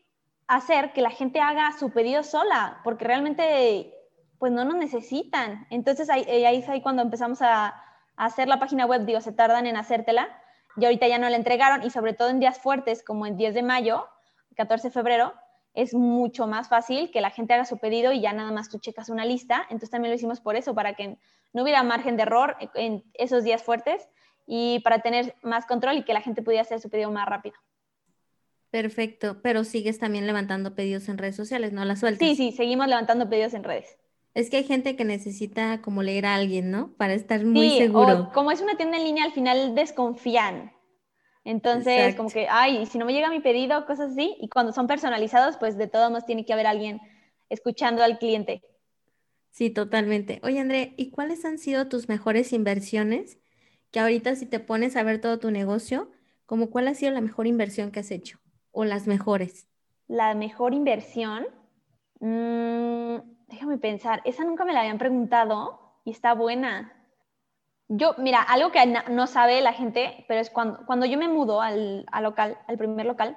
hacer 0.48 0.94
que 0.94 1.02
la 1.02 1.10
gente 1.10 1.40
haga 1.42 1.72
su 1.78 1.92
pedido 1.92 2.24
sola, 2.24 2.80
porque 2.84 3.06
realmente 3.06 3.94
pues 4.40 4.52
no 4.52 4.66
nos 4.66 4.76
necesitan. 4.76 5.68
Entonces 5.70 6.10
ahí, 6.10 6.24
eh, 6.28 6.58
es 6.58 6.70
ahí 6.70 6.82
cuando 6.82 7.02
empezamos 7.02 7.42
a, 7.42 7.84
hacer 8.16 8.48
la 8.48 8.58
página 8.58 8.88
web, 8.88 9.06
digo, 9.06 9.22
se 9.22 9.32
tardan 9.32 9.68
en 9.68 9.78
hacértela, 9.78 10.28
y 10.76 10.86
ahorita 10.86 11.08
ya 11.08 11.20
no 11.20 11.30
la 11.30 11.36
entregaron, 11.36 11.84
y 11.84 11.92
sobre 11.92 12.14
todo 12.14 12.30
en 12.30 12.40
días 12.40 12.58
fuertes 12.58 13.04
como 13.04 13.28
el 13.28 13.38
10 13.38 13.54
de 13.54 13.62
mayo, 13.62 14.08
14 14.56 14.88
de 14.88 14.92
febrero, 14.92 15.34
es 15.76 15.94
mucho 15.94 16.48
más 16.48 16.68
fácil 16.68 17.12
que 17.12 17.22
la 17.22 17.30
gente 17.30 17.54
haga 17.54 17.66
su 17.66 17.78
pedido 17.78 18.12
y 18.12 18.22
ya 18.22 18.34
nada 18.34 18.52
más 18.52 18.70
tú 18.70 18.80
checas 18.80 19.10
una 19.10 19.24
lista. 19.24 19.62
Entonces 19.70 19.92
también 19.92 20.10
lo 20.10 20.16
hicimos 20.16 20.42
por 20.42 20.56
eso, 20.56 20.74
para 20.74 20.96
que 20.96 21.20
no 21.54 21.62
hubiera 21.62 21.84
margen 21.84 22.18
de 22.18 22.24
error 22.24 22.58
en 22.74 23.04
esos 23.14 23.44
días 23.44 23.62
fuertes 23.62 24.10
y 24.48 24.80
para 24.80 25.04
tener 25.04 25.36
más 25.44 25.68
control 25.68 25.98
y 25.98 26.04
que 26.04 26.14
la 26.14 26.22
gente 26.22 26.42
pudiera 26.42 26.64
hacer 26.64 26.80
su 26.80 26.90
pedido 26.90 27.12
más 27.12 27.28
rápido. 27.28 27.56
Perfecto, 28.72 29.42
pero 29.42 29.64
sigues 29.64 29.98
también 29.98 30.28
levantando 30.28 30.76
pedidos 30.76 31.08
en 31.10 31.18
redes 31.18 31.36
sociales, 31.36 31.72
¿no? 31.72 31.86
La 31.86 31.96
sueltas. 31.96 32.28
Sí, 32.28 32.36
sí, 32.36 32.52
seguimos 32.52 32.88
levantando 32.88 33.30
pedidos 33.30 33.54
en 33.54 33.64
redes. 33.64 33.98
Es 34.34 34.50
que 34.50 34.58
hay 34.58 34.66
gente 34.66 34.96
que 34.96 35.06
necesita 35.06 35.82
como 35.82 36.04
leer 36.04 36.26
a 36.26 36.36
alguien, 36.36 36.70
¿no? 36.70 36.94
Para 36.98 37.14
estar 37.14 37.44
muy 37.44 37.72
sí, 37.72 37.78
seguro. 37.78 38.28
O 38.30 38.32
como 38.34 38.52
es 38.52 38.62
una 38.62 38.76
tienda 38.76 38.98
en 38.98 39.06
línea, 39.06 39.24
al 39.24 39.32
final 39.32 39.74
desconfían. 39.74 40.74
Entonces, 41.44 42.14
como 42.16 42.30
que, 42.30 42.48
ay, 42.50 42.86
si 42.86 42.98
no 42.98 43.06
me 43.06 43.14
llega 43.14 43.30
mi 43.30 43.40
pedido, 43.40 43.86
cosas 43.86 44.12
así. 44.12 44.36
Y 44.42 44.50
cuando 44.50 44.74
son 44.74 44.86
personalizados, 44.86 45.56
pues 45.58 45.78
de 45.78 45.88
todos 45.88 46.12
modos 46.12 46.26
tiene 46.26 46.46
que 46.46 46.54
haber 46.54 46.68
alguien 46.68 47.00
escuchando 47.50 48.04
al 48.04 48.20
cliente. 48.20 48.62
Sí, 49.50 49.70
totalmente. 49.70 50.40
Oye, 50.44 50.60
André, 50.60 50.94
¿y 50.98 51.10
cuáles 51.10 51.46
han 51.46 51.58
sido 51.58 51.88
tus 51.88 52.10
mejores 52.10 52.54
inversiones? 52.54 53.40
Que 53.92 54.02
ahorita 54.02 54.36
si 54.36 54.46
te 54.46 54.60
pones 54.60 54.98
a 54.98 55.04
ver 55.04 55.20
todo 55.20 55.40
tu 55.40 55.50
negocio, 55.50 56.12
como 56.46 56.70
cuál 56.70 56.90
ha 56.90 56.94
sido 56.94 57.14
la 57.14 57.22
mejor 57.22 57.48
inversión 57.48 57.92
que 57.92 58.02
has 58.02 58.12
hecho? 58.12 58.40
O 58.78 58.86
las 58.86 59.08
mejores? 59.08 59.68
La 60.08 60.36
mejor 60.36 60.76
inversión, 60.76 61.48
mm, 62.20 63.16
déjame 63.48 63.80
pensar, 63.80 64.22
esa 64.24 64.44
nunca 64.44 64.66
me 64.66 64.74
la 64.74 64.82
habían 64.82 65.00
preguntado 65.00 65.80
y 66.06 66.12
está 66.12 66.36
buena. 66.36 66.94
Yo, 67.88 68.14
mira, 68.20 68.44
algo 68.44 68.72
que 68.72 68.86
no 69.10 69.26
sabe 69.26 69.62
la 69.62 69.74
gente, 69.74 70.26
pero 70.28 70.40
es 70.42 70.52
cuando, 70.52 70.86
cuando 70.86 71.08
yo 71.08 71.18
me 71.18 71.28
mudo 71.28 71.60
al, 71.60 72.06
local, 72.22 72.60
al 72.68 72.78
primer 72.78 73.08
local, 73.08 73.36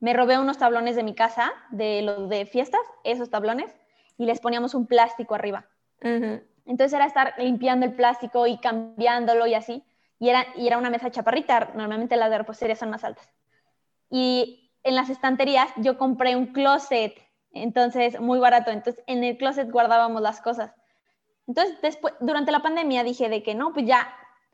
me 0.00 0.14
robé 0.14 0.38
unos 0.38 0.56
tablones 0.56 0.96
de 0.96 1.02
mi 1.02 1.14
casa, 1.14 1.52
de 1.70 2.00
los 2.00 2.30
de 2.30 2.46
fiestas, 2.46 2.80
esos 3.04 3.28
tablones, 3.28 3.70
y 4.16 4.24
les 4.24 4.40
poníamos 4.40 4.72
un 4.72 4.86
plástico 4.86 5.34
arriba. 5.34 5.66
Entonces 6.00 6.94
era 6.94 7.04
estar 7.04 7.34
limpiando 7.36 7.84
el 7.84 7.92
plástico 7.92 8.46
y 8.46 8.56
cambiándolo 8.56 9.46
y 9.46 9.52
así. 9.52 9.84
Y 10.18 10.30
era, 10.30 10.46
y 10.56 10.66
era 10.66 10.78
una 10.78 10.88
mesa 10.88 11.10
chaparrita, 11.10 11.72
normalmente 11.74 12.16
las 12.16 12.30
de 12.30 12.38
repostería 12.38 12.74
son 12.74 12.88
más 12.88 13.04
altas. 13.04 13.28
Y 14.10 14.67
en 14.82 14.94
las 14.94 15.10
estanterías 15.10 15.68
yo 15.76 15.98
compré 15.98 16.36
un 16.36 16.46
closet, 16.46 17.14
entonces 17.52 18.20
muy 18.20 18.38
barato. 18.38 18.70
Entonces 18.70 19.02
en 19.06 19.24
el 19.24 19.36
closet 19.36 19.70
guardábamos 19.70 20.22
las 20.22 20.40
cosas. 20.40 20.72
Entonces 21.46 21.80
después, 21.80 22.14
durante 22.20 22.52
la 22.52 22.60
pandemia 22.60 23.04
dije 23.04 23.28
de 23.28 23.42
que 23.42 23.54
no, 23.54 23.72
pues 23.72 23.86
ya 23.86 24.12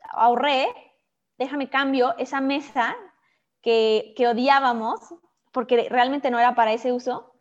ahorré, 0.09 0.67
déjame 1.37 1.69
cambio 1.69 2.15
esa 2.17 2.41
mesa 2.41 2.95
que, 3.61 4.13
que 4.15 4.27
odiábamos, 4.27 4.99
porque 5.51 5.87
realmente 5.89 6.31
no 6.31 6.39
era 6.39 6.55
para 6.55 6.73
ese 6.73 6.91
uso. 6.91 7.33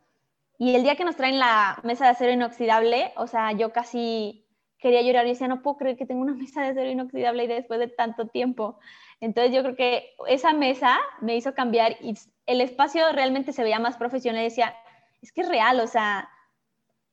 Y 0.59 0.75
el 0.75 0.83
día 0.83 0.97
que 0.97 1.05
nos 1.05 1.17
traen 1.17 1.39
la 1.39 1.81
mesa 1.83 2.05
de 2.05 2.11
acero 2.13 2.33
inoxidable, 2.33 3.13
o 3.17 3.27
sea, 3.27 3.53
yo 3.53 3.73
casi 3.73 4.47
quería 4.79 5.03
llorar 5.03 5.27
y 5.27 5.31
decía, 5.31 5.49
no 5.49 5.63
puedo 5.63 5.79
creer 5.79 5.97
que 5.97 6.07
tengo 6.07 6.23
una 6.23 6.35
mesa 6.35 6.63
de 6.63 6.69
acero 6.69 6.91
inoxidable 6.91 7.45
y 7.45 7.49
después 7.49 7.81
de 7.81 7.89
tanto 7.89 8.29
tiempo. 8.29 8.79
Entonces 9.21 9.53
yo 9.55 9.63
creo 9.63 9.77
que 9.77 10.15
esa 10.29 10.53
mesa 10.53 10.99
me 11.21 11.37
hizo 11.37 11.55
cambiar 11.55 11.97
y 12.01 12.15
el 12.47 12.61
espacio 12.61 13.11
realmente 13.13 13.53
se 13.53 13.63
veía 13.63 13.79
más 13.79 13.97
profesional 13.97 14.43
y 14.43 14.45
decía, 14.45 14.75
es 15.23 15.33
que 15.33 15.43
es 15.43 15.49
real, 15.49 15.81
o 15.81 15.87
sea, 15.87 16.29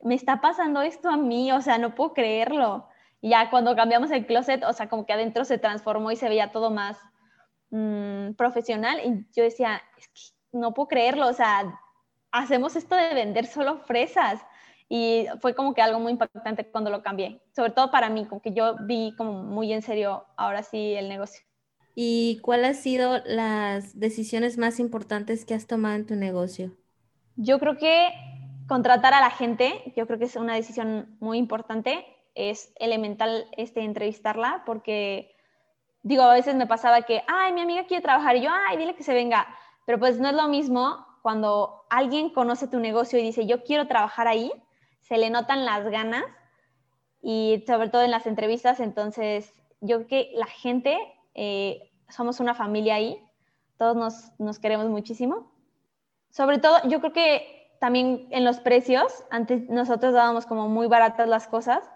me 0.01 0.15
está 0.15 0.41
pasando 0.41 0.81
esto 0.81 1.09
a 1.09 1.17
mí, 1.17 1.51
o 1.51 1.61
sea, 1.61 1.77
no 1.77 1.95
puedo 1.95 2.13
creerlo. 2.13 2.87
Y 3.21 3.29
ya 3.29 3.49
cuando 3.49 3.75
cambiamos 3.75 4.11
el 4.11 4.25
closet, 4.25 4.63
o 4.63 4.73
sea, 4.73 4.89
como 4.89 5.05
que 5.05 5.13
adentro 5.13 5.45
se 5.45 5.57
transformó 5.57 6.11
y 6.11 6.15
se 6.15 6.27
veía 6.27 6.51
todo 6.51 6.71
más 6.71 6.97
mm, 7.69 8.31
profesional. 8.33 8.99
Y 9.05 9.25
yo 9.33 9.43
decía, 9.43 9.81
es 9.97 10.07
que 10.07 10.57
no 10.57 10.73
puedo 10.73 10.89
creerlo, 10.89 11.27
o 11.27 11.33
sea, 11.33 11.79
hacemos 12.31 12.75
esto 12.75 12.95
de 12.95 13.13
vender 13.13 13.45
solo 13.45 13.77
fresas 13.79 14.41
y 14.89 15.27
fue 15.39 15.55
como 15.55 15.73
que 15.73 15.81
algo 15.81 15.99
muy 15.99 16.11
impactante 16.11 16.69
cuando 16.69 16.89
lo 16.89 17.01
cambié, 17.01 17.41
sobre 17.55 17.71
todo 17.71 17.91
para 17.91 18.09
mí, 18.09 18.25
como 18.25 18.41
que 18.41 18.51
yo 18.51 18.75
vi 18.81 19.15
como 19.17 19.43
muy 19.43 19.71
en 19.71 19.81
serio 19.81 20.25
ahora 20.35 20.63
sí 20.63 20.95
el 20.95 21.07
negocio. 21.07 21.45
¿Y 21.95 22.39
cuáles 22.41 22.77
han 22.77 22.83
sido 22.83 23.17
las 23.25 23.99
decisiones 23.99 24.57
más 24.57 24.79
importantes 24.79 25.45
que 25.45 25.53
has 25.53 25.67
tomado 25.67 25.95
en 25.95 26.05
tu 26.05 26.15
negocio? 26.15 26.71
Yo 27.35 27.59
creo 27.59 27.77
que 27.77 28.09
contratar 28.67 29.13
a 29.13 29.21
la 29.21 29.31
gente, 29.31 29.93
yo 29.95 30.07
creo 30.07 30.17
que 30.19 30.25
es 30.25 30.35
una 30.35 30.55
decisión 30.55 31.17
muy 31.19 31.37
importante, 31.37 32.05
es 32.35 32.73
elemental 32.79 33.45
este 33.57 33.81
entrevistarla 33.81 34.63
porque 34.65 35.35
digo, 36.03 36.23
a 36.23 36.33
veces 36.33 36.55
me 36.55 36.67
pasaba 36.67 37.03
que, 37.03 37.23
ay, 37.27 37.53
mi 37.53 37.61
amiga 37.61 37.85
quiere 37.85 38.01
trabajar 38.01 38.35
y 38.35 38.41
yo, 38.41 38.49
ay, 38.69 38.77
dile 38.77 38.95
que 38.95 39.03
se 39.03 39.13
venga, 39.13 39.47
pero 39.85 39.99
pues 39.99 40.19
no 40.19 40.29
es 40.29 40.35
lo 40.35 40.47
mismo 40.47 41.05
cuando 41.21 41.85
alguien 41.89 42.31
conoce 42.31 42.67
tu 42.67 42.79
negocio 42.79 43.19
y 43.19 43.23
dice, 43.23 43.45
yo 43.45 43.63
quiero 43.63 43.87
trabajar 43.87 44.27
ahí, 44.27 44.51
se 45.01 45.17
le 45.17 45.29
notan 45.29 45.65
las 45.65 45.87
ganas 45.89 46.23
y 47.21 47.63
sobre 47.67 47.89
todo 47.89 48.01
en 48.03 48.11
las 48.11 48.25
entrevistas, 48.25 48.79
entonces 48.79 49.53
yo 49.81 49.97
creo 49.97 50.07
que 50.07 50.31
la 50.35 50.47
gente, 50.47 50.97
eh, 51.33 51.91
somos 52.09 52.39
una 52.39 52.53
familia 52.53 52.95
ahí, 52.95 53.21
todos 53.77 53.95
nos, 53.95 54.31
nos 54.39 54.59
queremos 54.59 54.87
muchísimo. 54.87 55.51
Sobre 56.29 56.59
todo, 56.59 56.77
yo 56.87 56.99
creo 56.99 57.13
que 57.13 57.75
también 57.79 58.27
en 58.31 58.45
los 58.45 58.59
precios, 58.59 59.23
antes 59.31 59.67
nosotros 59.69 60.13
dábamos 60.13 60.45
como 60.45 60.69
muy 60.69 60.87
baratas 60.87 61.27
las 61.27 61.47
cosas, 61.47 61.89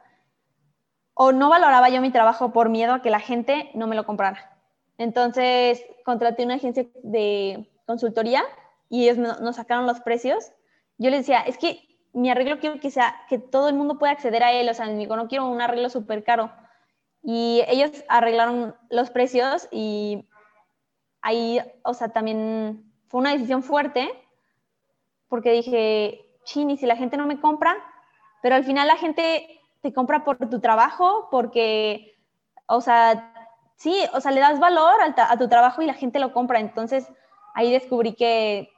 o 1.13 1.31
no 1.31 1.49
valoraba 1.49 1.89
yo 1.89 2.01
mi 2.01 2.11
trabajo 2.11 2.51
por 2.51 2.69
miedo 2.69 2.93
a 2.93 3.01
que 3.01 3.09
la 3.09 3.19
gente 3.19 3.71
no 3.73 3.87
me 3.87 3.95
lo 3.95 4.05
comprara. 4.05 4.57
Entonces 4.97 5.83
contraté 6.03 6.43
una 6.43 6.55
agencia 6.55 6.85
de 7.03 7.69
consultoría 7.85 8.43
y 8.89 9.07
ellos 9.07 9.17
nos 9.17 9.55
sacaron 9.55 9.85
los 9.87 10.01
precios. 10.01 10.51
Yo 10.97 11.09
les 11.09 11.21
decía, 11.21 11.39
es 11.41 11.57
que 11.57 11.79
mi 12.13 12.29
arreglo 12.29 12.59
quiero 12.59 12.79
que 12.79 12.91
sea 12.91 13.15
que 13.29 13.37
todo 13.37 13.69
el 13.69 13.75
mundo 13.75 13.97
pueda 13.97 14.13
acceder 14.13 14.43
a 14.43 14.53
él, 14.53 14.69
o 14.69 14.73
sea, 14.73 14.87
digo, 14.87 15.15
no 15.15 15.27
quiero 15.27 15.47
un 15.47 15.61
arreglo 15.61 15.89
súper 15.89 16.23
caro. 16.23 16.51
Y 17.25 17.63
ellos 17.67 17.91
arreglaron 18.07 18.75
los 18.89 19.09
precios 19.09 19.67
y 19.71 20.27
ahí, 21.21 21.59
o 21.83 21.93
sea, 21.93 22.09
también 22.09 22.93
fue 23.07 23.21
una 23.21 23.33
decisión 23.33 23.63
fuerte 23.63 24.09
porque 25.27 25.51
dije, 25.51 26.21
chini, 26.43 26.77
si 26.77 26.85
la 26.85 26.95
gente 26.95 27.17
no 27.17 27.25
me 27.25 27.41
compra, 27.41 27.75
pero 28.43 28.55
al 28.55 28.63
final 28.63 28.87
la 28.87 28.97
gente 28.97 29.59
te 29.81 29.91
compra 29.91 30.23
por 30.23 30.37
tu 30.37 30.59
trabajo, 30.59 31.27
porque, 31.31 32.15
o 32.67 32.79
sea, 32.79 33.33
sí, 33.75 33.95
o 34.13 34.21
sea, 34.21 34.31
le 34.31 34.39
das 34.39 34.59
valor 34.59 34.95
a 35.01 35.37
tu 35.37 35.49
trabajo 35.49 35.81
y 35.81 35.87
la 35.87 35.95
gente 35.95 36.19
lo 36.19 36.31
compra. 36.31 36.59
Entonces 36.59 37.11
ahí 37.55 37.71
descubrí 37.71 38.13
que 38.13 38.71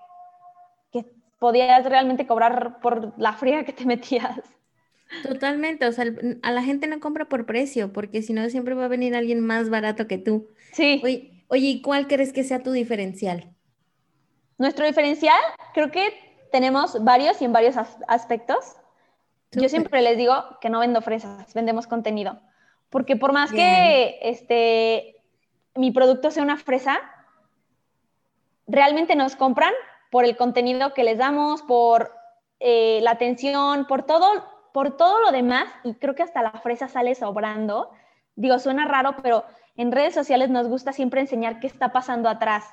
podías 1.40 1.86
realmente 1.86 2.28
cobrar 2.28 2.80
por 2.80 3.14
la 3.20 3.34
fría 3.42 3.64
que 3.66 3.74
te 3.74 3.86
metías. 3.86 4.40
Totalmente, 5.24 5.86
o 5.86 5.92
sea, 5.92 6.06
a 6.42 6.52
la 6.52 6.64
gente 6.64 6.88
no 6.88 7.00
compra 7.00 7.26
por 7.26 7.46
precio, 7.46 7.94
porque 7.94 8.22
si 8.22 8.34
no 8.34 8.50
siempre 8.50 8.76
va 8.76 8.86
a 8.86 8.90
venir 8.90 9.16
alguien 9.16 9.40
más 9.40 9.70
barato 9.70 10.08
que 10.08 10.18
tú. 10.18 10.48
Sí. 10.74 11.02
Oye, 11.04 11.44
oye, 11.48 11.68
¿y 11.68 11.82
cuál 11.82 12.08
crees 12.08 12.34
que 12.34 12.44
sea 12.44 12.62
tu 12.62 12.72
diferencial? 12.72 13.50
Nuestro 14.58 14.86
diferencial, 14.86 15.40
creo 15.74 15.92
que 15.92 16.14
tenemos 16.52 17.04
varios 17.04 17.42
y 17.42 17.46
en 17.46 17.54
varios 17.54 17.76
aspectos. 18.08 18.76
Yo 19.52 19.70
siempre 19.70 20.02
les 20.02 20.18
digo 20.18 20.34
que 20.60 20.70
no 20.70 20.80
vendo 20.80 21.02
fresas, 21.02 21.54
vendemos 21.54 21.88
contenido. 21.88 22.40
Porque 22.90 23.16
por 23.16 23.34
más 23.34 23.52
que 23.52 24.20
este, 24.22 25.22
mi 25.76 25.92
producto 25.92 26.32
sea 26.32 26.44
una 26.44 26.58
fresa, 26.58 27.00
realmente 28.66 29.16
nos 29.16 29.36
compran 29.36 29.74
por 30.10 30.26
el 30.26 30.38
contenido 30.38 30.94
que 30.94 31.04
les 31.04 31.18
damos, 31.18 31.62
por 31.62 32.14
eh, 32.60 33.00
la 33.02 33.12
atención, 33.12 33.86
por 33.88 34.04
todo, 34.04 34.57
por 34.78 34.96
todo 34.96 35.20
lo 35.22 35.32
demás, 35.32 35.66
y 35.84 35.96
creo 35.96 36.14
que 36.14 36.22
hasta 36.22 36.44
la 36.44 36.52
fresa 36.52 36.88
sale 36.88 37.16
sobrando. 37.16 37.90
Digo, 38.36 38.60
suena 38.60 38.86
raro, 38.86 39.16
pero 39.24 39.44
en 39.76 39.92
redes 39.92 40.14
sociales 40.14 40.52
nos 40.52 40.68
gusta 40.68 40.94
siempre 40.94 41.20
enseñar 41.20 41.60
qué 41.60 41.66
está 41.66 41.92
pasando 41.92 42.30
atrás, 42.30 42.64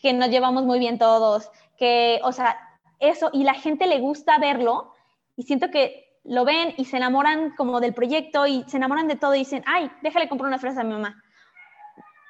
que 0.00 0.14
nos 0.14 0.30
llevamos 0.30 0.64
muy 0.64 0.78
bien 0.78 0.98
todos, 0.98 1.50
que, 1.76 2.18
o 2.24 2.32
sea, 2.32 2.56
eso, 2.98 3.28
y 3.34 3.44
la 3.44 3.52
gente 3.52 3.86
le 3.86 3.98
gusta 3.98 4.38
verlo, 4.38 4.94
y 5.36 5.42
siento 5.42 5.68
que 5.70 6.18
lo 6.24 6.46
ven 6.46 6.72
y 6.78 6.86
se 6.86 6.96
enamoran 6.96 7.54
como 7.58 7.78
del 7.80 7.92
proyecto 7.92 8.46
y 8.46 8.64
se 8.66 8.78
enamoran 8.78 9.06
de 9.06 9.16
todo 9.16 9.34
y 9.34 9.40
dicen, 9.40 9.62
ay, 9.66 9.90
déjale 10.00 10.30
comprar 10.30 10.48
una 10.48 10.58
fresa 10.58 10.80
a 10.80 10.84
mi 10.84 10.94
mamá. 10.94 11.22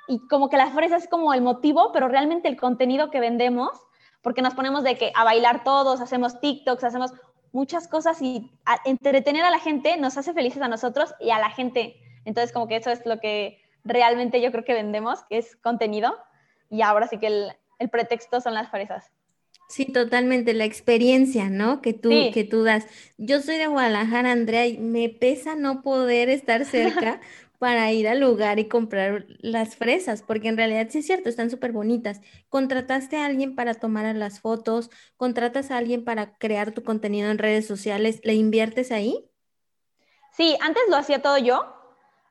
Y 0.09 0.27
como 0.27 0.49
que 0.49 0.57
la 0.57 0.73
fresa 0.73 0.97
es 0.97 1.07
como 1.07 1.33
el 1.35 1.41
motivo, 1.41 1.93
pero 1.93 2.09
realmente 2.09 2.49
el 2.49 2.57
contenido 2.57 3.13
que 3.13 3.21
vendemos 3.21 3.81
porque 4.23 4.43
nos 4.43 4.55
ponemos 4.55 4.85
de 4.85 4.97
que 4.99 5.13
a 5.15 5.25
bailar 5.25 5.65
todos, 5.65 6.01
hacemos 6.01 6.41
TikToks, 6.41 6.85
hacemos 6.85 7.13
muchas 7.53 7.89
cosas 7.89 8.21
y 8.23 8.51
entretener 8.85 9.45
a 9.45 9.51
la 9.51 9.59
gente 9.59 9.97
nos 9.97 10.17
hace 10.17 10.33
felices 10.33 10.63
a 10.63 10.69
nosotros 10.69 11.15
y 11.21 11.31
a 11.31 11.39
la 11.39 11.51
gente. 11.51 11.97
Entonces, 12.25 12.53
como 12.53 12.69
que 12.69 12.77
eso 12.77 12.91
es 12.91 13.05
lo 13.07 13.21
que 13.21 13.59
realmente 13.85 14.41
yo 14.41 14.53
creo 14.53 14.65
que 14.65 14.75
vendemos, 14.75 15.25
que 15.29 15.39
es 15.39 15.57
contenido. 15.57 16.17
Y 16.71 16.83
ahora 16.83 17.09
sí 17.09 17.19
que 17.19 17.27
el, 17.27 17.53
el 17.79 17.89
pretexto 17.89 18.41
son 18.41 18.55
las 18.55 18.71
fresas. 18.71 19.13
Sí, 19.71 19.87
totalmente, 19.87 20.53
la 20.53 20.65
experiencia, 20.65 21.49
¿no? 21.49 21.81
Que 21.81 21.93
tú, 21.93 22.11
que 22.35 22.43
tú 22.43 22.65
das. 22.65 22.87
Yo 23.19 23.41
soy 23.41 23.57
de 23.57 23.69
Guadalajara, 23.69 24.33
Andrea, 24.33 24.67
y 24.67 24.79
me 24.79 25.09
pesa 25.09 25.55
no 25.55 25.83
poder 25.83 26.29
estar 26.29 26.65
cerca 26.65 27.21
para 27.61 27.93
ir 27.93 28.09
al 28.09 28.21
lugar 28.21 28.59
y 28.59 28.69
comprar 28.69 29.27
las 29.41 29.77
fresas, 29.77 30.23
porque 30.23 30.49
en 30.49 30.57
realidad 30.57 30.87
sí 30.89 31.01
es 31.01 31.07
cierto, 31.07 31.29
están 31.29 31.51
súper 31.51 31.73
bonitas. 31.73 32.23
¿Contrataste 32.49 33.19
a 33.19 33.27
alguien 33.27 33.55
para 33.55 33.75
tomar 33.75 34.17
las 34.17 34.41
fotos? 34.41 34.89
¿Contratas 35.19 35.71
a 35.71 35.77
alguien 35.77 36.03
para 36.03 36.39
crear 36.39 36.73
tu 36.73 36.83
contenido 36.83 37.31
en 37.31 37.37
redes 37.37 37.67
sociales? 37.67 38.23
¿Le 38.25 38.33
inviertes 38.33 38.91
ahí? 38.91 39.31
Sí, 40.33 40.57
antes 40.63 40.83
lo 40.89 40.97
hacía 40.97 41.21
todo 41.21 41.37
yo, 41.37 41.77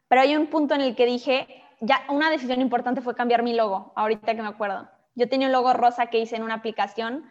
pero 0.07 0.21
hay 0.21 0.35
un 0.35 0.47
punto 0.47 0.73
en 0.73 0.81
el 0.81 0.95
que 0.95 1.05
dije, 1.05 1.63
ya 1.79 2.03
una 2.09 2.31
decisión 2.31 2.59
importante 2.59 3.01
fue 3.01 3.13
cambiar 3.13 3.43
mi 3.43 3.53
logo, 3.53 3.93
ahorita 3.95 4.33
que 4.33 4.41
me 4.41 4.47
acuerdo. 4.47 4.89
Yo 5.13 5.29
tenía 5.29 5.45
un 5.45 5.53
logo 5.53 5.73
rosa 5.73 6.07
que 6.07 6.17
hice 6.17 6.37
en 6.37 6.43
una 6.43 6.55
aplicación 6.55 7.23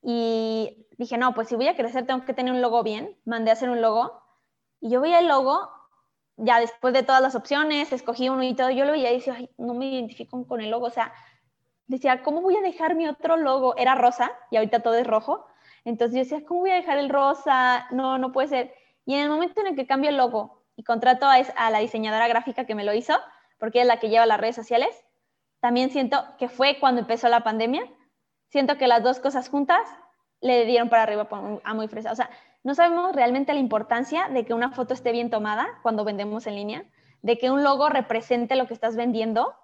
y 0.00 0.86
dije, 0.96 1.18
no, 1.18 1.34
pues 1.34 1.48
si 1.48 1.56
voy 1.56 1.66
a 1.66 1.74
crecer 1.74 2.06
tengo 2.06 2.24
que 2.24 2.34
tener 2.34 2.54
un 2.54 2.62
logo 2.62 2.84
bien. 2.84 3.18
Mandé 3.24 3.50
a 3.50 3.54
hacer 3.54 3.68
un 3.68 3.82
logo 3.82 4.22
y 4.80 4.90
yo 4.90 5.00
veía 5.00 5.18
el 5.18 5.26
logo 5.26 5.79
ya 6.42 6.60
después 6.60 6.94
de 6.94 7.02
todas 7.02 7.22
las 7.22 7.34
opciones, 7.34 7.92
escogí 7.92 8.28
uno 8.28 8.42
y 8.42 8.54
todo, 8.54 8.70
yo 8.70 8.84
lo 8.84 8.92
veía 8.92 9.12
y 9.12 9.16
decía, 9.16 9.34
Ay, 9.36 9.50
no 9.58 9.74
me 9.74 9.86
identifico 9.86 10.46
con 10.46 10.60
el 10.60 10.70
logo, 10.70 10.86
o 10.86 10.90
sea, 10.90 11.12
decía, 11.86 12.22
¿cómo 12.22 12.40
voy 12.40 12.56
a 12.56 12.60
dejar 12.60 12.94
mi 12.94 13.08
otro 13.08 13.36
logo? 13.36 13.76
Era 13.76 13.94
rosa 13.94 14.32
y 14.50 14.56
ahorita 14.56 14.80
todo 14.80 14.94
es 14.94 15.06
rojo, 15.06 15.46
entonces 15.84 16.14
yo 16.14 16.22
decía, 16.22 16.46
¿cómo 16.46 16.60
voy 16.60 16.70
a 16.70 16.76
dejar 16.76 16.98
el 16.98 17.08
rosa? 17.08 17.86
No, 17.90 18.18
no 18.18 18.32
puede 18.32 18.48
ser. 18.48 18.74
Y 19.06 19.14
en 19.14 19.20
el 19.20 19.30
momento 19.30 19.60
en 19.60 19.68
el 19.68 19.76
que 19.76 19.86
cambio 19.86 20.10
el 20.10 20.16
logo 20.16 20.62
y 20.76 20.84
contrato 20.84 21.26
a, 21.26 21.34
a 21.34 21.70
la 21.70 21.78
diseñadora 21.78 22.28
gráfica 22.28 22.64
que 22.64 22.74
me 22.74 22.84
lo 22.84 22.94
hizo, 22.94 23.14
porque 23.58 23.80
es 23.80 23.86
la 23.86 23.98
que 23.98 24.08
lleva 24.08 24.26
las 24.26 24.40
redes 24.40 24.56
sociales, 24.56 25.04
también 25.60 25.90
siento 25.90 26.24
que 26.38 26.48
fue 26.48 26.78
cuando 26.80 27.00
empezó 27.00 27.28
la 27.28 27.44
pandemia, 27.44 27.82
siento 28.48 28.78
que 28.78 28.86
las 28.86 29.02
dos 29.02 29.20
cosas 29.20 29.48
juntas 29.48 29.82
le 30.40 30.64
dieron 30.64 30.88
para 30.88 31.02
arriba 31.02 31.28
a 31.64 31.74
muy 31.74 31.88
fresa. 31.88 32.12
O 32.12 32.16
sea, 32.16 32.30
no 32.62 32.74
sabemos 32.74 33.14
realmente 33.14 33.54
la 33.54 33.60
importancia 33.60 34.28
de 34.28 34.44
que 34.44 34.54
una 34.54 34.70
foto 34.70 34.94
esté 34.94 35.12
bien 35.12 35.30
tomada 35.30 35.68
cuando 35.82 36.04
vendemos 36.04 36.46
en 36.46 36.56
línea, 36.56 36.84
de 37.22 37.38
que 37.38 37.50
un 37.50 37.62
logo 37.62 37.88
represente 37.88 38.56
lo 38.56 38.66
que 38.66 38.74
estás 38.74 38.96
vendiendo, 38.96 39.54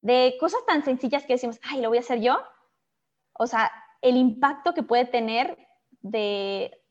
de 0.00 0.36
cosas 0.38 0.60
tan 0.66 0.84
sencillas 0.84 1.24
que 1.24 1.34
decimos, 1.34 1.60
ay, 1.62 1.80
lo 1.80 1.88
voy 1.88 1.98
a 1.98 2.02
hacer 2.02 2.20
yo. 2.20 2.42
O 3.34 3.46
sea, 3.46 3.70
el 4.02 4.16
impacto 4.16 4.74
que 4.74 4.82
puede 4.82 5.04
tener 5.06 5.56
de, 6.00 6.82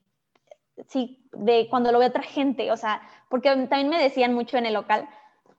sí, 0.88 1.28
de 1.34 1.68
cuando 1.70 1.92
lo 1.92 2.00
ve 2.00 2.08
otra 2.08 2.24
gente, 2.24 2.72
o 2.72 2.78
sea, 2.78 3.02
porque 3.30 3.50
también 3.50 3.90
me 3.90 4.02
decían 4.02 4.34
mucho 4.34 4.58
en 4.58 4.66
el 4.66 4.74
local, 4.74 5.08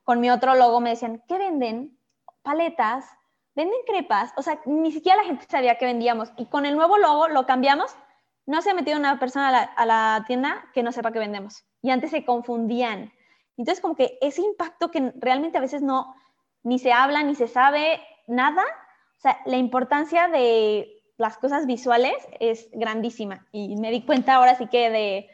con 0.05 0.21
mi 0.21 0.31
otro 0.31 0.55
logo 0.55 0.81
me 0.81 0.91
decían, 0.91 1.23
¿qué 1.29 1.39
venden? 1.39 1.97
Paletas, 2.43 3.07
venden 3.55 3.79
crepas, 3.87 4.33
o 4.37 4.43
sea, 4.43 4.61
ni 4.67 4.91
siquiera 4.91 5.23
la 5.23 5.29
gente 5.29 5.47
sabía 5.49 5.77
que 5.79 5.87
vendíamos. 5.87 6.33
Y 6.37 6.47
con 6.47 6.67
el 6.67 6.75
nuevo 6.75 6.99
logo 6.99 7.29
lo 7.29 7.47
cambiamos, 7.47 7.95
no 8.47 8.63
se 8.63 8.71
ha 8.71 8.75
metido 8.75 8.99
una 8.99 9.19
persona 9.19 9.49
a 9.77 9.87
la, 9.87 10.25
tienda 10.27 10.65
que 10.75 10.83
no 10.83 10.93
sepa 10.93 11.13
que 11.13 11.19
vendemos. 11.19 11.65
Y 11.81 11.91
antes 11.91 12.11
se 12.11 12.25
confundían. 12.25 13.13
Entonces, 13.57 13.81
como 13.81 13.95
que 13.95 14.19
ese 14.21 14.43
impacto 14.43 14.91
que 14.91 15.13
realmente 15.17 15.59
a 15.59 15.61
veces 15.61 15.83
no, 15.83 16.15
ni 16.63 16.79
se 16.79 16.93
habla, 16.93 17.23
ni 17.23 17.35
se 17.35 17.49
sabe 17.49 18.01
nada, 18.27 18.63
o 18.63 19.21
sea, 19.21 19.39
la 19.47 19.57
importancia 19.57 20.29
de 20.29 21.03
las 21.17 21.39
cosas 21.39 21.67
visuales 21.67 22.17
es 22.41 22.69
grandísima. 22.73 23.47
Y 23.53 23.77
me 23.77 23.91
di 23.91 24.03
cuenta 24.03 24.35
ahora 24.35 24.57
sí 24.57 24.67
que 24.67 24.91
de, 24.91 25.31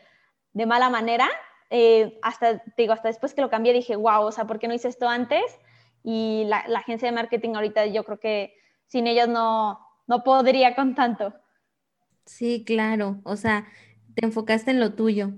de 0.52 0.66
mala 0.66 0.90
manera, 0.90 1.28
eh, 1.70 2.18
hasta, 2.22 2.62
digo, 2.76 2.92
hasta 2.92 3.08
después 3.08 3.34
que 3.34 3.40
lo 3.40 3.50
cambié 3.50 3.72
dije, 3.72 3.96
wow, 3.96 4.22
o 4.22 4.32
sea, 4.32 4.46
¿por 4.46 4.58
qué 4.58 4.68
no 4.68 4.74
hice 4.74 4.88
esto 4.88 5.08
antes? 5.08 5.58
Y 6.02 6.44
la, 6.46 6.64
la 6.68 6.80
agencia 6.80 7.08
de 7.08 7.14
marketing 7.14 7.54
ahorita 7.54 7.86
yo 7.86 8.04
creo 8.04 8.20
que 8.20 8.54
sin 8.86 9.06
ellos 9.06 9.28
no, 9.28 9.80
no 10.06 10.24
podría 10.24 10.74
con 10.74 10.94
tanto. 10.94 11.32
Sí, 12.28 12.62
claro, 12.64 13.20
o 13.24 13.36
sea, 13.36 13.66
te 14.14 14.26
enfocaste 14.26 14.70
en 14.70 14.80
lo 14.80 14.92
tuyo. 14.92 15.32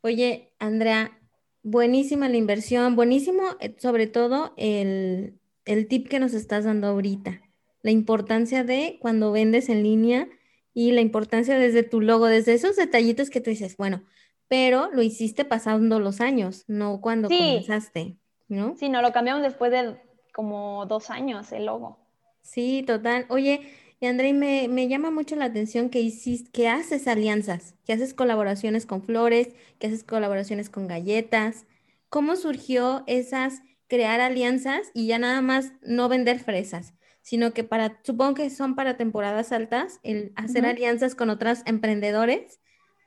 Oye, 0.00 0.54
Andrea, 0.58 1.20
buenísima 1.62 2.30
la 2.30 2.38
inversión, 2.38 2.96
buenísimo 2.96 3.42
eh, 3.60 3.76
sobre 3.78 4.06
todo 4.06 4.54
el, 4.56 5.38
el 5.66 5.86
tip 5.86 6.08
que 6.08 6.18
nos 6.18 6.32
estás 6.32 6.64
dando 6.64 6.86
ahorita, 6.86 7.42
la 7.82 7.90
importancia 7.90 8.64
de 8.64 8.96
cuando 9.02 9.32
vendes 9.32 9.68
en 9.68 9.82
línea 9.82 10.28
y 10.72 10.92
la 10.92 11.02
importancia 11.02 11.58
desde 11.58 11.82
tu 11.82 12.00
logo, 12.00 12.26
desde 12.26 12.54
esos 12.54 12.76
detallitos 12.76 13.28
que 13.28 13.42
tú 13.42 13.50
dices, 13.50 13.76
bueno, 13.76 14.02
pero 14.48 14.90
lo 14.92 15.02
hiciste 15.02 15.44
pasando 15.44 16.00
los 16.00 16.22
años, 16.22 16.64
no 16.68 17.02
cuando 17.02 17.28
comenzaste, 17.28 18.16
¿no? 18.48 18.76
Sí, 18.78 18.88
no, 18.88 19.02
lo 19.02 19.12
cambiamos 19.12 19.42
después 19.42 19.70
de 19.72 20.00
como 20.32 20.86
dos 20.86 21.10
años 21.10 21.52
el 21.52 21.66
logo. 21.66 21.98
Sí, 22.40 22.82
total. 22.86 23.26
Oye, 23.28 23.60
y 24.00 24.06
André, 24.06 24.32
me, 24.32 24.66
me 24.68 24.88
llama 24.88 25.10
mucho 25.10 25.36
la 25.36 25.44
atención 25.44 25.90
que 25.90 26.00
hiciste, 26.00 26.50
que 26.50 26.68
haces 26.68 27.06
alianzas, 27.06 27.74
que 27.84 27.92
haces 27.92 28.14
colaboraciones 28.14 28.86
con 28.86 29.02
flores, 29.02 29.50
que 29.78 29.88
haces 29.88 30.04
colaboraciones 30.04 30.70
con 30.70 30.88
galletas. 30.88 31.66
¿Cómo 32.08 32.36
surgió 32.36 33.04
esas 33.06 33.62
crear 33.90 34.20
alianzas 34.20 34.90
y 34.94 35.08
ya 35.08 35.18
nada 35.18 35.42
más 35.42 35.72
no 35.82 36.08
vender 36.08 36.38
fresas, 36.38 36.94
sino 37.20 37.52
que 37.52 37.64
para, 37.64 38.00
supongo 38.04 38.34
que 38.34 38.48
son 38.48 38.76
para 38.76 38.96
temporadas 38.96 39.52
altas, 39.52 39.98
el 40.04 40.32
hacer 40.36 40.64
alianzas 40.64 41.14
con 41.14 41.28
otros 41.28 41.62
emprendedores 41.66 42.60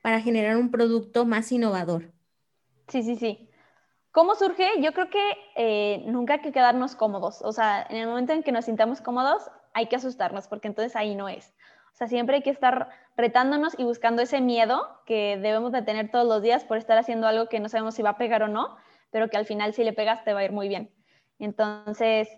para 0.03 0.19
generar 0.19 0.57
un 0.57 0.69
producto 0.69 1.25
más 1.25 1.51
innovador. 1.53 2.11
Sí, 2.89 3.01
sí, 3.01 3.15
sí. 3.15 3.49
¿Cómo 4.11 4.35
surge? 4.35 4.69
Yo 4.81 4.91
creo 4.91 5.09
que 5.09 5.37
eh, 5.55 6.03
nunca 6.05 6.35
hay 6.35 6.41
que 6.41 6.51
quedarnos 6.51 6.95
cómodos. 6.95 7.41
O 7.41 7.53
sea, 7.53 7.87
en 7.89 7.95
el 7.95 8.07
momento 8.07 8.33
en 8.33 8.43
que 8.43 8.51
nos 8.51 8.65
sintamos 8.65 9.01
cómodos, 9.01 9.49
hay 9.73 9.87
que 9.87 9.95
asustarnos, 9.95 10.47
porque 10.47 10.67
entonces 10.67 10.95
ahí 10.95 11.15
no 11.15 11.29
es. 11.29 11.53
O 11.93 11.95
sea, 11.95 12.07
siempre 12.07 12.37
hay 12.37 12.41
que 12.41 12.49
estar 12.49 12.89
retándonos 13.15 13.77
y 13.77 13.83
buscando 13.83 14.21
ese 14.21 14.41
miedo 14.41 14.87
que 15.05 15.37
debemos 15.37 15.71
de 15.71 15.83
tener 15.83 16.09
todos 16.09 16.27
los 16.27 16.41
días 16.41 16.65
por 16.65 16.77
estar 16.77 16.97
haciendo 16.97 17.27
algo 17.27 17.47
que 17.47 17.59
no 17.59 17.69
sabemos 17.69 17.95
si 17.95 18.01
va 18.01 18.11
a 18.11 18.17
pegar 18.17 18.41
o 18.41 18.47
no, 18.47 18.75
pero 19.11 19.29
que 19.29 19.37
al 19.37 19.45
final 19.45 19.73
si 19.73 19.83
le 19.83 19.93
pegas 19.93 20.23
te 20.23 20.33
va 20.33 20.39
a 20.39 20.45
ir 20.45 20.51
muy 20.51 20.67
bien. 20.67 20.91
Entonces, 21.37 22.29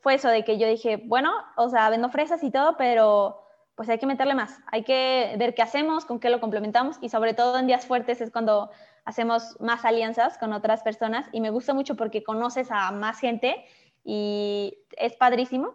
fue 0.00 0.14
eso 0.14 0.28
de 0.28 0.44
que 0.44 0.58
yo 0.58 0.66
dije, 0.66 1.00
bueno, 1.06 1.32
o 1.56 1.68
sea, 1.68 1.88
vendo 1.90 2.10
fresas 2.10 2.42
y 2.42 2.50
todo, 2.50 2.76
pero 2.76 3.40
pues 3.76 3.88
hay 3.88 3.98
que 3.98 4.06
meterle 4.06 4.34
más, 4.34 4.60
hay 4.70 4.84
que 4.84 5.34
ver 5.38 5.54
qué 5.54 5.62
hacemos, 5.62 6.04
con 6.04 6.20
qué 6.20 6.30
lo 6.30 6.40
complementamos 6.40 6.96
y 7.00 7.08
sobre 7.08 7.34
todo 7.34 7.58
en 7.58 7.66
días 7.66 7.86
fuertes 7.86 8.20
es 8.20 8.30
cuando 8.30 8.70
hacemos 9.04 9.60
más 9.60 9.84
alianzas 9.84 10.38
con 10.38 10.52
otras 10.52 10.82
personas 10.82 11.26
y 11.32 11.40
me 11.40 11.50
gusta 11.50 11.74
mucho 11.74 11.96
porque 11.96 12.22
conoces 12.22 12.70
a 12.70 12.90
más 12.92 13.18
gente 13.18 13.64
y 14.04 14.78
es 14.96 15.14
padrísimo. 15.16 15.74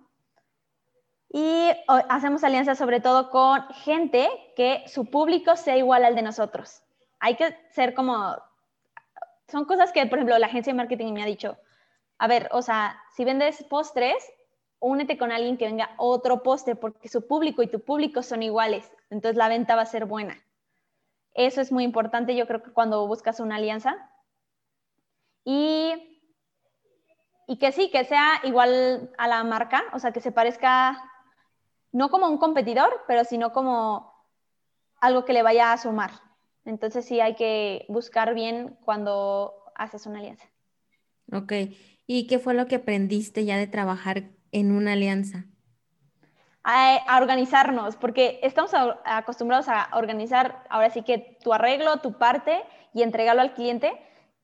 Y 1.31 1.69
hacemos 1.87 2.43
alianzas 2.43 2.77
sobre 2.77 3.01
todo 3.01 3.29
con 3.29 3.61
gente 3.73 4.27
que 4.55 4.83
su 4.87 5.05
público 5.05 5.55
sea 5.55 5.77
igual 5.77 6.03
al 6.03 6.15
de 6.15 6.23
nosotros. 6.23 6.81
Hay 7.19 7.35
que 7.35 7.55
ser 7.71 7.93
como, 7.93 8.35
son 9.47 9.65
cosas 9.65 9.91
que, 9.91 10.05
por 10.07 10.17
ejemplo, 10.17 10.39
la 10.39 10.47
agencia 10.47 10.73
de 10.73 10.77
marketing 10.77 11.13
me 11.13 11.21
ha 11.21 11.27
dicho, 11.27 11.57
a 12.17 12.27
ver, 12.27 12.49
o 12.51 12.61
sea, 12.61 12.99
si 13.15 13.25
vendes 13.25 13.63
postres, 13.63 14.15
únete 14.79 15.17
con 15.17 15.31
alguien 15.31 15.57
que 15.57 15.65
venga 15.65 15.91
otro 15.97 16.41
postre 16.41 16.75
porque 16.75 17.09
su 17.09 17.27
público 17.27 17.61
y 17.61 17.67
tu 17.67 17.79
público 17.79 18.23
son 18.23 18.41
iguales, 18.41 18.91
entonces 19.09 19.37
la 19.37 19.49
venta 19.49 19.75
va 19.75 19.83
a 19.83 19.85
ser 19.85 20.05
buena. 20.05 20.41
Eso 21.33 21.61
es 21.61 21.71
muy 21.71 21.83
importante, 21.83 22.35
yo 22.35 22.47
creo 22.47 22.63
que 22.63 22.71
cuando 22.71 23.05
buscas 23.07 23.39
una 23.39 23.57
alianza. 23.57 24.09
Y, 25.45 25.93
y 27.47 27.57
que 27.59 27.71
sí, 27.71 27.91
que 27.91 28.03
sea 28.03 28.41
igual 28.43 29.11
a 29.17 29.27
la 29.27 29.43
marca, 29.43 29.83
o 29.93 29.99
sea, 29.99 30.11
que 30.11 30.21
se 30.21 30.31
parezca 30.31 31.01
no 31.91 32.09
como 32.09 32.27
un 32.27 32.37
competidor, 32.37 33.03
pero 33.07 33.23
sino 33.23 33.51
como 33.51 34.13
algo 35.01 35.25
que 35.25 35.33
le 35.33 35.43
vaya 35.43 35.71
a 35.71 35.77
sumar. 35.77 36.11
Entonces 36.65 37.05
sí 37.05 37.19
hay 37.19 37.35
que 37.35 37.85
buscar 37.89 38.33
bien 38.33 38.77
cuando 38.83 39.63
haces 39.75 40.05
una 40.05 40.19
alianza. 40.19 40.45
Ok. 41.31 41.53
¿Y 42.05 42.27
qué 42.27 42.39
fue 42.39 42.53
lo 42.53 42.67
que 42.67 42.77
aprendiste 42.77 43.45
ya 43.45 43.57
de 43.57 43.67
trabajar 43.67 44.23
en 44.51 44.71
una 44.71 44.93
alianza? 44.93 45.45
A, 46.63 47.17
organizarnos, 47.19 47.95
porque 47.95 48.39
estamos 48.43 48.71
acostumbrados 49.05 49.67
a 49.69 49.89
organizar 49.93 50.63
ahora 50.69 50.89
sí 50.89 51.01
que 51.03 51.37
tu 51.43 51.53
arreglo, 51.53 51.97
tu 51.97 52.17
parte 52.17 52.61
y 52.93 53.01
entregarlo 53.01 53.41
al 53.41 53.53
cliente. 53.53 53.93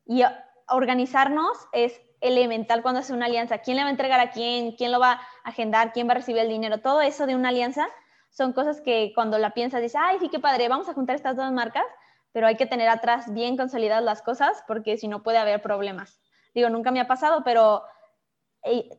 Y 0.05 0.23
organizarnos 0.67 1.57
es 1.73 2.01
elemental 2.27 2.81
cuando 2.81 2.99
hace 2.99 3.13
una 3.13 3.25
alianza. 3.25 3.59
¿Quién 3.59 3.77
le 3.77 3.83
va 3.83 3.87
a 3.87 3.91
entregar 3.91 4.19
a 4.19 4.31
quién? 4.31 4.73
¿Quién 4.73 4.91
lo 4.91 4.99
va 4.99 5.13
a 5.13 5.21
agendar? 5.43 5.93
¿Quién 5.93 6.07
va 6.07 6.11
a 6.11 6.15
recibir 6.15 6.41
el 6.41 6.49
dinero? 6.49 6.79
Todo 6.79 7.01
eso 7.01 7.25
de 7.25 7.35
una 7.35 7.49
alianza 7.49 7.87
son 8.29 8.53
cosas 8.53 8.81
que 8.81 9.11
cuando 9.15 9.37
la 9.37 9.51
piensas 9.51 9.81
dices, 9.81 9.99
ay, 10.01 10.17
sí, 10.19 10.29
qué 10.29 10.39
padre, 10.39 10.67
vamos 10.67 10.89
a 10.89 10.93
juntar 10.93 11.15
estas 11.15 11.37
dos 11.37 11.51
marcas, 11.51 11.85
pero 12.33 12.47
hay 12.47 12.57
que 12.57 12.65
tener 12.65 12.89
atrás 12.89 13.33
bien 13.33 13.55
consolidadas 13.55 14.03
las 14.03 14.21
cosas 14.21 14.63
porque 14.67 14.97
si 14.97 15.07
no 15.07 15.23
puede 15.23 15.37
haber 15.37 15.61
problemas. 15.61 16.19
Digo, 16.53 16.69
nunca 16.69 16.91
me 16.91 16.99
ha 16.99 17.07
pasado, 17.07 17.43
pero 17.45 17.83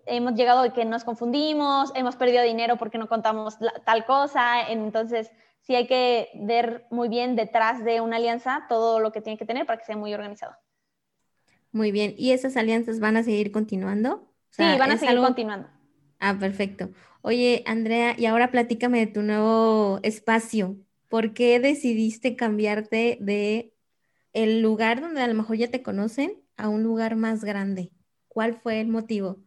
hemos 0.06 0.34
llegado 0.34 0.60
a 0.60 0.72
que 0.72 0.84
nos 0.84 1.04
confundimos, 1.04 1.92
hemos 1.94 2.16
perdido 2.16 2.42
dinero 2.42 2.76
porque 2.76 2.98
no 2.98 3.08
contamos 3.08 3.58
tal 3.84 4.04
cosa, 4.04 4.70
entonces 4.70 5.30
sí 5.60 5.74
hay 5.74 5.86
que 5.86 6.30
ver 6.34 6.86
muy 6.90 7.08
bien 7.08 7.34
detrás 7.36 7.84
de 7.84 8.00
una 8.00 8.16
alianza 8.16 8.64
todo 8.68 9.00
lo 9.00 9.10
que 9.12 9.20
tiene 9.20 9.36
que 9.36 9.46
tener 9.46 9.66
para 9.66 9.78
que 9.78 9.84
sea 9.84 9.96
muy 9.96 10.14
organizado. 10.14 10.54
Muy 11.72 11.92
bien, 11.92 12.14
¿y 12.16 12.32
esas 12.32 12.56
alianzas 12.56 13.00
van 13.00 13.16
a 13.16 13.22
seguir 13.22 13.52
continuando? 13.52 14.32
sí, 14.50 14.64
van 14.78 14.90
a 14.92 14.98
seguir 14.98 15.20
continuando. 15.20 15.68
Ah, 16.18 16.36
perfecto. 16.38 16.90
Oye, 17.22 17.62
Andrea, 17.66 18.14
y 18.16 18.26
ahora 18.26 18.50
platícame 18.50 19.00
de 19.00 19.06
tu 19.06 19.22
nuevo 19.22 20.00
espacio. 20.02 20.76
¿Por 21.08 21.34
qué 21.34 21.60
decidiste 21.60 22.36
cambiarte 22.36 23.18
de 23.20 23.72
el 24.32 24.62
lugar 24.62 25.00
donde 25.00 25.22
a 25.22 25.26
lo 25.28 25.34
mejor 25.34 25.56
ya 25.56 25.70
te 25.70 25.82
conocen 25.82 26.42
a 26.56 26.68
un 26.68 26.82
lugar 26.82 27.16
más 27.16 27.44
grande? 27.44 27.92
¿Cuál 28.28 28.54
fue 28.54 28.80
el 28.80 28.88
motivo? 28.88 29.38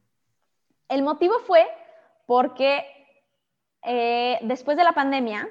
El 0.88 1.04
motivo 1.04 1.40
fue 1.40 1.66
porque 2.28 2.84
eh, 3.84 4.40
después 4.42 4.78
de 4.78 4.84
la 4.84 4.94
pandemia, 4.94 5.48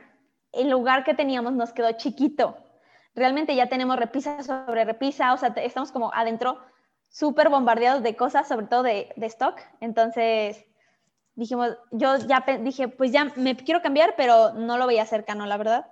el 0.53 0.71
lugar 0.71 1.05
que 1.05 1.15
teníamos 1.15 1.53
nos 1.53 1.73
quedó 1.73 1.93
chiquito. 1.93 2.57
Realmente 3.15 3.55
ya 3.55 3.69
tenemos 3.69 3.97
repisa 3.97 4.43
sobre 4.43 4.85
repisa, 4.85 5.33
o 5.33 5.37
sea, 5.37 5.49
estamos 5.57 5.93
como 5.93 6.13
adentro 6.15 6.59
súper 7.09 7.49
bombardeados 7.49 8.03
de 8.03 8.17
cosas, 8.17 8.47
sobre 8.47 8.67
todo 8.67 8.83
de, 8.83 9.13
de, 9.17 9.27
stock. 9.27 9.59
Entonces, 9.81 10.65
dijimos, 11.35 11.77
yo 11.91 12.17
ya 12.19 12.45
dije, 12.61 12.89
pues 12.89 13.13
ya 13.13 13.33
me 13.37 13.57
quiero 13.57 13.83
cambiar, 13.83 14.15
pero 14.17 14.53
no 14.53 14.77
lo 14.77 14.87
veía 14.87 15.07
cercano, 15.07 15.47
la 15.47 15.57
verdad. 15.57 15.87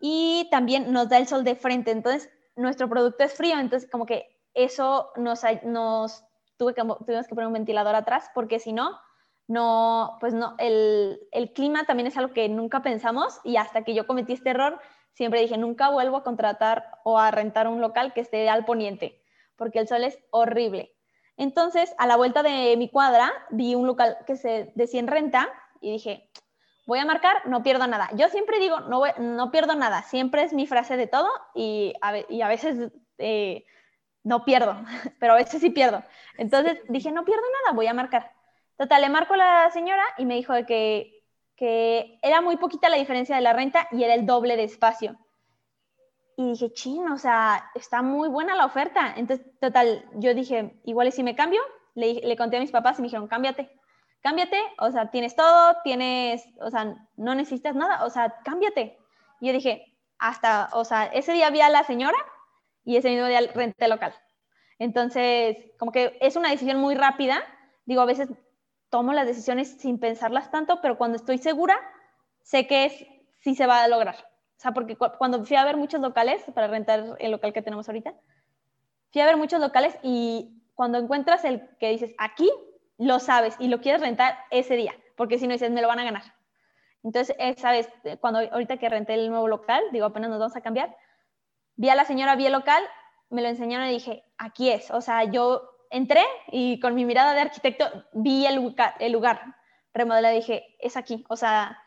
Y 0.00 0.48
también 0.50 0.92
nos 0.92 1.08
da 1.08 1.18
el 1.18 1.26
sol 1.26 1.44
de 1.44 1.56
frente, 1.56 1.90
entonces 1.90 2.30
nuestro 2.56 2.88
producto 2.88 3.24
es 3.24 3.34
frío, 3.34 3.58
entonces 3.58 3.90
como 3.90 4.06
que 4.06 4.40
eso 4.54 5.10
nos, 5.16 5.42
nos 5.64 6.24
tuve 6.56 6.74
que, 6.74 6.82
tuvimos 6.82 7.26
que 7.26 7.34
poner 7.34 7.46
un 7.46 7.52
ventilador 7.52 7.94
atrás 7.94 8.30
porque 8.34 8.58
si 8.58 8.72
no, 8.72 8.98
no, 9.46 10.16
pues 10.20 10.34
no, 10.34 10.54
el, 10.58 11.20
el, 11.32 11.52
clima 11.52 11.84
también 11.84 12.06
es 12.06 12.16
algo 12.16 12.32
que 12.32 12.48
nunca 12.48 12.82
pensamos 12.82 13.40
y 13.44 13.56
hasta 13.56 13.82
que 13.82 13.94
yo 13.94 14.06
cometí 14.06 14.34
este 14.34 14.50
error, 14.50 14.80
siempre 15.12 15.40
dije, 15.40 15.58
nunca 15.58 15.90
vuelvo 15.90 16.18
a 16.18 16.24
contratar 16.24 16.98
o 17.04 17.18
a 17.18 17.30
rentar 17.30 17.68
un 17.68 17.80
local 17.80 18.12
que 18.12 18.20
esté 18.20 18.48
al 18.48 18.64
poniente, 18.64 19.22
porque 19.56 19.78
el 19.78 19.88
sol 19.88 20.04
es 20.04 20.18
horrible. 20.30 20.94
Entonces, 21.36 21.94
a 21.98 22.06
la 22.06 22.16
vuelta 22.16 22.42
de 22.42 22.76
mi 22.76 22.90
cuadra, 22.90 23.32
vi 23.50 23.74
un 23.74 23.86
local 23.86 24.18
que 24.26 24.36
se 24.36 24.72
decía 24.74 25.00
en 25.00 25.06
renta 25.06 25.48
y 25.80 25.92
dije, 25.92 26.30
voy 26.86 26.98
a 26.98 27.04
marcar, 27.04 27.46
no 27.46 27.62
pierdo 27.62 27.86
nada. 27.86 28.10
Yo 28.14 28.28
siempre 28.28 28.58
digo, 28.58 28.80
no, 28.80 29.02
no 29.18 29.50
pierdo 29.50 29.74
nada, 29.74 30.02
siempre 30.02 30.42
es 30.42 30.52
mi 30.52 30.66
frase 30.66 30.96
de 30.96 31.06
todo 31.06 31.28
y 31.54 31.94
a, 32.02 32.18
y 32.28 32.42
a 32.42 32.48
veces... 32.48 32.92
Eh, 33.18 33.64
no 34.22 34.44
pierdo, 34.44 34.76
pero 35.18 35.32
a 35.34 35.36
veces 35.36 35.60
sí 35.60 35.70
pierdo. 35.70 36.02
Entonces 36.36 36.78
dije, 36.88 37.10
no 37.12 37.24
pierdo 37.24 37.42
nada, 37.64 37.74
voy 37.74 37.86
a 37.86 37.94
marcar. 37.94 38.32
Total, 38.76 39.02
le 39.02 39.08
marco 39.08 39.34
a 39.34 39.38
la 39.38 39.70
señora 39.70 40.02
y 40.18 40.24
me 40.24 40.34
dijo 40.34 40.54
que, 40.66 41.19
que 41.60 42.18
era 42.22 42.40
muy 42.40 42.56
poquita 42.56 42.88
la 42.88 42.96
diferencia 42.96 43.36
de 43.36 43.42
la 43.42 43.52
renta 43.52 43.86
y 43.92 44.02
era 44.02 44.14
el 44.14 44.24
doble 44.26 44.56
de 44.56 44.64
espacio. 44.64 45.16
y 46.36 46.52
dije, 46.52 46.72
chin, 46.72 47.06
o 47.10 47.18
sea, 47.18 47.70
está 47.74 48.02
muy 48.02 48.28
buena 48.30 48.56
la 48.56 48.64
oferta. 48.64 49.12
Entonces, 49.16 49.46
total, 49.60 50.06
yo 50.14 50.34
dije, 50.34 50.80
igual 50.84 51.08
y 51.08 51.12
si 51.12 51.22
me 51.22 51.36
cambio, 51.36 51.60
le, 51.94 52.14
le 52.14 52.36
conté 52.36 52.56
a 52.56 52.60
mis 52.60 52.70
papás 52.70 52.98
y 52.98 53.02
me 53.02 53.08
dijeron, 53.08 53.28
cámbiate, 53.28 53.70
cámbiate, 54.22 54.58
o 54.78 54.90
sea, 54.90 55.10
tienes 55.10 55.36
todo, 55.36 55.76
tienes, 55.84 56.42
o 56.60 56.70
sea, 56.70 56.94
no 57.16 57.34
necesitas 57.34 57.74
nada, 57.76 58.04
o 58.06 58.10
sea, 58.10 58.36
cámbiate. 58.42 58.98
Y 59.40 59.48
yo 59.48 59.52
dije, 59.52 59.94
hasta, 60.18 60.70
o 60.72 60.84
sea, 60.86 61.04
ese 61.06 61.32
día 61.34 61.50
vi 61.50 61.58
la 61.58 61.84
señora 61.84 62.18
y 62.84 62.96
ese 62.96 63.10
mismo 63.10 63.26
día 63.26 63.40
renté 63.54 63.86
local. 63.88 64.14
Entonces, 64.78 65.58
como 65.78 65.92
que 65.92 66.16
es 66.22 66.36
una 66.36 66.50
decisión 66.50 66.78
muy 66.78 66.94
rápida. 66.94 67.42
Digo, 67.84 68.00
a 68.00 68.06
veces 68.06 68.30
tomo 68.90 69.12
las 69.12 69.26
decisiones 69.26 69.76
sin 69.78 69.98
pensarlas 69.98 70.50
tanto, 70.50 70.80
pero 70.82 70.98
cuando 70.98 71.16
estoy 71.16 71.38
segura, 71.38 71.78
sé 72.42 72.66
que 72.66 72.84
es, 72.86 73.06
sí 73.38 73.54
se 73.54 73.66
va 73.66 73.82
a 73.82 73.88
lograr. 73.88 74.16
O 74.16 74.60
sea, 74.60 74.72
porque 74.72 74.96
cuando 74.96 75.44
fui 75.44 75.56
a 75.56 75.64
ver 75.64 75.76
muchos 75.76 76.00
locales, 76.00 76.42
para 76.54 76.66
rentar 76.66 77.16
el 77.18 77.30
local 77.30 77.52
que 77.52 77.62
tenemos 77.62 77.88
ahorita, 77.88 78.12
fui 79.10 79.22
a 79.22 79.26
ver 79.26 79.36
muchos 79.36 79.60
locales 79.60 79.96
y 80.02 80.62
cuando 80.74 80.98
encuentras 80.98 81.44
el 81.44 81.66
que 81.78 81.90
dices, 81.90 82.14
aquí, 82.18 82.50
lo 82.98 83.18
sabes 83.18 83.56
y 83.58 83.68
lo 83.68 83.80
quieres 83.80 84.02
rentar 84.02 84.36
ese 84.50 84.76
día, 84.76 84.94
porque 85.16 85.38
si 85.38 85.46
no 85.46 85.54
dices, 85.54 85.70
me 85.70 85.80
lo 85.80 85.88
van 85.88 86.00
a 86.00 86.04
ganar. 86.04 86.22
Entonces, 87.02 87.34
esa 87.38 87.70
vez, 87.70 87.88
cuando 88.20 88.40
ahorita 88.40 88.76
que 88.76 88.88
renté 88.88 89.14
el 89.14 89.30
nuevo 89.30 89.48
local, 89.48 89.82
digo, 89.92 90.06
apenas 90.06 90.28
nos 90.28 90.38
vamos 90.38 90.56
a 90.56 90.60
cambiar, 90.60 90.94
vi 91.76 91.88
a 91.88 91.94
la 91.94 92.04
señora, 92.04 92.36
vi 92.36 92.44
el 92.44 92.52
local, 92.52 92.82
me 93.30 93.40
lo 93.40 93.48
enseñaron 93.48 93.88
y 93.88 93.92
dije, 93.92 94.24
aquí 94.36 94.70
es. 94.70 94.90
O 94.90 95.00
sea, 95.00 95.24
yo 95.24 95.69
entré 95.90 96.22
y 96.50 96.80
con 96.80 96.94
mi 96.94 97.04
mirada 97.04 97.34
de 97.34 97.40
arquitecto 97.40 97.84
vi 98.12 98.46
el 98.46 98.56
lugar, 98.56 98.94
el 99.00 99.12
lugar 99.12 99.56
remodelado 99.92 100.34
y 100.34 100.38
dije, 100.38 100.76
es 100.78 100.96
aquí. 100.96 101.24
O 101.28 101.36
sea, 101.36 101.78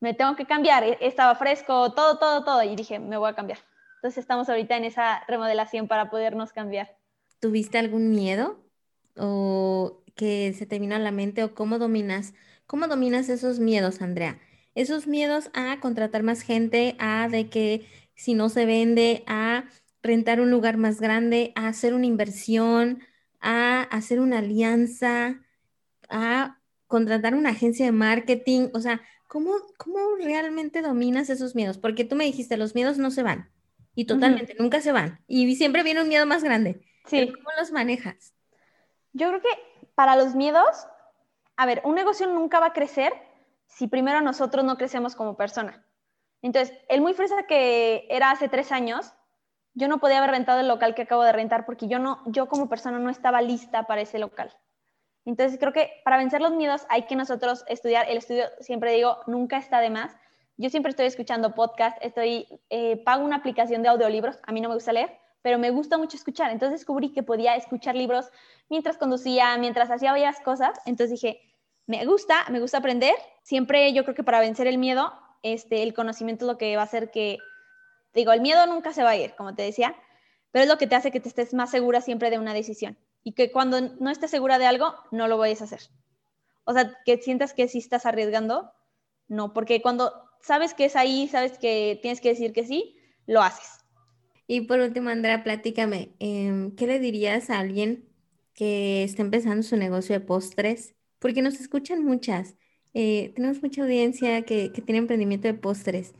me 0.00 0.14
tengo 0.14 0.36
que 0.36 0.46
cambiar, 0.46 0.84
e, 0.84 0.98
estaba 1.00 1.34
fresco, 1.34 1.92
todo, 1.92 2.18
todo, 2.18 2.44
todo, 2.44 2.62
y 2.62 2.76
dije, 2.76 2.98
me 2.98 3.16
voy 3.16 3.30
a 3.30 3.34
cambiar. 3.34 3.58
Entonces 3.96 4.18
estamos 4.18 4.48
ahorita 4.48 4.76
en 4.76 4.84
esa 4.84 5.24
remodelación 5.26 5.88
para 5.88 6.10
podernos 6.10 6.52
cambiar. 6.52 6.96
¿Tuviste 7.40 7.78
algún 7.78 8.10
miedo 8.10 8.58
o 9.16 10.02
que 10.14 10.52
se 10.52 10.66
te 10.66 10.78
vino 10.78 10.94
a 10.94 10.98
la 10.98 11.10
mente 11.10 11.42
o 11.42 11.54
cómo 11.54 11.78
dominas, 11.78 12.34
cómo 12.66 12.86
dominas 12.86 13.28
esos 13.28 13.58
miedos, 13.58 14.02
Andrea? 14.02 14.38
Esos 14.74 15.06
miedos 15.06 15.50
a 15.54 15.78
contratar 15.80 16.22
más 16.22 16.42
gente, 16.42 16.96
a 16.98 17.28
de 17.28 17.48
que 17.48 17.86
si 18.14 18.34
no 18.34 18.48
se 18.48 18.66
vende, 18.66 19.24
a 19.26 19.64
rentar 20.02 20.40
un 20.40 20.50
lugar 20.50 20.76
más 20.76 21.00
grande, 21.00 21.52
a 21.56 21.68
hacer 21.68 21.94
una 21.94 22.06
inversión, 22.06 23.00
a 23.44 23.82
hacer 23.82 24.18
una 24.18 24.38
alianza, 24.38 25.40
a 26.08 26.58
contratar 26.88 27.34
una 27.34 27.50
agencia 27.50 27.86
de 27.86 27.92
marketing, 27.92 28.70
o 28.74 28.80
sea, 28.80 29.00
¿Cómo, 29.34 29.50
realmente 30.22 30.80
dominas 30.80 31.28
esos 31.28 31.56
miedos? 31.56 31.76
Porque 31.76 32.04
tú 32.04 32.14
me 32.14 32.24
dijiste, 32.24 32.56
los 32.56 32.76
miedos 32.76 32.98
no 32.98 33.10
se 33.10 33.24
van. 33.24 33.50
Y 33.96 34.04
totalmente, 34.04 34.54
nunca 34.60 34.80
se 34.80 34.92
van. 34.92 35.24
Y 35.26 35.56
siempre 35.56 35.82
viene 35.82 36.02
un 36.02 36.08
miedo 36.08 36.24
más 36.24 36.44
grande. 36.44 36.82
Sí. 37.06 37.32
¿Cómo 37.32 37.48
los 37.58 37.72
manejas? 37.72 38.32
Yo 39.12 39.28
creo 39.30 39.40
que 39.40 39.48
para 39.96 40.14
los 40.14 40.36
miedos, 40.36 40.86
a 41.56 41.66
ver, 41.66 41.82
un 41.84 41.96
negocio 41.96 42.28
nunca 42.28 42.60
va 42.60 42.66
a 42.66 42.72
crecer 42.72 43.12
si 43.66 43.88
primero 43.88 44.20
nosotros 44.20 44.64
no 44.64 44.78
crecemos 44.78 45.16
como 45.16 45.36
persona. 45.36 45.84
Entonces, 46.40 46.76
el 46.88 47.00
muy 47.00 47.12
fresa 47.12 47.44
que 47.48 48.06
era 48.10 48.30
hace 48.30 48.48
tres 48.48 48.70
años, 48.70 49.14
yo 49.74 49.88
no 49.88 49.98
podía 49.98 50.18
haber 50.18 50.30
rentado 50.30 50.60
el 50.60 50.68
local 50.68 50.94
que 50.94 51.02
acabo 51.02 51.22
de 51.24 51.32
rentar 51.32 51.66
porque 51.66 51.88
yo 51.88 51.98
no, 51.98 52.22
yo 52.26 52.46
como 52.46 52.68
persona 52.68 52.98
no 52.98 53.10
estaba 53.10 53.42
lista 53.42 53.84
para 53.84 54.00
ese 54.00 54.18
local. 54.18 54.56
Entonces 55.24 55.58
creo 55.58 55.72
que 55.72 55.90
para 56.04 56.16
vencer 56.16 56.40
los 56.40 56.52
miedos 56.52 56.86
hay 56.88 57.02
que 57.02 57.16
nosotros 57.16 57.64
estudiar. 57.68 58.08
El 58.08 58.18
estudio, 58.18 58.44
siempre 58.60 58.92
digo, 58.92 59.18
nunca 59.26 59.56
está 59.56 59.80
de 59.80 59.90
más. 59.90 60.14
Yo 60.56 60.70
siempre 60.70 60.90
estoy 60.90 61.06
escuchando 61.06 61.54
podcast, 61.54 61.96
estoy, 62.00 62.46
eh, 62.70 63.02
pago 63.04 63.24
una 63.24 63.36
aplicación 63.36 63.82
de 63.82 63.88
audiolibros, 63.88 64.38
a 64.44 64.52
mí 64.52 64.60
no 64.60 64.68
me 64.68 64.76
gusta 64.76 64.92
leer, 64.92 65.18
pero 65.42 65.58
me 65.58 65.70
gusta 65.70 65.98
mucho 65.98 66.16
escuchar. 66.16 66.52
Entonces 66.52 66.78
descubrí 66.78 67.12
que 67.12 67.24
podía 67.24 67.56
escuchar 67.56 67.96
libros 67.96 68.30
mientras 68.68 68.96
conducía, 68.96 69.56
mientras 69.58 69.90
hacía 69.90 70.12
varias 70.12 70.40
cosas. 70.40 70.78
Entonces 70.86 71.20
dije, 71.20 71.40
me 71.86 72.04
gusta, 72.06 72.44
me 72.50 72.60
gusta 72.60 72.78
aprender. 72.78 73.14
Siempre 73.42 73.92
yo 73.92 74.04
creo 74.04 74.14
que 74.14 74.22
para 74.22 74.38
vencer 74.38 74.68
el 74.68 74.78
miedo, 74.78 75.12
este, 75.42 75.82
el 75.82 75.94
conocimiento 75.94 76.44
es 76.44 76.52
lo 76.52 76.58
que 76.58 76.76
va 76.76 76.82
a 76.82 76.86
hacer 76.86 77.10
que, 77.10 77.38
digo, 78.14 78.32
el 78.32 78.40
miedo 78.40 78.66
nunca 78.66 78.92
se 78.92 79.02
va 79.02 79.10
a 79.10 79.16
ir, 79.16 79.34
como 79.34 79.54
te 79.54 79.62
decía, 79.62 79.94
pero 80.50 80.64
es 80.64 80.68
lo 80.68 80.78
que 80.78 80.86
te 80.86 80.94
hace 80.94 81.10
que 81.10 81.20
te 81.20 81.28
estés 81.28 81.52
más 81.52 81.70
segura 81.70 82.00
siempre 82.00 82.30
de 82.30 82.38
una 82.38 82.54
decisión 82.54 82.96
y 83.24 83.32
que 83.32 83.50
cuando 83.50 83.80
no 83.80 84.10
estés 84.10 84.30
segura 84.30 84.58
de 84.58 84.66
algo, 84.66 84.94
no 85.10 85.26
lo 85.26 85.38
vayas 85.38 85.62
a 85.62 85.64
hacer. 85.64 85.80
O 86.64 86.72
sea, 86.72 86.96
que 87.04 87.18
sientas 87.18 87.54
que 87.54 87.68
sí 87.68 87.78
estás 87.78 88.06
arriesgando, 88.06 88.70
no, 89.28 89.52
porque 89.52 89.82
cuando 89.82 90.12
sabes 90.40 90.74
que 90.74 90.84
es 90.84 90.96
ahí, 90.96 91.28
sabes 91.28 91.58
que 91.58 91.98
tienes 92.02 92.20
que 92.20 92.28
decir 92.28 92.52
que 92.52 92.64
sí, 92.64 92.96
lo 93.26 93.42
haces. 93.42 93.84
Y 94.46 94.62
por 94.62 94.78
último, 94.78 95.08
Andrea, 95.08 95.42
platícame, 95.42 96.14
em, 96.18 96.76
¿qué 96.76 96.86
le 96.86 96.98
dirías 96.98 97.48
a 97.48 97.58
alguien 97.58 98.08
que 98.52 99.02
está 99.02 99.22
empezando 99.22 99.62
su 99.62 99.76
negocio 99.76 100.18
de 100.18 100.24
postres? 100.24 100.94
Porque 101.18 101.40
nos 101.40 101.58
escuchan 101.60 102.04
muchas. 102.04 102.54
Eh, 102.92 103.32
tenemos 103.34 103.62
mucha 103.62 103.82
audiencia 103.82 104.42
que, 104.42 104.68
tiene 104.68 104.98
emprendimiento 104.98 105.48
de 105.48 105.54
postres 105.54 106.14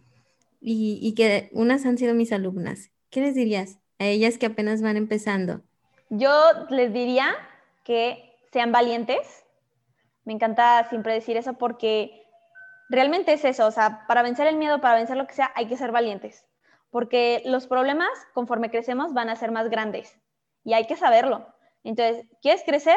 y, 0.67 1.15
que 1.15 1.51
unas 1.53 1.85
han 1.85 1.99
sido 1.99 2.15
mis 2.15 2.33
alumnas. 2.33 2.91
¿Qué 3.11 3.21
les 3.21 3.35
dirías 3.35 3.79
a 3.99 4.07
ellas 4.07 4.39
que 4.39 4.47
apenas 4.47 4.81
van 4.81 4.97
empezando? 4.97 5.61
Yo 6.09 6.33
les 6.71 6.93
diría 6.93 7.35
que 7.85 8.35
sean 8.51 8.73
valientes. 8.73 9.45
Me 10.25 10.33
encanta 10.33 10.87
siempre 10.89 11.13
decir 11.13 11.37
eso 11.37 11.55
porque 11.55 12.23
realmente 12.89 13.35
es 13.35 13.45
eso, 13.45 13.67
o 13.67 13.71
sea, 13.71 14.07
para 14.09 14.23
vencer 14.23 14.47
el 14.47 14.57
miedo, 14.57 14.81
para 14.81 14.97
vencer 14.97 15.19
lo 15.19 15.27
que 15.27 15.35
sea, 15.35 15.53
hay 15.55 15.67
que 15.67 15.77
ser 15.77 15.93
valientes, 15.93 16.47
porque 16.91 17.43
los 17.45 17.67
problemas, 17.67 18.09
conforme 18.33 18.71
crecemos, 18.71 19.13
van 19.13 19.29
a 19.29 19.37
ser 19.37 19.51
más 19.51 19.69
grandes 19.69 20.19
y 20.65 20.73
hay 20.73 20.87
que 20.87 20.97
saberlo. 20.97 21.47
Entonces, 21.83 22.27
¿quieres 22.41 22.63
crecer? 22.65 22.97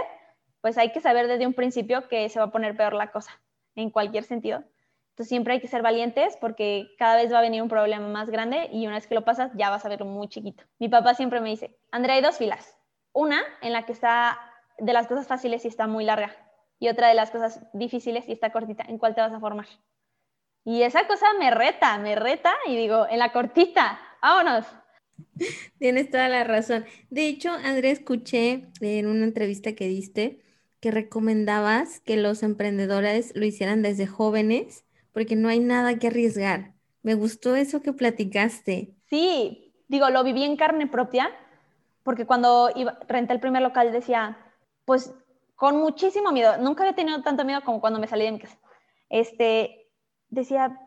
Pues 0.62 0.77
hay 0.77 0.93
que 0.93 1.01
saber 1.01 1.27
desde 1.27 1.47
un 1.47 1.53
principio 1.53 2.08
que 2.08 2.30
se 2.30 2.39
va 2.39 2.45
a 2.45 2.51
poner 2.51 2.77
peor 2.77 2.93
la 2.93 3.12
cosa, 3.12 3.41
en 3.75 3.89
cualquier 3.89 4.23
sentido. 4.23 4.63
Entonces, 5.17 5.30
siempre 5.30 5.56
hay 5.56 5.60
que 5.60 5.67
ser 5.67 5.82
valientes 5.82 6.38
porque 6.39 6.91
cada 6.99 7.15
vez 7.15 7.34
va 7.34 7.39
a 7.39 7.41
venir 7.41 7.63
un 7.63 7.69
problema 7.69 8.08
más 8.08 8.30
grande 8.30 8.69
y 8.71 8.86
una 8.86 8.97
vez 8.97 9.08
que 9.08 9.15
lo 9.15 9.25
pasas, 9.25 9.51
ya 9.56 9.71
vas 9.71 9.84
a 9.84 9.89
verlo 9.89 10.06
muy 10.06 10.27
chiquito. 10.27 10.63
Mi 10.77 10.89
papá 10.89 11.15
siempre 11.15 11.41
me 11.41 11.49
dice, 11.49 11.75
Andrea, 11.91 12.17
hay 12.17 12.21
dos 12.21 12.38
filas 12.38 12.77
una 13.17 13.41
en 13.63 13.73
la 13.73 13.84
que 13.88 13.93
está 13.93 14.39
de 14.77 14.93
las 14.93 15.08
cosas 15.08 15.25
fáciles 15.25 15.65
y 15.65 15.69
está 15.69 15.88
muy 15.88 16.06
larga 16.06 16.36
y 16.77 16.88
otra 16.88 17.08
de 17.08 17.15
las 17.15 17.32
cosas 17.32 17.65
difíciles 17.73 18.25
y 18.27 18.32
está 18.32 18.51
cortita. 18.51 18.84
¿En 18.88 18.99
cuál 18.99 19.15
te 19.15 19.21
vas 19.21 19.34
a 19.34 19.39
formar? 19.39 19.65
Y 20.63 20.84
esa 20.84 21.08
cosa 21.08 21.25
me 21.39 21.49
reta, 21.49 21.97
me 21.97 22.15
reta 22.15 22.53
y 22.67 22.75
digo, 22.75 23.08
en 23.10 23.17
la 23.17 23.32
cortita, 23.32 23.99
vámonos. 24.21 24.67
Tienes 25.80 26.12
toda 26.12 26.30
la 26.30 26.43
razón. 26.43 26.86
De 27.10 27.25
hecho, 27.25 27.49
André, 27.49 27.89
escuché 27.89 28.67
en 28.82 29.08
una 29.08 29.23
entrevista 29.23 29.73
que 29.73 29.88
diste 29.88 30.43
que 30.80 30.91
recomendabas 30.91 32.01
que 32.01 32.17
los 32.17 32.43
emprendedores 32.43 33.32
lo 33.36 33.45
hicieran 33.45 33.82
desde 33.82 34.06
jóvenes 34.06 34.86
porque 35.17 35.36
no 35.36 35.49
hay 35.49 35.60
nada 35.60 35.97
que 35.97 36.06
arriesgar. 36.06 36.75
Me 37.01 37.15
gustó 37.15 37.56
eso 37.56 37.82
que 37.82 37.91
platicaste. 37.91 38.93
Sí, 39.10 39.73
digo, 39.88 40.12
lo 40.12 40.23
viví 40.23 40.43
en 40.43 40.58
carne 40.58 40.86
propia 40.86 41.32
porque 42.03 42.27
cuando 42.27 42.69
iba, 42.75 42.99
renté 43.08 43.34
el 43.34 43.39
primer 43.39 43.63
local 43.63 43.91
decía, 43.91 44.38
pues 44.86 45.15
con 45.56 45.77
muchísimo 45.77 46.32
miedo, 46.32 46.58
nunca 46.60 46.84
había 46.84 46.93
tenido 46.93 47.23
tanto 47.23 47.45
miedo 47.45 47.63
como 47.63 47.82
cuando 47.82 47.99
me 47.99 48.06
salí 48.06 48.25
de 48.25 48.32
mi 48.34 48.39
casa. 48.39 48.60
Este, 49.10 49.89
decía, 50.30 50.80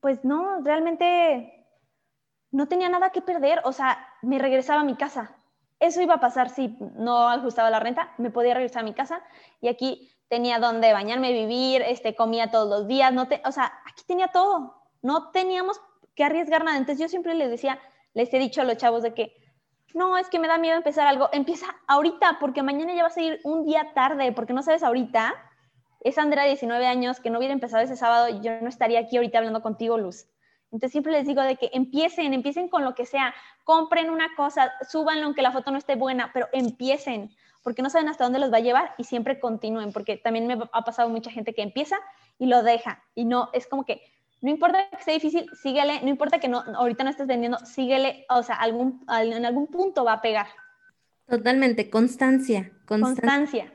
pues 0.00 0.24
no, 0.24 0.60
realmente 0.64 1.64
no 2.50 2.66
tenía 2.66 2.88
nada 2.88 3.10
que 3.10 3.22
perder, 3.22 3.60
o 3.62 3.72
sea, 3.72 4.08
me 4.22 4.40
regresaba 4.40 4.80
a 4.80 4.84
mi 4.84 4.96
casa. 4.96 5.36
Eso 5.80 6.02
iba 6.02 6.14
a 6.14 6.20
pasar 6.20 6.50
si 6.50 6.76
no 6.96 7.28
ajustaba 7.28 7.70
la 7.70 7.80
renta, 7.80 8.12
me 8.18 8.30
podía 8.30 8.54
regresar 8.54 8.82
a 8.82 8.84
mi 8.84 8.94
casa 8.94 9.22
y 9.60 9.68
aquí 9.68 10.10
tenía 10.28 10.58
donde 10.58 10.92
bañarme, 10.92 11.32
vivir, 11.32 11.82
este, 11.82 12.14
comía 12.14 12.50
todos 12.50 12.68
los 12.68 12.88
días, 12.88 13.12
no 13.12 13.28
te, 13.28 13.40
o 13.44 13.52
sea, 13.52 13.72
aquí 13.86 14.02
tenía 14.06 14.28
todo, 14.28 14.74
no 15.02 15.30
teníamos 15.30 15.80
que 16.14 16.24
arriesgar 16.24 16.64
nada. 16.64 16.76
Entonces 16.76 17.00
yo 17.00 17.08
siempre 17.08 17.34
les 17.34 17.50
decía, 17.50 17.78
les 18.12 18.32
he 18.34 18.38
dicho 18.38 18.60
a 18.60 18.64
los 18.64 18.76
chavos 18.76 19.02
de 19.02 19.14
que 19.14 19.36
no, 19.94 20.18
es 20.18 20.28
que 20.28 20.38
me 20.38 20.48
da 20.48 20.58
miedo 20.58 20.76
empezar 20.76 21.06
algo. 21.06 21.28
Empieza 21.32 21.66
ahorita, 21.86 22.38
porque 22.40 22.62
mañana 22.62 22.94
ya 22.94 23.04
vas 23.04 23.16
a 23.16 23.22
ir 23.22 23.40
un 23.44 23.64
día 23.64 23.92
tarde, 23.94 24.32
porque 24.32 24.52
no 24.52 24.62
sabes 24.62 24.82
ahorita. 24.82 25.34
Es 26.00 26.18
Andrea, 26.18 26.44
19 26.44 26.86
años, 26.86 27.20
que 27.20 27.30
no 27.30 27.38
hubiera 27.38 27.54
empezado 27.54 27.82
ese 27.82 27.96
sábado 27.96 28.28
yo 28.42 28.60
no 28.60 28.68
estaría 28.68 29.00
aquí 29.00 29.16
ahorita 29.16 29.38
hablando 29.38 29.62
contigo, 29.62 29.96
Luz. 29.96 30.26
Entonces 30.70 30.92
siempre 30.92 31.12
les 31.12 31.26
digo 31.26 31.42
de 31.42 31.56
que 31.56 31.70
empiecen, 31.72 32.34
empiecen 32.34 32.68
con 32.68 32.84
lo 32.84 32.94
que 32.94 33.06
sea, 33.06 33.34
compren 33.64 34.10
una 34.10 34.28
cosa, 34.36 34.72
súbanlo 34.88 35.24
aunque 35.24 35.42
la 35.42 35.52
foto 35.52 35.70
no 35.70 35.78
esté 35.78 35.96
buena, 35.96 36.30
pero 36.32 36.48
empiecen, 36.52 37.30
porque 37.62 37.82
no 37.82 37.90
saben 37.90 38.08
hasta 38.08 38.24
dónde 38.24 38.38
los 38.38 38.52
va 38.52 38.58
a 38.58 38.60
llevar 38.60 38.94
y 38.98 39.04
siempre 39.04 39.40
continúen, 39.40 39.92
porque 39.92 40.16
también 40.16 40.46
me 40.46 40.58
ha 40.72 40.82
pasado 40.82 41.08
mucha 41.08 41.30
gente 41.30 41.54
que 41.54 41.62
empieza 41.62 41.96
y 42.38 42.46
lo 42.46 42.62
deja 42.62 43.02
y 43.14 43.24
no, 43.24 43.50
es 43.52 43.66
como 43.66 43.84
que 43.84 44.02
no 44.40 44.50
importa 44.50 44.88
que 44.90 45.02
sea 45.02 45.14
difícil, 45.14 45.50
síguele, 45.54 46.00
no 46.02 46.08
importa 46.08 46.38
que 46.38 46.48
no, 46.48 46.58
ahorita 46.60 47.02
no 47.02 47.10
estés 47.10 47.26
vendiendo, 47.26 47.58
síguele, 47.64 48.24
o 48.28 48.42
sea, 48.42 48.56
algún, 48.56 49.04
en 49.08 49.44
algún 49.44 49.66
punto 49.66 50.04
va 50.04 50.14
a 50.14 50.22
pegar. 50.22 50.46
Totalmente, 51.26 51.90
constancia, 51.90 52.70
constancia. 52.86 53.72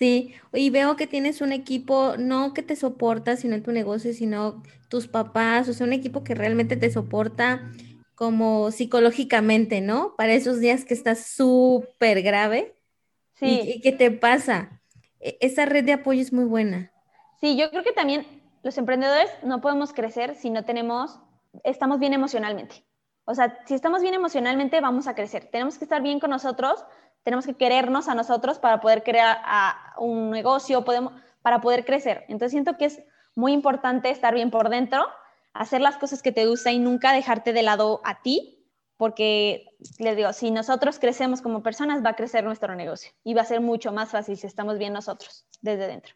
Sí, 0.00 0.32
y 0.54 0.70
veo 0.70 0.96
que 0.96 1.06
tienes 1.06 1.42
un 1.42 1.52
equipo, 1.52 2.14
no 2.16 2.54
que 2.54 2.62
te 2.62 2.74
soporta, 2.74 3.36
sino 3.36 3.54
en 3.54 3.62
tu 3.62 3.70
negocio, 3.70 4.14
sino 4.14 4.62
tus 4.88 5.08
papás, 5.08 5.68
o 5.68 5.74
sea, 5.74 5.86
un 5.86 5.92
equipo 5.92 6.24
que 6.24 6.34
realmente 6.34 6.78
te 6.78 6.90
soporta 6.90 7.70
como 8.14 8.70
psicológicamente, 8.70 9.82
¿no? 9.82 10.14
Para 10.16 10.32
esos 10.32 10.58
días 10.58 10.86
que 10.86 10.94
estás 10.94 11.26
súper 11.26 12.22
grave. 12.22 12.74
Sí. 13.34 13.60
Y, 13.62 13.80
qué 13.82 13.92
te 13.92 14.10
pasa. 14.10 14.80
E, 15.20 15.36
esa 15.42 15.66
red 15.66 15.84
de 15.84 15.92
apoyo 15.92 16.22
es 16.22 16.32
muy 16.32 16.44
buena. 16.44 16.90
Sí, 17.38 17.58
yo 17.58 17.68
creo 17.70 17.84
que 17.84 17.92
también 17.92 18.26
los 18.62 18.78
emprendedores 18.78 19.30
no 19.42 19.60
podemos 19.60 19.92
crecer 19.92 20.34
si 20.34 20.48
no 20.48 20.64
tenemos, 20.64 21.20
estamos 21.62 21.98
bien 21.98 22.14
emocionalmente. 22.14 22.86
O 23.24 23.34
sea, 23.34 23.58
si 23.66 23.74
estamos 23.74 24.02
bien 24.02 24.14
emocionalmente, 24.14 24.80
vamos 24.80 25.06
a 25.06 25.14
crecer. 25.14 25.48
Tenemos 25.50 25.78
que 25.78 25.84
estar 25.84 26.02
bien 26.02 26.20
con 26.20 26.30
nosotros, 26.30 26.84
tenemos 27.22 27.46
que 27.46 27.54
querernos 27.54 28.08
a 28.08 28.14
nosotros 28.14 28.58
para 28.58 28.80
poder 28.80 29.02
crear 29.02 29.38
un 29.98 30.30
negocio, 30.30 30.84
podemos, 30.84 31.12
para 31.42 31.60
poder 31.60 31.84
crecer. 31.84 32.24
Entonces 32.28 32.52
siento 32.52 32.76
que 32.76 32.86
es 32.86 33.02
muy 33.34 33.52
importante 33.52 34.10
estar 34.10 34.34
bien 34.34 34.50
por 34.50 34.68
dentro, 34.68 35.06
hacer 35.52 35.80
las 35.80 35.96
cosas 35.96 36.22
que 36.22 36.32
te 36.32 36.46
gustan 36.46 36.74
y 36.74 36.78
nunca 36.78 37.12
dejarte 37.12 37.52
de 37.52 37.62
lado 37.62 38.00
a 38.04 38.22
ti, 38.22 38.66
porque 38.96 39.66
les 39.98 40.16
digo, 40.16 40.32
si 40.32 40.50
nosotros 40.50 40.98
crecemos 40.98 41.40
como 41.40 41.62
personas, 41.62 42.04
va 42.04 42.10
a 42.10 42.16
crecer 42.16 42.44
nuestro 42.44 42.74
negocio 42.74 43.12
y 43.24 43.34
va 43.34 43.42
a 43.42 43.46
ser 43.46 43.60
mucho 43.60 43.92
más 43.92 44.10
fácil 44.10 44.36
si 44.36 44.46
estamos 44.46 44.78
bien 44.78 44.92
nosotros 44.92 45.46
desde 45.62 45.86
dentro. 45.86 46.14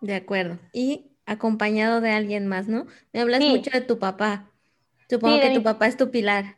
De 0.00 0.14
acuerdo. 0.14 0.58
Y 0.72 1.12
acompañado 1.24 2.00
de 2.00 2.10
alguien 2.10 2.46
más, 2.46 2.68
¿no? 2.68 2.86
Me 3.12 3.20
hablas 3.20 3.40
mucho 3.40 3.70
de 3.70 3.80
tu 3.80 3.98
papá. 3.98 4.50
Supongo 5.08 5.40
que 5.40 5.50
tu 5.50 5.62
papá 5.62 5.86
es 5.86 5.96
tu 5.96 6.10
pilar. 6.10 6.56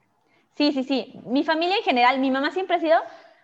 Sí, 0.56 0.72
sí, 0.72 0.82
sí. 0.84 1.14
Mi 1.24 1.44
familia 1.44 1.76
en 1.76 1.82
general, 1.82 2.18
mi 2.18 2.30
mamá 2.30 2.50
siempre 2.50 2.76
ha 2.76 2.80
sido 2.80 2.98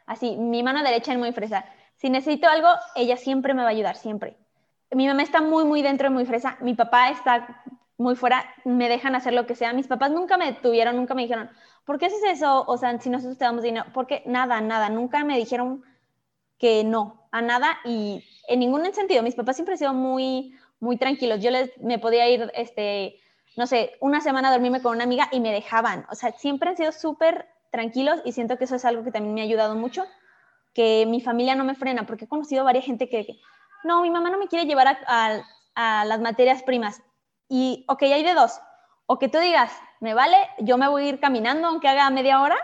así, 0.06 0.36
mi 0.36 0.62
mano 0.62 0.82
derecha 0.82 1.12
es 1.12 1.18
muy 1.18 1.32
fresa. 1.32 1.64
Si 1.96 2.10
necesito 2.10 2.48
algo, 2.48 2.68
ella 2.96 3.16
siempre 3.16 3.54
me 3.54 3.62
va 3.62 3.68
a 3.68 3.72
ayudar, 3.72 3.96
siempre. 3.96 4.36
Mi 4.90 5.06
mamá 5.06 5.22
está 5.22 5.40
muy, 5.40 5.64
muy 5.64 5.82
dentro 5.82 6.08
de 6.08 6.14
muy 6.14 6.26
fresa. 6.26 6.56
Mi 6.60 6.74
papá 6.74 7.10
está 7.10 7.62
muy 7.96 8.16
fuera, 8.16 8.44
me 8.64 8.88
dejan 8.88 9.14
hacer 9.14 9.32
lo 9.32 9.46
que 9.46 9.54
sea. 9.54 9.72
Mis 9.72 9.86
papás 9.86 10.10
nunca 10.10 10.36
me 10.36 10.52
tuvieron, 10.52 10.96
nunca 10.96 11.14
me 11.14 11.22
dijeron, 11.22 11.50
¿por 11.84 11.98
qué 11.98 12.06
haces 12.06 12.22
eso? 12.24 12.64
O 12.66 12.76
sea, 12.76 12.98
si 13.00 13.10
nosotros 13.10 13.38
te 13.38 13.44
damos 13.44 13.62
dinero, 13.62 13.86
porque 13.94 14.22
nada, 14.26 14.60
nada, 14.60 14.88
nunca 14.88 15.24
me 15.24 15.36
dijeron 15.36 15.84
que 16.58 16.84
no, 16.84 17.28
a 17.30 17.42
nada 17.42 17.78
y 17.84 18.24
en 18.48 18.60
ningún 18.60 18.92
sentido. 18.92 19.22
Mis 19.22 19.34
papás 19.34 19.56
siempre 19.56 19.74
han 19.74 19.78
sido 19.78 19.94
muy, 19.94 20.54
muy 20.80 20.96
tranquilos. 20.96 21.40
Yo 21.40 21.50
les, 21.50 21.76
me 21.78 21.98
podía 21.98 22.28
ir, 22.28 22.50
este, 22.54 23.16
no 23.56 23.66
sé, 23.66 23.96
una 24.00 24.20
semana 24.20 24.50
dormirme 24.50 24.82
con 24.82 24.94
una 24.94 25.04
amiga 25.04 25.28
y 25.30 25.40
me 25.40 25.52
dejaban. 25.52 26.06
O 26.10 26.14
sea, 26.14 26.32
siempre 26.32 26.70
han 26.70 26.76
sido 26.76 26.92
súper 26.92 27.48
tranquilos 27.70 28.20
y 28.24 28.32
siento 28.32 28.58
que 28.58 28.64
eso 28.64 28.76
es 28.76 28.84
algo 28.84 29.04
que 29.04 29.12
también 29.12 29.34
me 29.34 29.40
ha 29.40 29.44
ayudado 29.44 29.74
mucho, 29.74 30.04
que 30.74 31.06
mi 31.06 31.20
familia 31.20 31.54
no 31.54 31.64
me 31.64 31.74
frena, 31.74 32.06
porque 32.06 32.24
he 32.24 32.28
conocido 32.28 32.62
a 32.62 32.64
varias 32.64 32.84
gente 32.84 33.08
que, 33.08 33.38
no, 33.84 34.02
mi 34.02 34.10
mamá 34.10 34.30
no 34.30 34.38
me 34.38 34.48
quiere 34.48 34.66
llevar 34.66 34.88
a, 35.06 35.42
a, 35.74 36.04
las 36.04 36.20
materias 36.20 36.62
primas. 36.62 37.02
Y, 37.48 37.84
ok, 37.88 38.02
hay 38.02 38.24
de 38.24 38.34
dos. 38.34 38.60
O 39.06 39.18
que 39.18 39.28
tú 39.28 39.38
digas, 39.38 39.72
me 40.00 40.14
vale, 40.14 40.36
yo 40.60 40.78
me 40.78 40.88
voy 40.88 41.04
a 41.04 41.08
ir 41.08 41.20
caminando 41.20 41.68
aunque 41.68 41.88
haga 41.88 42.08
media 42.10 42.40
hora, 42.40 42.56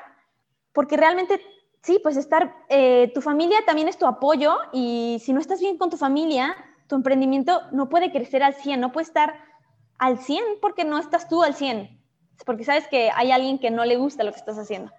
porque 0.72 0.96
realmente, 0.96 1.40
sí, 1.82 2.00
pues 2.02 2.16
estar, 2.16 2.54
eh, 2.68 3.10
tu 3.14 3.20
familia 3.20 3.58
también 3.66 3.88
es 3.88 3.98
tu 3.98 4.06
apoyo 4.06 4.56
y 4.72 5.20
si 5.22 5.32
no 5.32 5.40
estás 5.40 5.60
bien 5.60 5.76
con 5.76 5.90
tu 5.90 5.96
familia, 5.96 6.56
tu 6.86 6.96
emprendimiento 6.96 7.62
no 7.72 7.88
puede 7.88 8.10
crecer 8.10 8.42
al 8.42 8.54
100, 8.54 8.80
no 8.80 8.92
puede 8.92 9.06
estar 9.06 9.49
al 10.00 10.18
100 10.18 10.42
porque 10.60 10.84
no 10.84 10.98
estás 10.98 11.28
tú 11.28 11.42
al 11.42 11.54
100, 11.54 12.02
porque 12.46 12.64
sabes 12.64 12.88
que 12.88 13.10
hay 13.14 13.30
alguien 13.30 13.58
que 13.58 13.70
no 13.70 13.84
le 13.84 13.96
gusta 13.96 14.24
lo 14.24 14.32
que 14.32 14.38
estás 14.38 14.58
haciendo. 14.58 14.90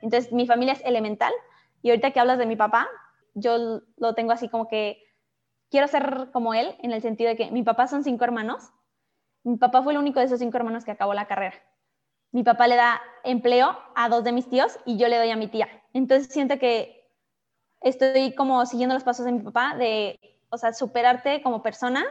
Entonces, 0.00 0.32
mi 0.32 0.46
familia 0.46 0.72
es 0.72 0.84
elemental. 0.84 1.32
Y 1.82 1.90
ahorita 1.90 2.10
que 2.10 2.18
hablas 2.18 2.38
de 2.38 2.46
mi 2.46 2.56
papá, 2.56 2.88
yo 3.34 3.82
lo 3.96 4.14
tengo 4.14 4.32
así 4.32 4.48
como 4.48 4.66
que 4.66 5.04
quiero 5.70 5.86
ser 5.86 6.30
como 6.32 6.54
él, 6.54 6.76
en 6.80 6.92
el 6.92 7.02
sentido 7.02 7.28
de 7.28 7.36
que 7.36 7.50
mi 7.50 7.62
papá 7.62 7.86
son 7.88 8.02
cinco 8.02 8.24
hermanos. 8.24 8.70
Mi 9.44 9.58
papá 9.58 9.82
fue 9.82 9.92
el 9.92 9.98
único 9.98 10.18
de 10.18 10.26
esos 10.26 10.40
cinco 10.40 10.56
hermanos 10.56 10.84
que 10.84 10.90
acabó 10.90 11.14
la 11.14 11.26
carrera. 11.26 11.56
Mi 12.32 12.42
papá 12.42 12.66
le 12.66 12.76
da 12.76 13.00
empleo 13.24 13.78
a 13.94 14.08
dos 14.08 14.24
de 14.24 14.32
mis 14.32 14.48
tíos 14.48 14.78
y 14.86 14.96
yo 14.96 15.08
le 15.08 15.18
doy 15.18 15.30
a 15.30 15.36
mi 15.36 15.48
tía. 15.48 15.68
Entonces 15.92 16.32
siento 16.32 16.58
que 16.58 17.06
estoy 17.80 18.34
como 18.34 18.64
siguiendo 18.64 18.94
los 18.94 19.04
pasos 19.04 19.26
de 19.26 19.32
mi 19.32 19.40
papá, 19.40 19.76
de, 19.76 20.18
o 20.50 20.56
sea, 20.58 20.72
superarte 20.72 21.42
como 21.42 21.62
persona, 21.62 22.04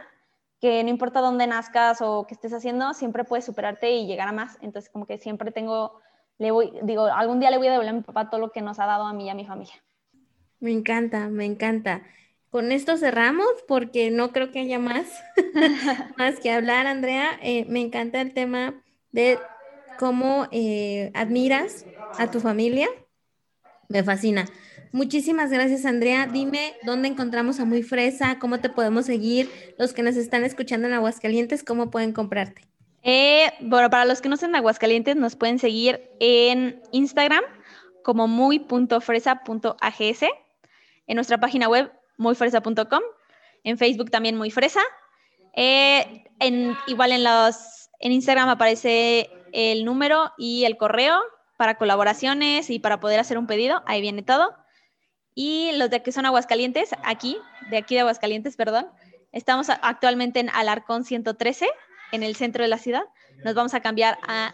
que 0.60 0.82
no 0.82 0.90
importa 0.90 1.20
dónde 1.20 1.46
nazcas 1.46 2.00
o 2.00 2.26
qué 2.26 2.34
estés 2.34 2.52
haciendo, 2.52 2.94
siempre 2.94 3.24
puedes 3.24 3.44
superarte 3.44 3.92
y 3.92 4.06
llegar 4.06 4.28
a 4.28 4.32
más. 4.32 4.58
Entonces 4.60 4.90
como 4.90 5.06
que 5.06 5.18
siempre 5.18 5.52
tengo 5.52 6.00
le 6.38 6.52
voy, 6.52 6.72
digo, 6.82 7.06
algún 7.06 7.40
día 7.40 7.50
le 7.50 7.58
voy 7.58 7.66
a 7.66 7.72
devolver 7.72 7.90
a 7.90 7.96
mi 7.96 8.02
papá 8.02 8.30
todo 8.30 8.40
lo 8.40 8.52
que 8.52 8.62
nos 8.62 8.78
ha 8.78 8.86
dado 8.86 9.04
a 9.04 9.12
mí 9.12 9.26
y 9.26 9.28
a 9.28 9.34
mi 9.34 9.44
familia. 9.44 9.74
Me 10.60 10.70
encanta, 10.70 11.28
me 11.28 11.44
encanta. 11.44 12.02
Con 12.50 12.72
esto 12.72 12.96
cerramos 12.96 13.46
porque 13.66 14.10
no 14.10 14.32
creo 14.32 14.50
que 14.50 14.60
haya 14.60 14.78
más, 14.78 15.06
más 16.16 16.38
que 16.40 16.50
hablar, 16.50 16.86
Andrea. 16.86 17.38
Eh, 17.42 17.66
me 17.68 17.80
encanta 17.80 18.20
el 18.20 18.32
tema 18.32 18.82
de 19.10 19.38
cómo 19.98 20.46
eh, 20.52 21.10
admiras 21.14 21.84
a 22.16 22.30
tu 22.30 22.40
familia. 22.40 22.88
Me 23.88 24.02
fascina. 24.02 24.46
Muchísimas 24.92 25.50
gracias, 25.50 25.84
Andrea. 25.84 26.26
Dime 26.26 26.74
dónde 26.82 27.08
encontramos 27.08 27.60
a 27.60 27.64
Muy 27.64 27.82
Fresa, 27.82 28.38
cómo 28.38 28.60
te 28.60 28.70
podemos 28.70 29.06
seguir, 29.06 29.50
los 29.78 29.92
que 29.92 30.02
nos 30.02 30.16
están 30.16 30.44
escuchando 30.44 30.86
en 30.86 30.94
Aguascalientes, 30.94 31.62
cómo 31.62 31.90
pueden 31.90 32.12
comprarte. 32.12 32.62
Eh, 33.02 33.52
bueno, 33.60 33.90
para 33.90 34.04
los 34.04 34.20
que 34.20 34.28
no 34.28 34.36
sean 34.36 34.54
Aguascalientes, 34.54 35.16
nos 35.16 35.36
pueden 35.36 35.58
seguir 35.58 36.10
en 36.20 36.82
Instagram 36.92 37.44
como 38.02 38.28
muy.fresa.ags, 38.28 40.22
en 41.06 41.14
nuestra 41.14 41.38
página 41.38 41.68
web 41.68 41.92
muyfresa.com, 42.16 43.02
en 43.64 43.78
Facebook 43.78 44.10
también 44.10 44.36
muyfresa. 44.36 44.80
Eh, 45.54 46.24
en, 46.40 46.76
igual 46.86 47.12
en, 47.12 47.24
los, 47.24 47.90
en 48.00 48.12
Instagram 48.12 48.48
aparece 48.48 49.30
el 49.52 49.84
número 49.84 50.32
y 50.38 50.64
el 50.64 50.76
correo 50.76 51.20
para 51.56 51.76
colaboraciones 51.76 52.70
y 52.70 52.78
para 52.78 53.00
poder 53.00 53.20
hacer 53.20 53.36
un 53.36 53.46
pedido, 53.46 53.82
ahí 53.86 54.00
viene 54.00 54.22
todo. 54.22 54.54
Y 55.40 55.70
los 55.76 55.88
de 55.88 56.02
que 56.02 56.10
son 56.10 56.26
Aguascalientes, 56.26 56.90
aquí, 57.04 57.38
de 57.70 57.76
aquí 57.76 57.94
de 57.94 58.00
Aguascalientes, 58.00 58.56
perdón, 58.56 58.88
estamos 59.30 59.68
actualmente 59.70 60.40
en 60.40 60.50
Alarcón 60.50 61.04
113 61.04 61.68
en 62.10 62.24
el 62.24 62.34
centro 62.34 62.64
de 62.64 62.68
la 62.68 62.76
ciudad, 62.76 63.04
nos 63.44 63.54
vamos 63.54 63.72
a 63.72 63.78
cambiar 63.78 64.18
a, 64.26 64.52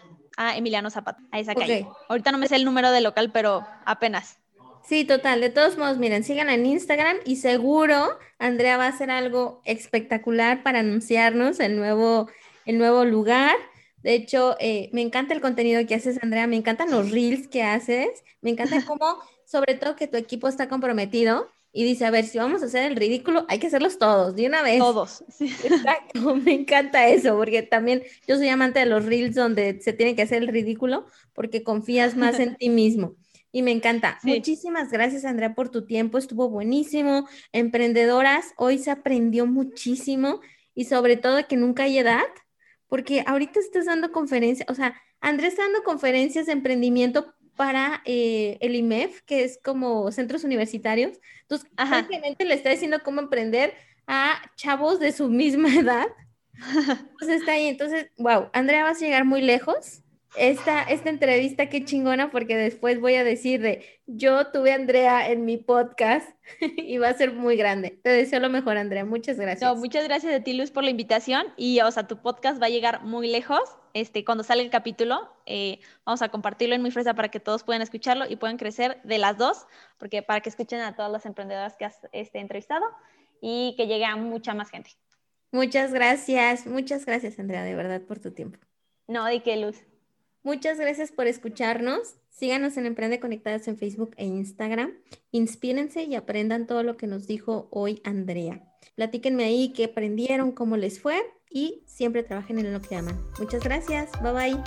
Emiliano 0.55 0.91
Zapata, 0.91 1.23
a 1.31 1.39
esa 1.39 1.55
calle. 1.55 1.87
Ahorita 2.07 2.31
no 2.31 2.37
me 2.37 2.47
sé 2.47 2.57
el 2.57 2.65
número 2.65 2.91
del 2.91 3.03
local, 3.03 3.31
pero 3.31 3.65
apenas. 3.83 4.37
Sí, 4.87 5.05
total. 5.05 5.41
De 5.41 5.49
todos 5.49 5.75
modos, 5.75 5.97
miren, 5.97 6.23
sigan 6.23 6.51
en 6.51 6.67
Instagram 6.67 7.17
y 7.25 7.37
seguro 7.37 8.19
Andrea 8.37 8.77
va 8.77 8.85
a 8.85 8.89
hacer 8.89 9.09
algo 9.09 9.63
espectacular 9.65 10.61
para 10.61 10.81
anunciarnos 10.81 11.59
el 11.61 11.77
nuevo, 11.77 12.29
el 12.67 12.77
nuevo 12.77 13.05
lugar. 13.05 13.55
De 14.03 14.13
hecho, 14.13 14.55
eh, 14.59 14.91
me 14.93 15.01
encanta 15.01 15.33
el 15.33 15.41
contenido 15.41 15.83
que 15.87 15.95
haces, 15.95 16.21
Andrea. 16.21 16.45
Me 16.45 16.57
encantan 16.57 16.91
los 16.91 17.09
reels 17.09 17.47
que 17.47 17.63
haces. 17.63 18.23
Me 18.41 18.51
encanta 18.51 18.75
cómo, 18.85 19.17
sobre 19.45 19.75
todo, 19.75 19.95
que 19.95 20.07
tu 20.07 20.17
equipo 20.17 20.47
está 20.47 20.67
comprometido 20.67 21.49
y 21.77 21.83
dice, 21.83 22.05
a 22.05 22.09
ver, 22.09 22.25
si 22.25 22.37
vamos 22.37 22.63
a 22.63 22.67
hacer 22.67 22.89
el 22.89 22.95
ridículo, 22.95 23.45
hay 23.49 23.59
que 23.59 23.67
hacerlos 23.67 23.99
todos, 23.99 24.33
de 24.33 24.47
una 24.47 24.61
vez. 24.63 24.79
Todos. 24.79 25.25
Exacto, 25.39 26.35
me 26.43 26.53
encanta 26.53 27.09
eso, 27.09 27.35
porque 27.35 27.63
también 27.63 28.01
yo 28.25 28.37
soy 28.37 28.47
amante 28.47 28.79
de 28.79 28.85
los 28.85 29.03
reels 29.03 29.35
donde 29.35 29.81
se 29.81 29.91
tiene 29.91 30.15
que 30.15 30.21
hacer 30.21 30.41
el 30.41 30.47
ridículo, 30.47 31.05
porque 31.33 31.63
confías 31.63 32.15
más 32.15 32.39
en 32.39 32.55
ti 32.57 32.69
mismo. 32.69 33.15
Y 33.51 33.61
me 33.61 33.71
encanta. 33.71 34.19
Muchísimas 34.23 34.89
gracias, 34.89 35.25
Andrea, 35.25 35.53
por 35.53 35.69
tu 35.69 35.85
tiempo. 35.85 36.17
Estuvo 36.17 36.49
buenísimo. 36.49 37.27
Emprendedoras, 37.51 38.53
hoy 38.57 38.77
se 38.77 38.91
aprendió 38.91 39.45
muchísimo 39.45 40.39
y 40.73 40.85
sobre 40.85 41.17
todo 41.17 41.45
que 41.45 41.57
nunca 41.57 41.83
hay 41.83 41.97
edad, 41.97 42.23
porque 42.87 43.23
ahorita 43.27 43.59
estás 43.59 43.85
dando 43.85 44.13
conferencias, 44.13 44.69
o 44.69 44.75
sea, 44.75 44.95
Andrea 45.19 45.49
está 45.49 45.63
dando 45.63 45.83
conferencias 45.83 46.45
de 46.45 46.51
emprendimiento 46.51 47.33
para 47.55 48.01
eh, 48.05 48.57
el 48.61 48.75
IMEF, 48.75 49.21
que 49.21 49.43
es 49.43 49.59
como 49.63 50.11
centros 50.11 50.43
universitarios. 50.43 51.19
Entonces, 51.41 51.69
prácticamente 51.75 52.45
le 52.45 52.53
está 52.53 52.69
diciendo 52.69 52.99
cómo 53.03 53.21
emprender 53.21 53.73
a 54.07 54.41
chavos 54.55 54.99
de 54.99 55.11
su 55.11 55.29
misma 55.29 55.69
edad. 55.75 56.05
Pues 57.19 57.29
está 57.31 57.53
ahí. 57.53 57.67
Entonces, 57.67 58.07
wow, 58.17 58.49
Andrea, 58.53 58.83
vas 58.83 59.01
a 59.01 59.05
llegar 59.05 59.25
muy 59.25 59.41
lejos 59.41 60.04
esta, 60.37 60.83
esta 60.83 61.09
entrevista, 61.09 61.69
qué 61.69 61.83
chingona, 61.83 62.31
porque 62.31 62.55
después 62.55 62.99
voy 62.99 63.15
a 63.15 63.23
decir 63.23 63.61
de, 63.61 63.85
yo 64.05 64.47
tuve 64.47 64.71
a 64.71 64.75
Andrea 64.75 65.29
en 65.29 65.45
mi 65.45 65.57
podcast 65.57 66.29
y 66.77 66.97
va 66.97 67.09
a 67.09 67.13
ser 67.13 67.33
muy 67.33 67.57
grande. 67.57 67.99
Te 68.03 68.09
deseo 68.09 68.39
lo 68.39 68.49
mejor, 68.49 68.77
Andrea. 68.77 69.05
Muchas 69.05 69.37
gracias. 69.37 69.77
muchas 69.77 70.03
gracias 70.05 70.33
a 70.33 70.43
ti, 70.43 70.53
Luz, 70.53 70.71
por 70.71 70.83
la 70.83 70.89
invitación. 70.89 71.47
Y, 71.57 71.79
o 71.81 71.91
sea, 71.91 72.07
tu 72.07 72.21
podcast 72.21 72.61
va 72.61 72.67
a 72.67 72.69
llegar 72.69 73.03
muy 73.03 73.27
lejos. 73.27 73.61
Este, 73.93 74.25
cuando 74.25 74.43
sale 74.43 74.61
el 74.61 74.69
capítulo, 74.69 75.29
eh, 75.45 75.79
vamos 76.05 76.21
a 76.21 76.29
compartirlo 76.29 76.75
en 76.75 76.81
Muy 76.81 76.91
Fresa 76.91 77.13
para 77.13 77.29
que 77.29 77.39
todos 77.39 77.63
puedan 77.63 77.81
escucharlo 77.81 78.25
y 78.29 78.35
puedan 78.35 78.57
crecer 78.57 79.01
de 79.03 79.17
las 79.17 79.37
dos, 79.37 79.65
porque 79.97 80.21
para 80.21 80.41
que 80.41 80.49
escuchen 80.49 80.81
a 80.81 80.95
todas 80.95 81.11
las 81.11 81.25
emprendedoras 81.25 81.77
que 81.77 81.85
has 81.85 81.99
este, 82.11 82.39
entrevistado 82.39 82.85
y 83.41 83.73
que 83.77 83.87
llegue 83.87 84.05
a 84.05 84.15
mucha 84.17 84.53
más 84.53 84.69
gente. 84.69 84.91
Muchas 85.51 85.93
gracias, 85.93 86.67
muchas 86.67 87.05
gracias, 87.05 87.39
Andrea, 87.39 87.63
de 87.63 87.75
verdad, 87.75 88.01
por 88.01 88.19
tu 88.19 88.31
tiempo. 88.31 88.59
No, 89.07 89.23
de 89.25 89.41
qué, 89.41 89.55
Luz. 89.55 89.77
Muchas 90.45 90.79
gracias 90.79 91.11
por 91.11 91.25
escucharnos. 91.25 92.17
Síganos 92.29 92.77
en 92.77 92.85
Emprende 92.85 93.19
Conectadas 93.19 93.67
en 93.67 93.79
Facebook 93.79 94.11
e 94.15 94.25
Instagram. 94.25 94.93
Inspírense 95.31 96.03
y 96.03 96.13
aprendan 96.13 96.67
todo 96.67 96.83
lo 96.83 96.97
que 96.97 97.07
nos 97.07 97.25
dijo 97.25 97.67
hoy 97.71 97.99
Andrea. 98.03 98.61
Platíquenme 98.93 99.43
ahí 99.43 99.73
qué 99.73 99.85
aprendieron, 99.85 100.51
cómo 100.51 100.77
les 100.77 101.01
fue 101.01 101.19
y 101.49 101.83
siempre 101.87 102.21
trabajen 102.21 102.59
en 102.59 102.71
lo 102.71 102.79
que 102.79 102.95
aman. 102.95 103.19
Muchas 103.39 103.63
gracias. 103.63 104.11
Bye 104.21 104.33
bye. 104.33 104.63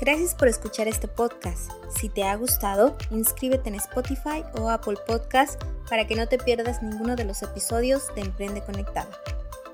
Gracias 0.00 0.36
por 0.36 0.46
escuchar 0.46 0.86
este 0.86 1.08
podcast. 1.08 1.72
Si 1.98 2.08
te 2.08 2.22
ha 2.22 2.36
gustado, 2.36 2.96
inscríbete 3.10 3.68
en 3.68 3.74
Spotify 3.74 4.44
o 4.54 4.70
Apple 4.70 4.98
Podcast 5.08 5.60
para 5.90 6.06
que 6.06 6.14
no 6.14 6.28
te 6.28 6.38
pierdas 6.38 6.84
ninguno 6.84 7.16
de 7.16 7.24
los 7.24 7.42
episodios 7.42 8.14
de 8.14 8.20
Emprende 8.20 8.62
Conectada. 8.62 9.10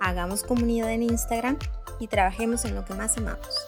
Hagamos 0.01 0.45
comunidad 0.45 0.91
en 0.93 1.03
Instagram 1.03 1.59
y 2.01 2.07
trabajemos 2.07 2.64
en 2.64 2.74
lo 2.74 2.86
que 2.86 2.95
más 2.95 3.18
amamos. 3.18 3.66